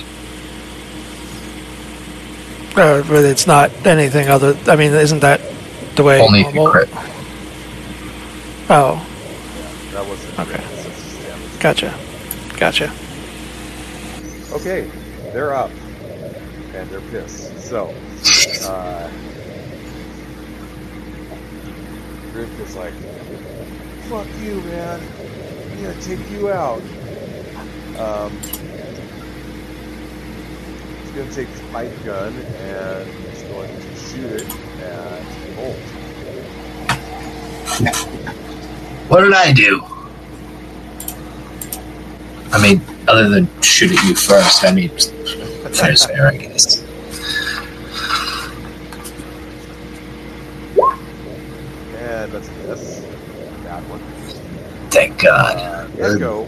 [2.76, 4.57] Uh, but it's not anything other.
[4.68, 5.40] I mean, isn't that
[5.95, 6.20] the way?
[6.20, 6.90] Only if you crit.
[8.69, 9.06] Oh,
[9.91, 10.57] That wasn't Okay.
[10.57, 11.60] damage.
[11.60, 11.94] gotcha,
[12.57, 12.91] gotcha.
[14.53, 14.90] Okay,
[15.34, 15.69] they're up.
[16.73, 17.60] And they're pissed.
[17.60, 17.94] So,
[18.68, 19.10] uh,
[22.34, 22.94] Griff is like,
[24.10, 24.99] fuck you, man.
[25.72, 26.81] I'm gonna take you out.
[27.99, 28.31] Um,
[31.03, 34.48] he's gonna take his pipe gun and he's going to shoot it
[34.81, 35.22] at
[35.56, 35.77] Bolt.
[39.07, 39.81] What did I do?
[42.51, 44.89] I mean, other than shoot at you first, I mean,
[45.73, 46.84] fair's fair, I guess.
[51.91, 52.99] Yeah, that's a miss.
[53.63, 53.99] Bad one.
[54.91, 55.57] Thank God.
[55.57, 56.47] Uh, Echo,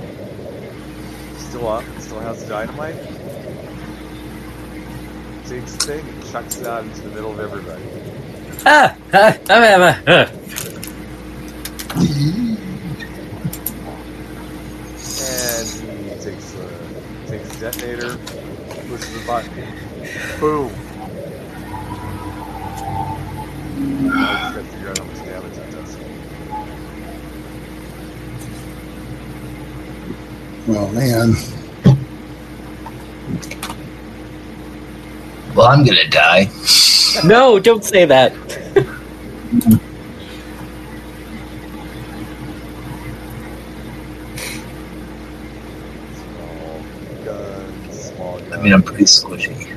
[1.38, 2.96] still up, still has dynamite.
[5.48, 7.84] Takes the thing and chucks it out into the middle of everybody.
[8.66, 10.32] Ah, ah, ah, ah.
[15.18, 15.68] And
[16.04, 16.68] he takes the
[17.28, 18.18] takes the detonator,
[18.88, 19.52] pushes the button,
[20.40, 20.72] boom.
[24.08, 25.98] I just gotta figure out how much damage that does.
[30.68, 31.34] Oh man.
[35.56, 36.50] Well, I'm gonna die.
[37.24, 38.32] No, don't say that.
[46.16, 46.84] Small
[47.24, 48.54] guns, small guns.
[48.54, 49.72] I mean, I'm pretty squishy.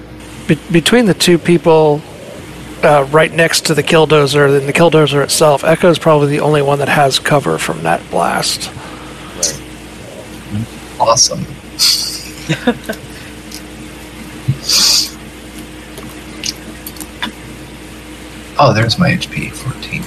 [0.48, 2.00] Be- between the two people
[2.82, 6.78] uh, right next to the killdozer and the killdozer itself, Echo's probably the only one
[6.78, 8.70] that has cover from that blast.
[9.36, 9.62] right.
[11.00, 11.44] Awesome.
[18.58, 20.02] oh, there's my HP, 14.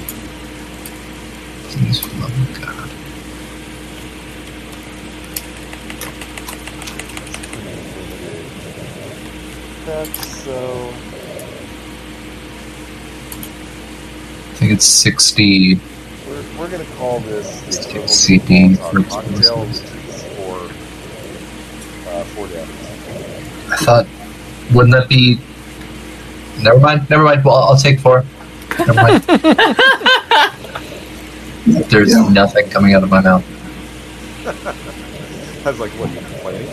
[1.69, 2.89] Please, for the love of God.
[9.91, 10.89] That's so.
[14.49, 15.75] I think it's 60.
[15.75, 15.81] We're,
[16.57, 19.81] we're gonna call this the equivalent CD of for cocktail, explosives.
[19.81, 20.55] which is for
[22.09, 22.75] uh, four damage.
[23.71, 24.05] I thought,
[24.73, 25.39] wouldn't that be?
[26.61, 27.09] Never mind.
[27.09, 27.43] Never mind.
[27.43, 28.23] Well, I'll take four.
[28.79, 29.23] Never mind.
[31.89, 32.27] There's Yeah.
[32.29, 33.43] nothing coming out of my mouth.
[35.65, 36.09] I was like, what?
[36.09, 36.67] are You complaining?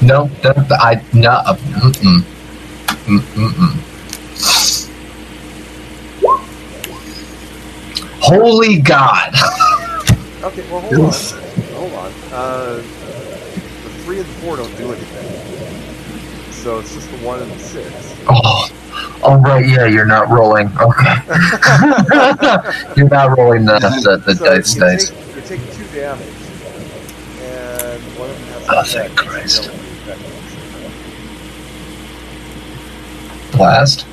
[0.00, 1.30] No, no I no.
[1.30, 2.22] Uh, mm-mm.
[3.06, 3.84] Mm-mm.
[8.20, 9.34] Holy God!
[10.42, 11.12] Okay, well, hold on.
[11.74, 12.12] Hold on.
[12.32, 16.52] Uh, the three and the four don't do anything.
[16.52, 18.14] So it's just the one and the six.
[18.28, 18.68] Oh,
[19.22, 19.66] oh right.
[19.66, 20.68] Yeah, you're not rolling.
[20.78, 21.16] Okay.
[22.96, 25.10] you're not rolling the the, the so dice you dice.
[25.10, 26.26] Take, you take two damage,
[27.40, 29.64] and one of them has Oh, thank Christ.
[29.64, 30.20] so you don't affect
[33.58, 34.06] Blast.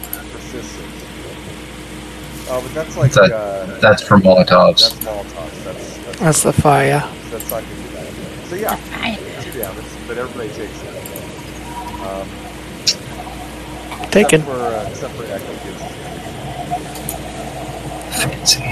[2.48, 4.82] Oh, but that's like That- uh, That's for Molotovs.
[4.82, 5.64] that's Molotovs.
[5.64, 7.04] That's that's, That's the fire.
[7.32, 8.08] that's not gonna do that.
[8.50, 8.76] So yeah,
[9.42, 10.90] two damage, but everybody takes it.
[12.02, 12.28] Um,
[14.12, 14.42] Taken.
[14.42, 15.82] Except for, uh, except for Echo gives
[18.24, 18.64] Fancy.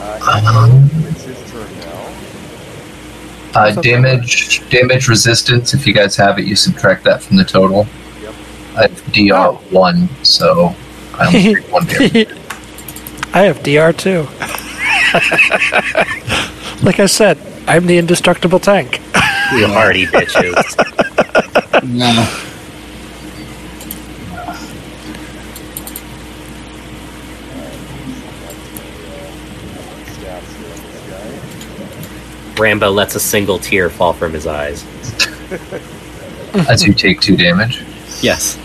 [0.00, 3.60] uh, Um, it's his turn now.
[3.60, 5.74] Uh, damage damage resistance.
[5.74, 7.86] If you guys have it, you subtract that from the total.
[8.80, 8.90] Yep.
[8.90, 9.60] I have DR oh.
[9.70, 10.74] one, so
[11.14, 12.28] I only take one damage.
[13.34, 14.22] I have DR two.
[16.84, 19.00] like I said, I'm the indestructible tank.
[19.52, 20.54] You hardy bitches.
[21.82, 22.26] No.
[30.04, 32.60] Stabs here on this guy.
[32.60, 34.84] Rambo lets a single tear fall from his eyes.
[36.68, 37.82] As you take two damage.
[38.20, 38.58] Yes.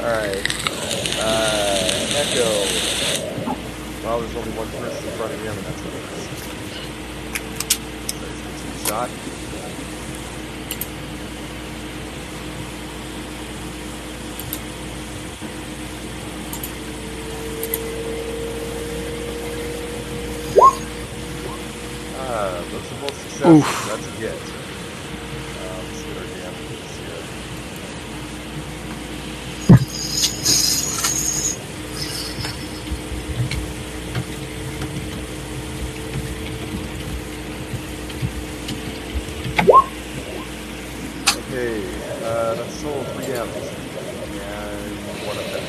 [0.00, 0.44] Alright.
[1.20, 2.48] Uh, Echo.
[4.04, 6.24] Well, there's only one person in front of him, and that's what it is.
[8.10, 9.10] So gonna take shot.
[22.16, 23.56] Ah, those are both successes.
[23.56, 23.68] Oof.
[23.88, 24.38] That's a hit.
[25.60, 27.22] Uh, let's get our damages here.
[41.48, 41.94] Okay.
[42.84, 43.68] total of three damage
[44.44, 44.96] and
[45.26, 45.68] one effect.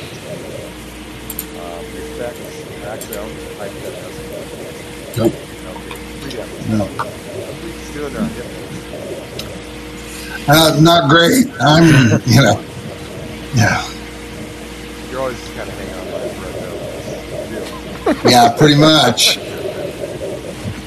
[1.56, 2.38] Um, the effect
[2.82, 3.30] max out.
[3.60, 4.16] I think that has
[5.16, 5.32] Nope.
[5.32, 6.66] Okay, three damage.
[6.68, 6.84] No.
[7.90, 8.28] Still in there.
[8.36, 8.48] Yep.
[10.48, 11.46] Uh, not great.
[11.60, 11.84] I'm,
[12.26, 12.62] you know,
[13.54, 13.82] yeah,
[15.10, 16.28] You're always just kind of hanging on by a
[18.12, 19.38] thread, yeah, pretty much.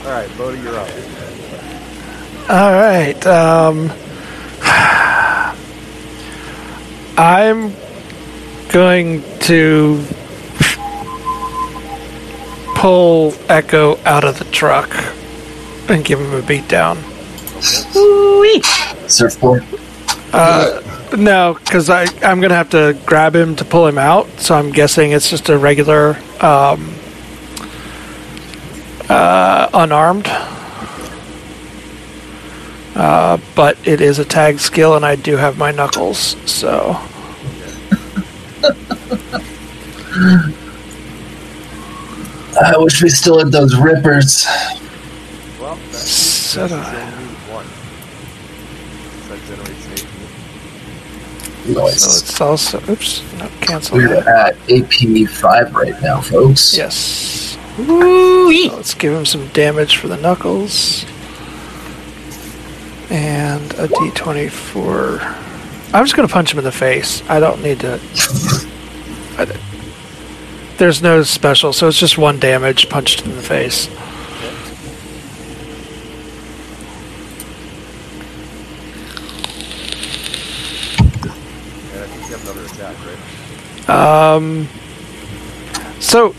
[0.05, 0.89] All right, Bodhi, you're up.
[2.49, 3.27] All right.
[3.27, 3.91] Um,
[7.17, 7.73] I'm
[8.69, 10.03] going to
[12.75, 14.89] pull Echo out of the truck
[15.89, 16.97] and give him a beat down.
[19.09, 19.65] Surfboard.
[20.31, 20.81] Uh,
[21.17, 24.71] no, because I'm going to have to grab him to pull him out, so I'm
[24.71, 26.93] guessing it's just a regular um,
[29.09, 30.27] uh, unarmed.
[32.95, 36.99] Uh, but it is a tag skill, and I do have my knuckles, so.
[42.61, 44.45] I wish we still had those rippers.
[45.59, 47.01] Well, that's So do I.
[47.01, 47.65] only one.
[49.29, 49.93] That generates an
[51.77, 51.99] AP.
[51.99, 52.91] So it's also.
[52.91, 54.55] Oops, no, cancel We're that.
[54.55, 56.75] at AP five right now, folks.
[56.77, 57.57] Yes.
[57.77, 57.83] So
[58.75, 61.05] let's give him some damage for the knuckles.
[63.09, 65.19] And a D twenty four.
[65.91, 67.23] I'm just going to punch him in the face.
[67.29, 67.99] I don't need to.
[69.37, 69.59] I-
[70.77, 73.89] there's no special, so it's just one damage punched in the face.
[81.91, 83.89] And I think you have another attack, right?
[83.89, 84.67] Um,
[85.99, 86.35] so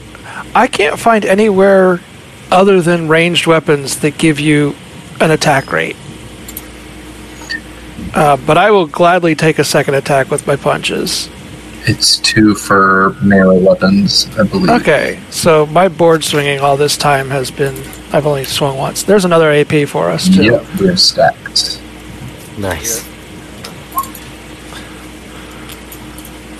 [0.55, 2.01] I can't find anywhere
[2.51, 4.75] other than ranged weapons that give you
[5.21, 5.97] an attack rate.
[8.15, 11.29] Uh, but I will gladly take a second attack with my punches.
[11.87, 14.71] It's two for melee weapons, I believe.
[14.83, 17.75] Okay, so my board swinging all this time has been.
[18.13, 19.03] I've only swung once.
[19.03, 20.45] There's another AP for us, too.
[20.45, 21.81] Yep, we're stacked.
[22.59, 23.09] Nice.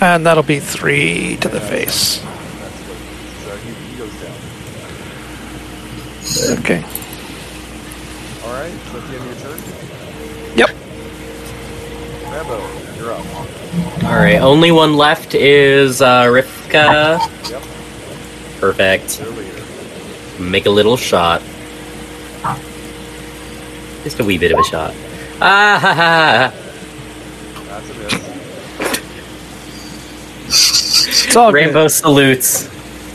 [0.01, 2.19] And that'll be three to the face.
[2.19, 2.97] That's good.
[3.45, 4.33] So he, he goes down.
[6.59, 6.83] Okay.
[8.43, 9.59] All right, so at the end of your turn,
[10.57, 10.69] Yep.
[12.31, 12.57] Rambo,
[12.97, 13.25] you're up.
[14.03, 14.39] All right.
[14.41, 17.19] Only one left is uh, Rivka.
[17.49, 17.63] Yep,
[18.59, 19.21] Perfect.
[20.39, 21.41] Make a little shot.
[24.03, 24.93] Just a wee bit of a shot.
[25.43, 26.51] Ah ha ha!
[27.67, 28.30] That's a miss.
[30.53, 32.67] It's all Rambo salutes.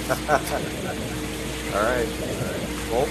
[0.10, 2.08] All right.
[2.90, 3.08] Well,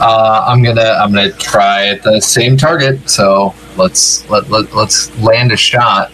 [0.00, 3.10] Uh, I'm gonna I'm gonna try at the same target.
[3.10, 6.10] So let's let, let let's land a shot.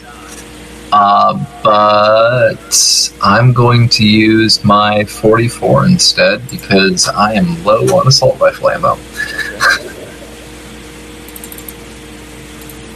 [0.90, 8.40] Uh, but I'm going to use my 44 instead because I am low on assault
[8.40, 8.96] rifle ammo.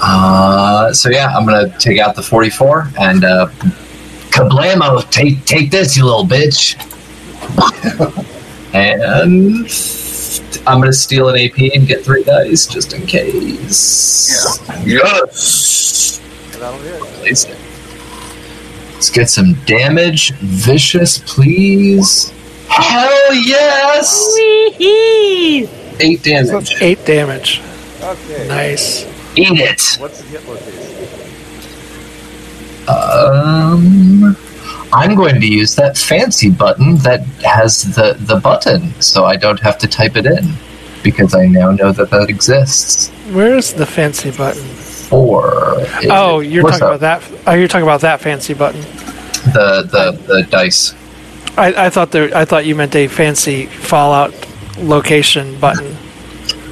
[0.01, 3.49] Uh, so yeah, I'm gonna take out the 44 and uh,
[4.31, 5.09] kablamo!
[5.11, 6.77] Take take this, you little bitch!
[8.75, 9.67] and
[10.67, 14.59] I'm gonna steal an AP and get three dice just in case.
[14.85, 16.21] Yes.
[17.19, 17.57] Place it.
[18.95, 20.33] Let's get some damage.
[20.35, 22.33] Vicious, please.
[22.69, 24.37] Hell yes!
[26.01, 26.83] Eight damage.
[26.83, 27.63] eight damage.
[28.03, 28.49] Okay.
[28.49, 29.18] Nice.
[29.39, 29.97] Eat it.
[30.01, 30.85] What's the hit location?
[32.89, 34.37] Um,
[34.93, 39.61] I'm going to use that fancy button that has the the button, so I don't
[39.61, 40.55] have to type it in
[41.03, 43.11] because I now know that that exists.
[43.31, 44.65] Where's the fancy button?
[44.65, 45.77] Four.
[46.11, 46.95] Oh, you're talking up?
[46.95, 47.23] about that.
[47.47, 48.81] Oh, you're talking about that fancy button.
[49.53, 50.95] the the the dice.
[51.57, 52.35] I, I thought there.
[52.37, 54.33] I thought you meant a fancy Fallout
[54.79, 55.97] location button.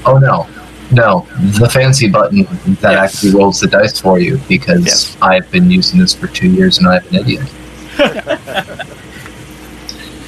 [0.04, 0.48] Oh no,
[0.92, 1.26] no,
[1.58, 2.44] the fancy button
[2.80, 3.14] that Yes.
[3.14, 5.16] actually rolls the dice for you because Yes.
[5.20, 7.42] I've been using this for two years and I'm an idiot.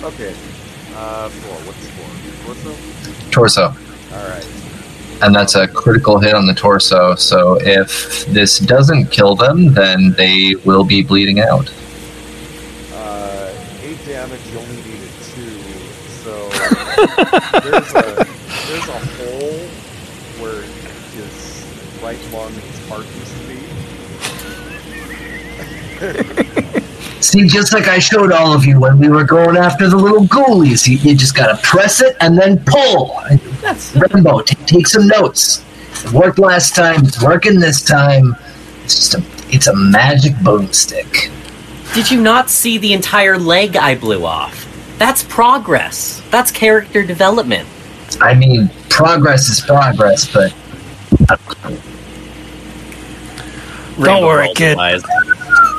[0.02, 0.32] Okay.
[0.96, 1.56] Uh, four.
[1.66, 2.54] What's four?
[2.54, 3.30] Torso?
[3.30, 3.62] Torso.
[4.16, 4.46] All right.
[5.22, 7.14] and that's a critical hit on the torso.
[7.16, 11.68] So if this doesn't kill them, then they will be bleeding out.
[12.94, 13.52] Uh,
[13.82, 14.40] eight damage.
[14.50, 15.58] You only needed two.
[16.22, 16.48] So
[17.60, 18.26] there's a
[18.68, 19.67] there's a hole where
[22.10, 23.58] his right lung, his heart used to be.
[27.20, 30.24] See, just like I showed all of you when we were going after the little
[30.24, 33.20] ghoulies, you, you just gotta press it and then pull.
[33.60, 35.64] That's Rambo, t- take some notes.
[36.04, 37.04] It worked last time.
[37.04, 38.36] It's working this time.
[38.84, 41.32] It's just a, it's a magic boomstick.
[41.94, 44.66] Did you not see the entire leg I blew off?
[44.98, 46.22] That's progress.
[46.30, 47.68] That's character development.
[48.20, 50.54] I mean, progress is progress, but
[54.00, 54.78] Don't worry, kid.
[54.78, 55.04] his.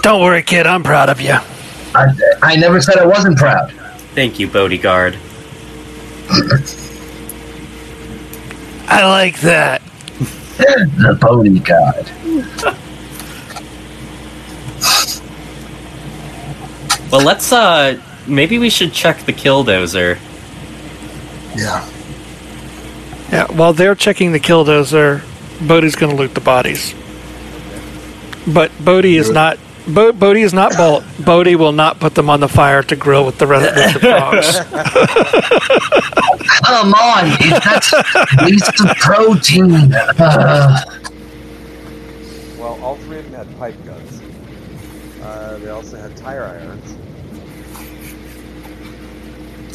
[0.01, 0.67] Don't worry, kid.
[0.67, 1.37] I'm proud of you.
[1.95, 3.71] I, I never said I wasn't proud.
[4.13, 5.17] Thank you, bodyguard.
[8.87, 9.81] I like that.
[10.59, 12.11] The bodyguard.
[17.11, 20.19] Well, let's uh, maybe we should check the killdozer.
[21.55, 21.89] Yeah.
[23.31, 25.23] Yeah, while they're checking the killdozer,
[25.67, 26.93] Bodhi's going to loot the bodies.
[28.47, 29.57] But Bodhi is not.
[29.87, 31.03] Bo- Bodhi is not Bolt.
[31.25, 33.99] Bodhi will not put them on the fire to grill with the rest with the
[33.99, 34.59] frogs.
[36.65, 37.93] Come on, it- that's
[38.43, 39.93] waste of protein.
[39.93, 40.77] Uh,
[42.59, 44.21] Well, all three of them had pipe guns.
[45.23, 46.95] Uh, they also had tire irons.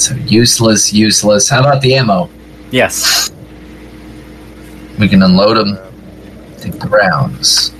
[0.00, 1.48] so useless, useless.
[1.48, 2.28] How about the ammo?
[2.70, 3.30] Yes.
[4.98, 5.76] We can unload them.
[5.76, 5.90] Uh,
[6.60, 7.72] Take the rounds.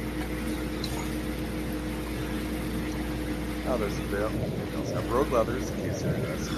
[3.66, 6.54] oh, there's they al- they also have road leathers in case you're interested.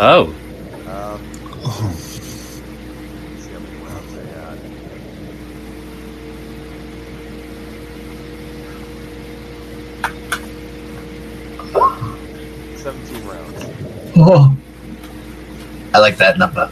[0.00, 0.26] Oh.
[0.86, 1.20] Um,
[1.64, 1.98] let's
[3.42, 4.58] see how many rounds they had.
[12.78, 13.64] Seventeen rounds.
[14.16, 14.56] Oh.
[15.92, 16.70] I like that number.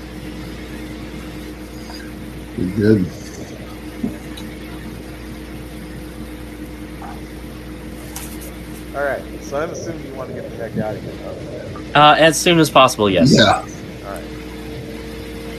[2.55, 3.11] Pretty good.
[8.94, 11.66] All right, so I'm assuming you want to get the heck out of here.
[11.95, 13.35] Uh, as soon as possible, yes.
[13.35, 13.59] Yeah.
[13.61, 13.63] All
[14.13, 14.23] right.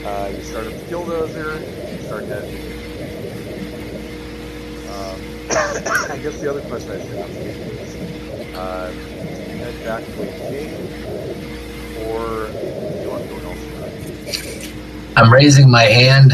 [0.04, 1.60] Uh, you start up the killdozer.
[1.98, 2.54] You start heading.
[4.88, 5.20] Um,
[6.12, 10.24] I guess the other question I should ask you is, uh, head back to the
[10.26, 10.72] gate,
[12.06, 15.12] or do you want to go elsewhere?
[15.16, 16.32] I'm raising my hand.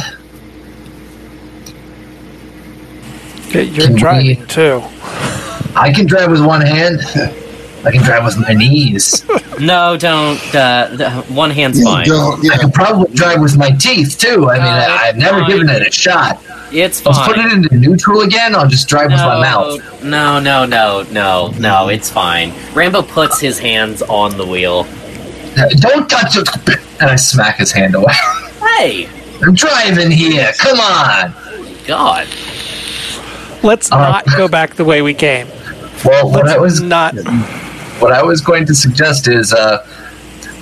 [3.54, 4.82] Yeah, You're Can we- too.
[5.76, 7.00] I can drive with one hand.
[7.84, 9.24] I can drive with my knees.
[9.60, 10.40] No, don't.
[10.52, 12.06] Uh, th- one hand's Yeah, fine.
[12.08, 12.58] don't, I yeah.
[12.58, 14.50] can probably drive with my teeth too.
[14.50, 15.48] I mean, No, I, I've never fine.
[15.50, 16.42] given it a shot.
[16.72, 17.26] It's Let's fine.
[17.28, 18.56] put it into neutral again.
[18.56, 20.02] I'll just drive with my mouth.
[20.02, 21.86] No, no, no, no, no.
[21.88, 22.52] It's fine.
[22.74, 24.88] Rambo puts his hands on the wheel.
[25.78, 26.48] Don't touch it.
[27.00, 28.12] And I smack his hand away.
[28.78, 29.08] Hey,
[29.40, 30.52] I'm driving here.
[30.58, 31.32] Come on.
[31.86, 32.26] God.
[33.62, 35.46] Let's Uh, not go back the way we came.
[36.04, 37.14] Well, what I was Not.
[38.00, 39.86] What I was going to suggest is, uh,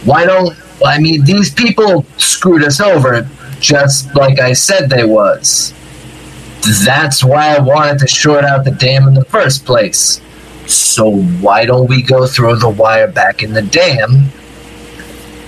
[0.04, 3.28] why don't I mean these people screwed us over
[3.60, 5.72] just like I said they was.
[6.84, 10.20] That's why I wanted to short out the dam in the first place.
[10.66, 14.28] So why don't we go throw the wire back in the dam?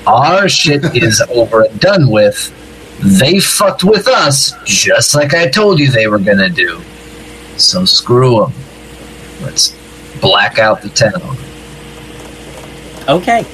[0.07, 2.53] Our shit is over and done with.
[3.01, 6.81] They fucked with us just like I told you they were gonna do.
[7.57, 8.53] So screw them.
[9.43, 9.77] Let's
[10.21, 11.37] black out the town.
[13.09, 13.45] Okay.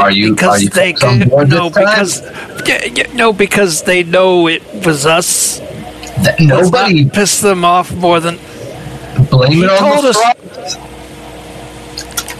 [0.00, 0.34] Are you?
[0.34, 2.22] because are you they folks on could, board no because
[2.66, 5.58] yeah, yeah, no because they know it was us.
[5.58, 8.38] Th- Let's nobody not piss them off more than
[9.30, 10.76] blame he it on told the us-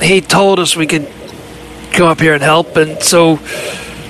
[0.02, 1.08] he told us we could
[1.92, 3.36] come up here and help, and so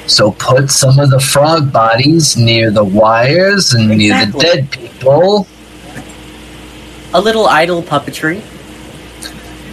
[0.06, 5.46] So put some of the frog bodies near the wires and near the dead people.
[7.12, 8.40] A little idle puppetry.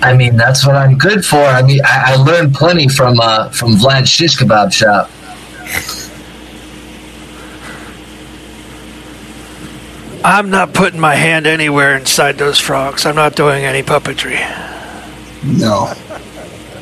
[0.01, 1.38] I mean, that's what I'm good for.
[1.43, 5.09] I mean, I, I learned plenty from uh, from Vlad's shish kebab shop.
[10.23, 13.05] I'm not putting my hand anywhere inside those frogs.
[13.05, 14.35] I'm not doing any puppetry.
[15.43, 15.93] No.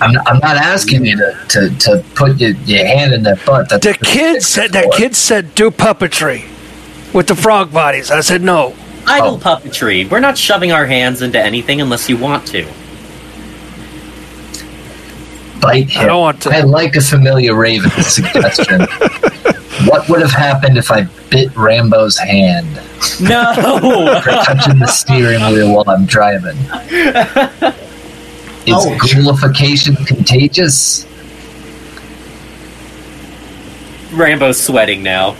[0.01, 3.69] I'm, I'm not asking you to, to, to put your, your hand in their butt.
[3.69, 6.45] That's The kid said that kid said do puppetry
[7.13, 8.09] with the frog bodies.
[8.11, 8.75] I said no.
[9.05, 9.37] Idle Oh.
[9.37, 10.09] puppetry.
[10.09, 12.67] We're not shoving our hands into anything unless you want to.
[15.61, 16.03] Bite him.
[16.03, 16.49] I don't want to.
[16.51, 18.81] I like a familiar Raven suggestion.
[19.87, 22.75] what would have happened if I bit Rambo's hand
[23.21, 23.53] No!
[24.23, 26.57] for touching the steering wheel while I'm driving?
[28.65, 28.99] Is Ouch.
[29.01, 31.05] ghoulification contagious?
[34.13, 35.35] Rambo's sweating now.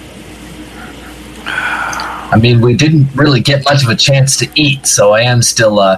[2.30, 5.42] I mean, we didn't really get much of a chance to eat, so I am
[5.42, 5.98] still uh,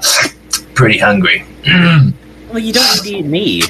[0.76, 1.46] pretty hungry.
[2.50, 3.62] Well, you don't need me.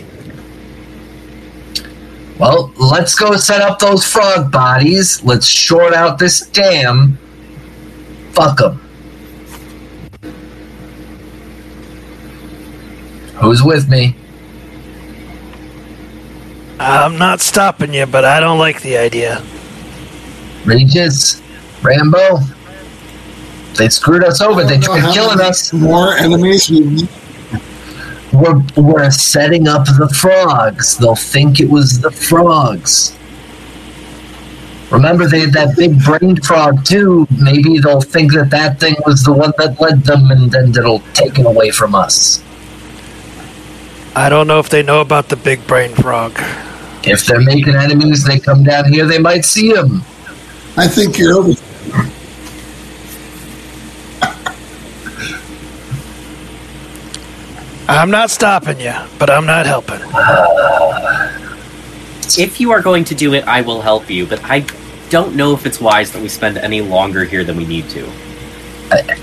[2.40, 5.22] Well, let's go set up those frog bodies.
[5.24, 7.18] Let's short out this dam.
[8.32, 8.78] Fuck them.
[13.42, 14.16] Who's with me?
[16.80, 19.44] I'm not stopping you, but I don't like the idea.
[20.64, 21.42] Regis,
[21.82, 22.40] Rambo,
[23.76, 24.64] they screwed us over.
[24.64, 25.74] They tried killing us.
[25.74, 26.70] More enemies.
[28.32, 30.98] We're, we're setting up the frogs.
[30.98, 33.18] They'll think it was the frogs.
[34.92, 37.28] Remember, they had that big brain frog too.
[37.40, 41.02] Maybe they'll think that that thing was the one that led them, and then it'll
[41.14, 42.44] take it away from us.
[44.16, 46.34] I don't know if they know about the big brain frog.
[47.04, 49.06] If they're making enemies, they come down here.
[49.06, 50.02] They might see them.
[50.76, 51.54] I think you're over.
[57.90, 60.00] I'm not stopping you, but I'm not helping.
[62.38, 64.64] If you are going to do it, I will help you, but I
[65.10, 68.08] don't know if it's wise that we spend any longer here than we need to.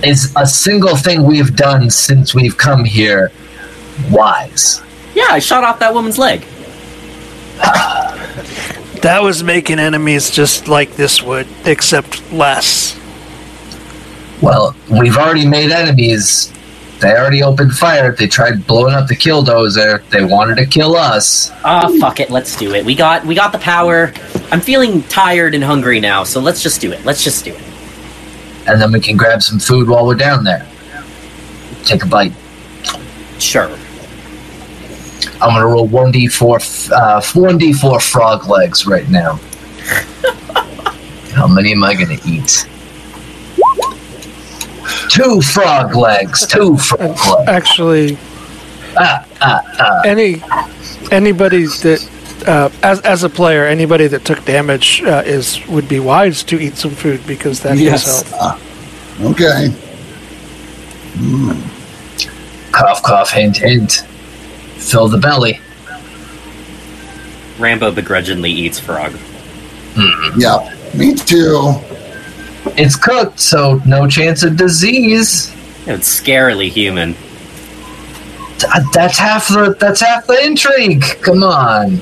[0.02, 3.30] Is a single thing we've done since we've come here
[4.10, 4.82] wise?
[5.14, 6.44] Yeah, I shot off that woman's leg.
[9.02, 12.98] That was making enemies just like this would, except less.
[14.42, 16.52] Well, we've already made enemies.
[17.00, 18.12] They already opened fire.
[18.12, 20.02] They tried blowing up the killdozer.
[20.08, 21.50] They wanted to kill us.
[21.62, 22.84] Ah, fuck it, let's do it.
[22.84, 24.12] We got we got the power.
[24.50, 27.04] I'm feeling tired and hungry now, so let's just do it.
[27.04, 27.62] Let's just do it.
[28.66, 30.66] And then we can grab some food while we're down there.
[31.84, 32.32] Take a bite.
[33.38, 33.70] Sure.
[35.40, 36.58] I'm gonna roll one d four,
[36.92, 39.34] uh, one d four frog legs right now.
[41.34, 42.66] How many am I gonna eat?
[45.08, 46.46] Two frog legs.
[46.46, 47.48] Two frog legs.
[47.48, 48.18] Actually,
[48.98, 50.00] Ah, ah, ah.
[50.04, 50.42] any
[51.10, 52.08] anybody that
[52.46, 56.58] uh, as as a player, anybody that took damage uh, is would be wise to
[56.60, 58.22] eat some food because that Yes.
[58.22, 58.62] gives health.
[59.22, 59.72] Okay.
[62.72, 63.92] Cough, cough, hint, hint.
[64.76, 65.60] Fill the belly.
[67.58, 69.14] Rambo begrudgingly eats frog.
[70.36, 70.74] Yeah.
[70.94, 71.72] Me too.
[72.78, 75.50] It's cooked, so no chance of disease.
[75.86, 77.14] It's scarily human.
[78.92, 79.76] That's half the.
[79.78, 81.02] That's half the intrigue.
[81.22, 82.00] Come on.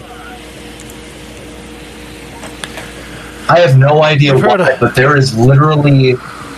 [3.49, 6.15] I have no idea why, of- but there is literally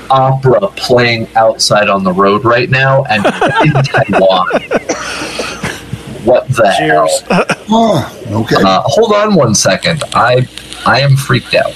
[0.09, 3.25] opera playing outside on the road right now, and
[3.67, 4.47] in Taiwan.
[6.25, 7.09] What the hell?
[7.09, 7.23] Cheers.
[7.69, 8.57] Oh, okay.
[8.65, 10.03] Uh, hold on one second.
[10.15, 10.47] I
[10.87, 11.73] I am freaked out.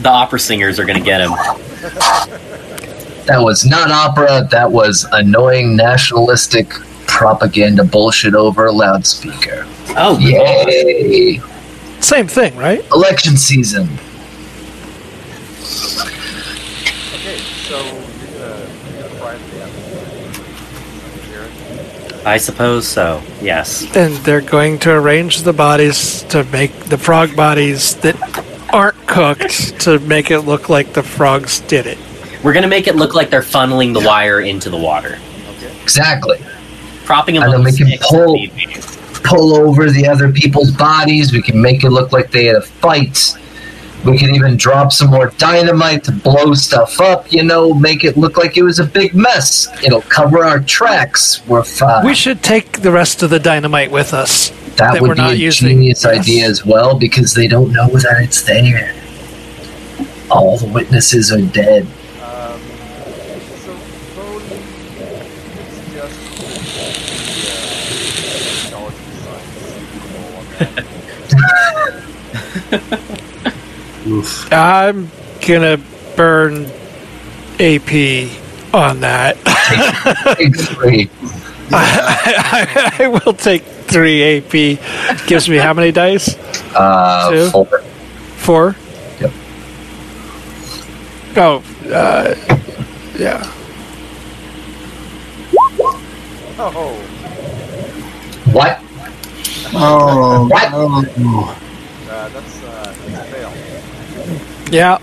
[0.00, 1.30] The opera singers are gonna get him.
[3.26, 4.46] That was not opera.
[4.50, 6.68] That was annoying nationalistic
[7.06, 9.66] propaganda bullshit over a loudspeaker.
[9.96, 10.20] Oh, God.
[10.20, 11.40] Yay!
[12.00, 12.84] Same thing, right?
[12.92, 13.88] Election season.
[17.14, 19.80] Okay, so you're gonna you're gonna fry the apple.
[22.24, 23.22] I suppose so.
[23.42, 23.84] Yes.
[23.94, 28.16] And they're going to arrange the bodies to make the frog bodies that
[28.72, 31.98] aren't cooked to make it look like the frogs did it.
[32.42, 35.18] We're gonna make it look like they're funneling the wire into the water,
[35.82, 36.38] Exactly.
[37.04, 38.76] propping them And on then we can pull- if need be.
[39.22, 41.32] Pull over the other people's bodies.
[41.32, 43.34] We can make it look like they had a fight.
[44.04, 48.16] We could even drop some more dynamite to blow stuff up, you know, make it
[48.18, 49.68] look like it was a big mess.
[49.82, 51.40] It'll cover our tracks.
[51.46, 52.04] We're fine.
[52.04, 54.50] We should take the rest of the dynamite with us.
[54.50, 55.68] that, that would we're be not a using.
[55.68, 56.18] genius Yes.
[56.20, 58.94] idea as well because they don't know that it's there.
[60.30, 61.84] All the witnesses are dead.
[62.22, 62.60] Um,
[63.64, 63.74] so,
[64.16, 66.24] Bone, it's
[74.04, 75.00] just the knowledge of science.
[75.00, 75.10] I'm
[75.46, 75.78] gonna
[76.16, 76.66] burn
[77.60, 78.30] AP
[78.74, 79.36] on that.
[80.38, 81.10] Big three.
[81.72, 85.26] I, I will take three AP.
[85.26, 86.36] Gives me how many dice?
[86.74, 87.50] Uh, Two.
[87.50, 87.80] four.
[88.36, 88.76] Four.
[89.20, 89.32] Yep.
[91.36, 92.34] Oh, uh,
[93.18, 93.42] yeah.
[96.58, 96.94] Oh,
[98.52, 98.80] What?
[99.74, 100.70] Oh, What?
[100.72, 101.58] oh.
[102.08, 102.63] uh, that's uh, that's a fail.
[104.74, 104.98] Yeah.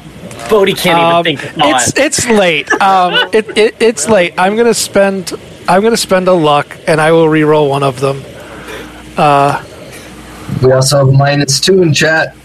[0.50, 1.82] Bodhi can't even Um, think of thought.
[1.88, 2.70] it's it's late.
[2.82, 4.34] Um, it, it it's late.
[4.38, 5.32] I'm gonna spend
[5.68, 8.22] I'm gonna spend a luck, and I will re-roll one of them.
[9.18, 9.64] Uh,
[10.62, 12.36] We also have minus two in chat.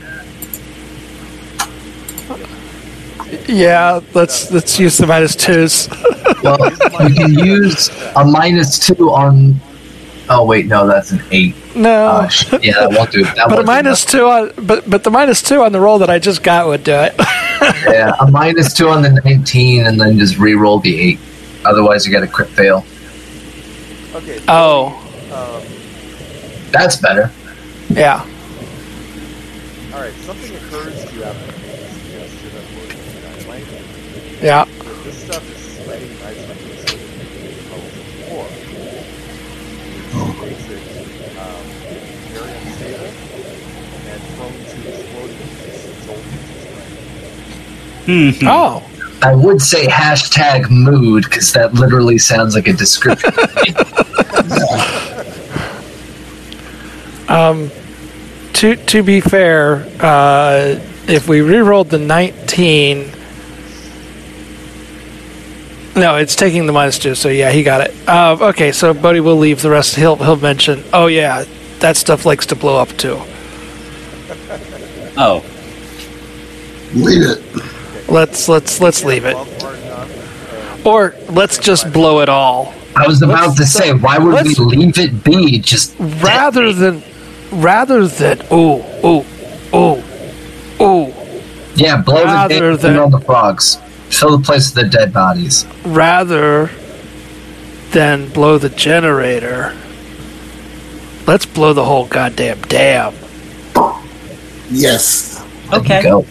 [3.49, 5.89] Yeah, let's let's use the minus twos.
[6.43, 6.59] Well,
[7.01, 9.61] we can use a minus two on
[10.29, 11.55] Oh wait, no, that's an eight.
[11.77, 12.27] No.
[12.29, 12.65] Shit.
[12.65, 13.23] yeah, that won't do.
[13.25, 15.99] That but a won't minus two on but but the minus two on the roll
[16.01, 17.15] that I just got would do it.
[17.89, 21.19] Yeah, a minus two on the nineteen, and then just re-roll the eight.
[21.65, 22.85] Otherwise, you get a crit fail.
[24.15, 24.41] Okay.
[24.47, 24.93] oh,
[25.33, 25.63] Um,
[26.71, 27.31] That's better.
[27.89, 28.21] yeah.
[29.95, 30.13] all right.
[30.25, 31.53] Something occurs to you after you
[31.89, 32.93] suggested that we're
[33.23, 33.67] dynamite.
[34.43, 34.65] Yeah.
[34.79, 37.93] But this stuff is sweating nice like this so that it becomes
[38.27, 38.47] floor.
[40.13, 40.83] Which makes it
[41.41, 41.65] um,
[42.37, 43.11] very unstable
[44.07, 46.05] and prone to exploding if
[48.07, 48.47] it's Hmm.
[48.49, 48.83] Oh.
[49.23, 53.33] I would say hashtag mood because that literally sounds like a description.
[57.29, 57.73] Um,
[58.53, 60.79] to to be fair, uh,
[61.09, 63.11] if we re-rolled the 19,
[65.97, 67.15] no, it's taking the minus two.
[67.17, 67.95] So yeah, he got it.
[68.09, 69.61] Uh, okay, so Bodhi will leave.
[69.61, 70.85] The rest he'll he'll mention.
[70.93, 71.45] Oh yeah,
[71.81, 73.21] that stuff likes to blow up too.
[75.19, 75.45] Oh,
[76.95, 77.76] Leave it.
[78.09, 80.87] Let's let's let's leave it, above hard enough.
[80.87, 82.73] or let's just blow it all.
[82.95, 85.59] I was about Let's- to say, why would we leave it be?
[85.59, 87.03] Just rather than
[87.51, 89.27] rather than oh oh
[89.73, 90.03] oh
[90.81, 91.43] oh
[91.75, 93.79] yeah, blow the rather damn than- thing on the frogs.
[94.09, 95.67] Fill the place with the dead bodies.
[95.85, 96.71] rather
[97.91, 99.75] than blow the generator
[101.27, 103.13] let's blow the whole goddamn dam
[104.71, 105.43] Yes.
[105.73, 106.03] okay.
[106.03, 106.25] Go.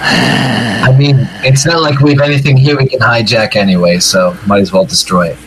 [0.00, 4.60] I mean, it's not like we have anything here we can hijack anyway, so might
[4.60, 5.38] as well destroy it.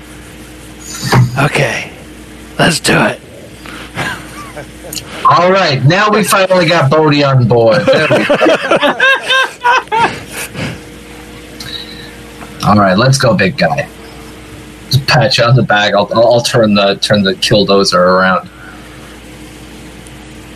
[1.40, 1.92] okay
[2.60, 3.20] let's do it
[5.26, 7.82] All right, now we finally got Bodhi on board.
[7.86, 8.36] There we go.
[12.68, 13.88] All right, let's go, big guy.
[14.90, 15.94] Just pat you on the back.
[15.94, 18.50] I'll, I'll, I'll turn the turn the killdozer around.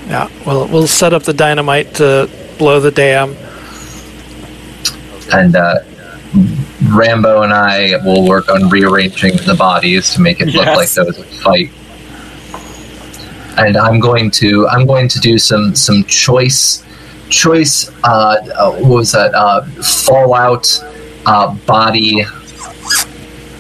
[0.08, 3.36] yeah we'll, we'll set up the dynamite to blow the dam
[5.34, 5.80] and uh,
[6.90, 11.06] Rambo and I will work on rearranging the bodies to make it look like there
[11.06, 11.72] was a fight.
[13.58, 16.84] And I'm going to I'm going to do some some choice
[17.30, 20.68] choice uh, uh, what was that uh, Fallout
[21.26, 22.24] uh, body.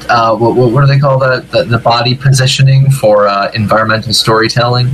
[0.08, 1.50] Uh, what, what, what do they call that?
[1.50, 4.90] The, the body positioning for uh, environmental storytelling.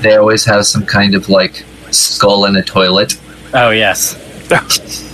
[0.00, 3.14] They always have some kind of like skull in a toilet.
[3.52, 4.25] Oh yes.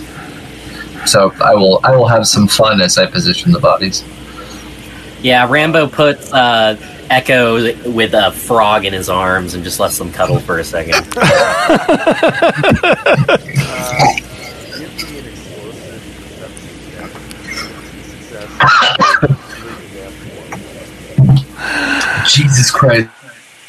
[1.05, 4.05] So I will I will have some fun as I position the bodies.
[5.21, 6.77] Yeah, Rambo puts uh,
[7.09, 7.55] Echo
[7.91, 11.05] with a frog in his arms and just lets them cuddle for a second.
[11.15, 13.37] Uh,
[14.95, 17.11] give me an explosive perception check.
[21.51, 22.27] Success.
[22.33, 23.09] Jesus Christ!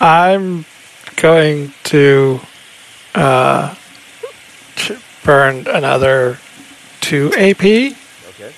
[0.01, 0.65] i'm
[1.17, 2.41] going to
[3.15, 3.75] uh,
[5.25, 6.39] ch- burn another
[7.01, 8.53] 2 ap Okay.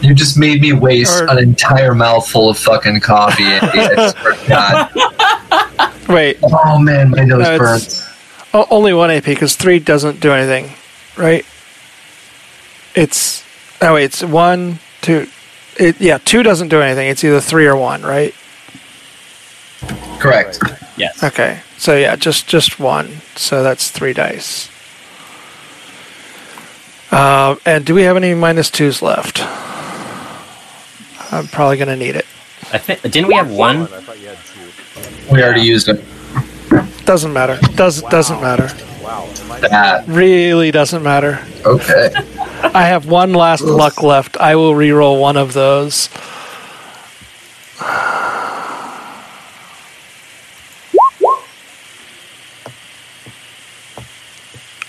[0.00, 3.44] You just made me waste Or- an entire mouthful of fucking coffee.
[3.44, 3.80] Andy.
[3.80, 6.08] I swear to God.
[6.08, 8.02] wait Oh man, my nose No, it's- burns.
[8.52, 10.72] o- only one ap because 3 doesn't do anything
[11.16, 11.44] right
[12.94, 13.42] it's
[13.82, 15.26] oh wait it's 1 2
[15.78, 18.34] it, yeah 2 doesn't do anything it's either 3 or 1 right
[20.18, 20.58] Correct.
[20.96, 21.22] Yes.
[21.22, 23.20] Okay, so yeah, just just one.
[23.36, 24.70] So that's three dice.
[27.10, 29.40] Uh, and do we have any minus twos left?
[31.32, 32.26] I'm probably gonna need it.
[32.72, 33.82] I think didn't we have one?
[33.82, 34.38] I thought you had
[35.26, 35.32] two.
[35.32, 36.02] We already used it.
[37.04, 37.58] Doesn't matter.
[37.74, 38.68] Does doesn't matter.
[39.02, 39.28] Wow.
[39.60, 41.38] That Really doesn't matter.
[41.64, 42.10] okay.
[42.74, 44.36] I have one last luck left.
[44.38, 46.08] I will re-roll one of those.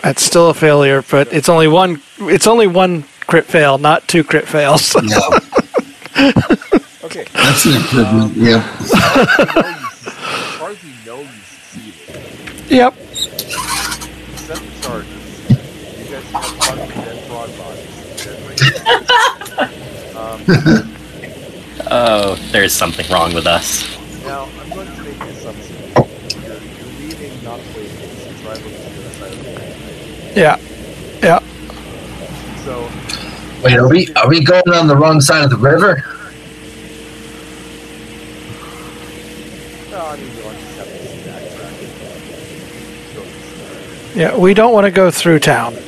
[0.06, 2.00] That's still a failure, but it's only one.
[2.20, 4.94] It's only one crit fail, not two crit fails.
[5.02, 5.18] No,
[7.04, 7.26] Okay.
[7.34, 8.34] that's an improvement.
[8.38, 8.62] Yeah.
[8.80, 8.92] As
[10.60, 12.72] far as we know, you succeeded.
[12.72, 12.94] yep.
[13.16, 15.50] Set charges.
[15.50, 17.94] You guys have fun with dead frog bodies.
[20.16, 20.92] Um,
[21.92, 23.84] Oh, there's something wrong with us.
[24.24, 25.76] now, I'm going to make an assumption.
[26.44, 29.74] You're, you're leaving not waiting to drive over to the other side of the planet.
[30.36, 30.58] Yeah.
[31.24, 31.40] Yeah.
[32.66, 32.90] So,
[33.64, 36.04] Wait, are we are we going on the wrong side of the river?
[39.92, 40.98] no, I mean, you'll just have to
[41.30, 44.22] backtrack and go this way.
[44.22, 44.38] Yeah.
[44.38, 45.76] We don't want to go through town.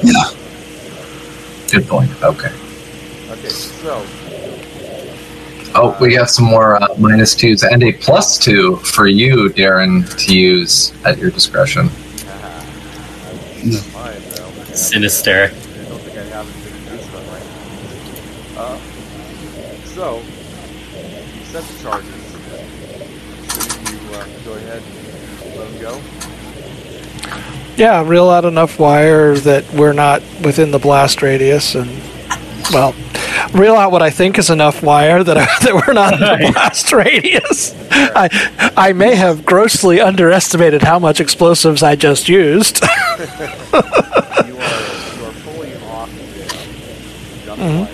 [0.00, 0.30] Yeah.
[1.72, 2.08] Good point.
[2.22, 2.52] Okay.
[3.30, 4.06] Okay, so
[5.74, 10.08] Oh, we got some more uh, minus twos and a plus two for you, Darren,
[10.26, 11.90] to use at your discretion.
[13.64, 14.74] Though.
[14.74, 15.52] Sinister.
[19.98, 22.08] So, you set the charges.
[23.50, 24.80] Should you uh, go ahead
[25.42, 26.00] and let them go?
[27.76, 31.90] Yeah, reel out enough wire that we're not within the blast radius, and
[32.72, 32.94] well,
[33.52, 36.50] reel out what I think is enough wire that I, that we're not in the
[36.52, 37.74] blast radius.
[37.90, 38.28] I
[38.76, 42.82] I may have grossly underestimated how much explosives I just used.
[42.82, 47.82] You are, you are fully off the gun Mhm.
[47.82, 47.90] out.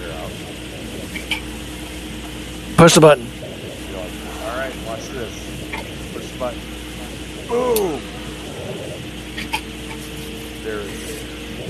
[2.77, 3.27] Push the button.
[3.27, 5.33] All right, watch this.
[6.13, 6.61] Push the button.
[7.49, 8.01] Boom!
[10.63, 10.91] There's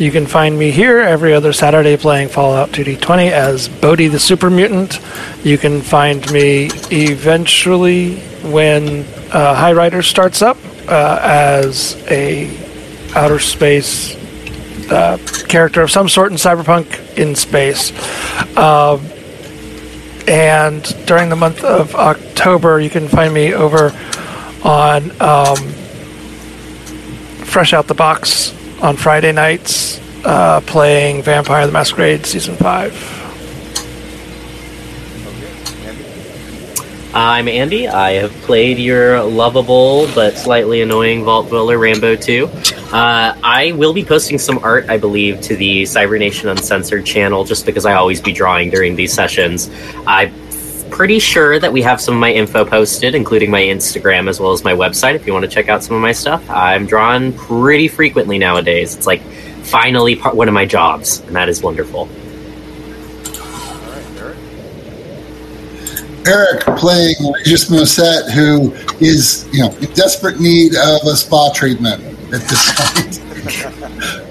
[0.00, 4.48] You can find me here every other Saturday playing Fallout 2D20 as Bodhi the Super
[4.48, 4.98] Mutant.
[5.44, 10.56] You can find me eventually when uh, High Rider starts up
[10.88, 12.48] uh, as a
[13.14, 14.16] outer space
[14.90, 15.18] uh,
[15.50, 17.92] character of some sort in Cyberpunk in space.
[18.56, 19.06] Um
[20.26, 23.92] and during the month of October, you can find me over
[24.62, 25.56] on um,
[27.44, 33.20] Fresh Out the Box on Friday nights, uh, playing Vampire the Masquerade Season 5.
[37.12, 37.88] I'm Andy.
[37.88, 42.46] I have played your lovable but slightly annoying Vault Dweller Rambo 2.
[42.46, 47.66] Uh, I will be posting some art, I believe, to the Cybernation Uncensored channel just
[47.66, 49.70] because I always be drawing during these sessions.
[50.06, 50.32] I'm
[50.90, 54.52] pretty sure that we have some of my info posted, including my Instagram as well
[54.52, 56.48] as my website if you want to check out some of my stuff.
[56.50, 58.94] I'm drawn pretty frequently nowadays.
[58.96, 59.22] It's like
[59.62, 62.08] finally part one of my jobs, and that is wonderful.
[64.18, 64.36] Eric.
[66.26, 68.72] Eric playing Regis Musette, who
[69.04, 72.02] is, you know, in desperate need of a spa treatment
[72.32, 74.26] at this point.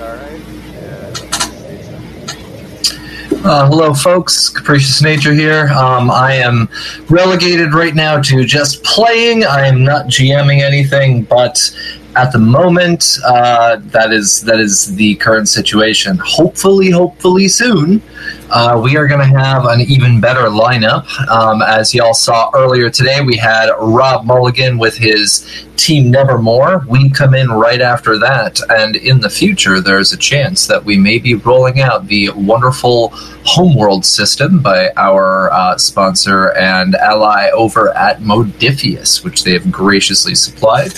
[0.00, 0.40] All right.
[0.74, 2.00] And Station.
[3.42, 4.50] Uh, hello, folks.
[4.50, 5.68] Capricious Nature here.
[5.68, 6.68] Um, I am
[7.08, 9.44] relegated right now to just playing.
[9.44, 11.74] I am not GMing anything, but
[12.20, 16.18] at the moment, uh, that is that is the current situation.
[16.22, 18.02] Hopefully, hopefully soon,
[18.50, 21.08] uh, we are going to have an even better lineup.
[21.28, 26.84] Um, as y'all saw earlier today, we had Rob Mulligan with his Team Nevermore.
[26.86, 30.98] We come in right after that, and in the future, there's a chance that we
[30.98, 33.14] may be rolling out the wonderful
[33.46, 40.34] Homeworld system by our uh, sponsor and ally over at Modiphius, which they have graciously
[40.34, 40.92] supplied.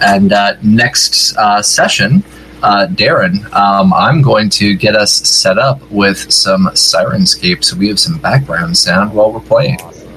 [0.00, 2.24] And uh, next uh, session,
[2.62, 7.88] uh, Darren, um, I'm going to get us set up with some Syrinscape so we
[7.88, 9.80] have some background sound while we're playing.
[9.80, 10.08] Awesome.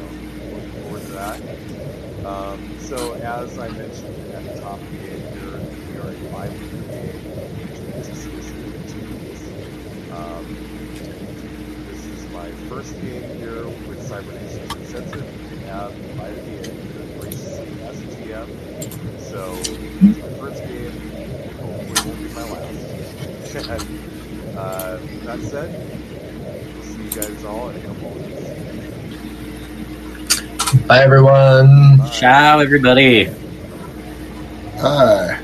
[0.53, 2.26] Looking forward to that.
[2.26, 6.15] Um, so, as I mentioned at the top of the game here, we are a
[6.31, 9.41] bi-weekly game between TCS and TVs.
[10.11, 10.45] Um,
[11.88, 15.23] this is my first game here with Cybernation Uncensored.
[15.51, 18.47] We have invited me in here graciously as a GM.
[19.22, 20.91] So, it's my first game.
[21.53, 22.73] Hopefully, it won't be my last.
[23.55, 24.97] Uh,
[25.38, 28.15] that said, see you guys all in a couple of
[30.72, 30.85] weeks.
[30.88, 31.97] Bye, everyone.
[31.97, 32.10] Bye.
[32.10, 33.26] Ciao, everybody.
[34.77, 35.39] Hi.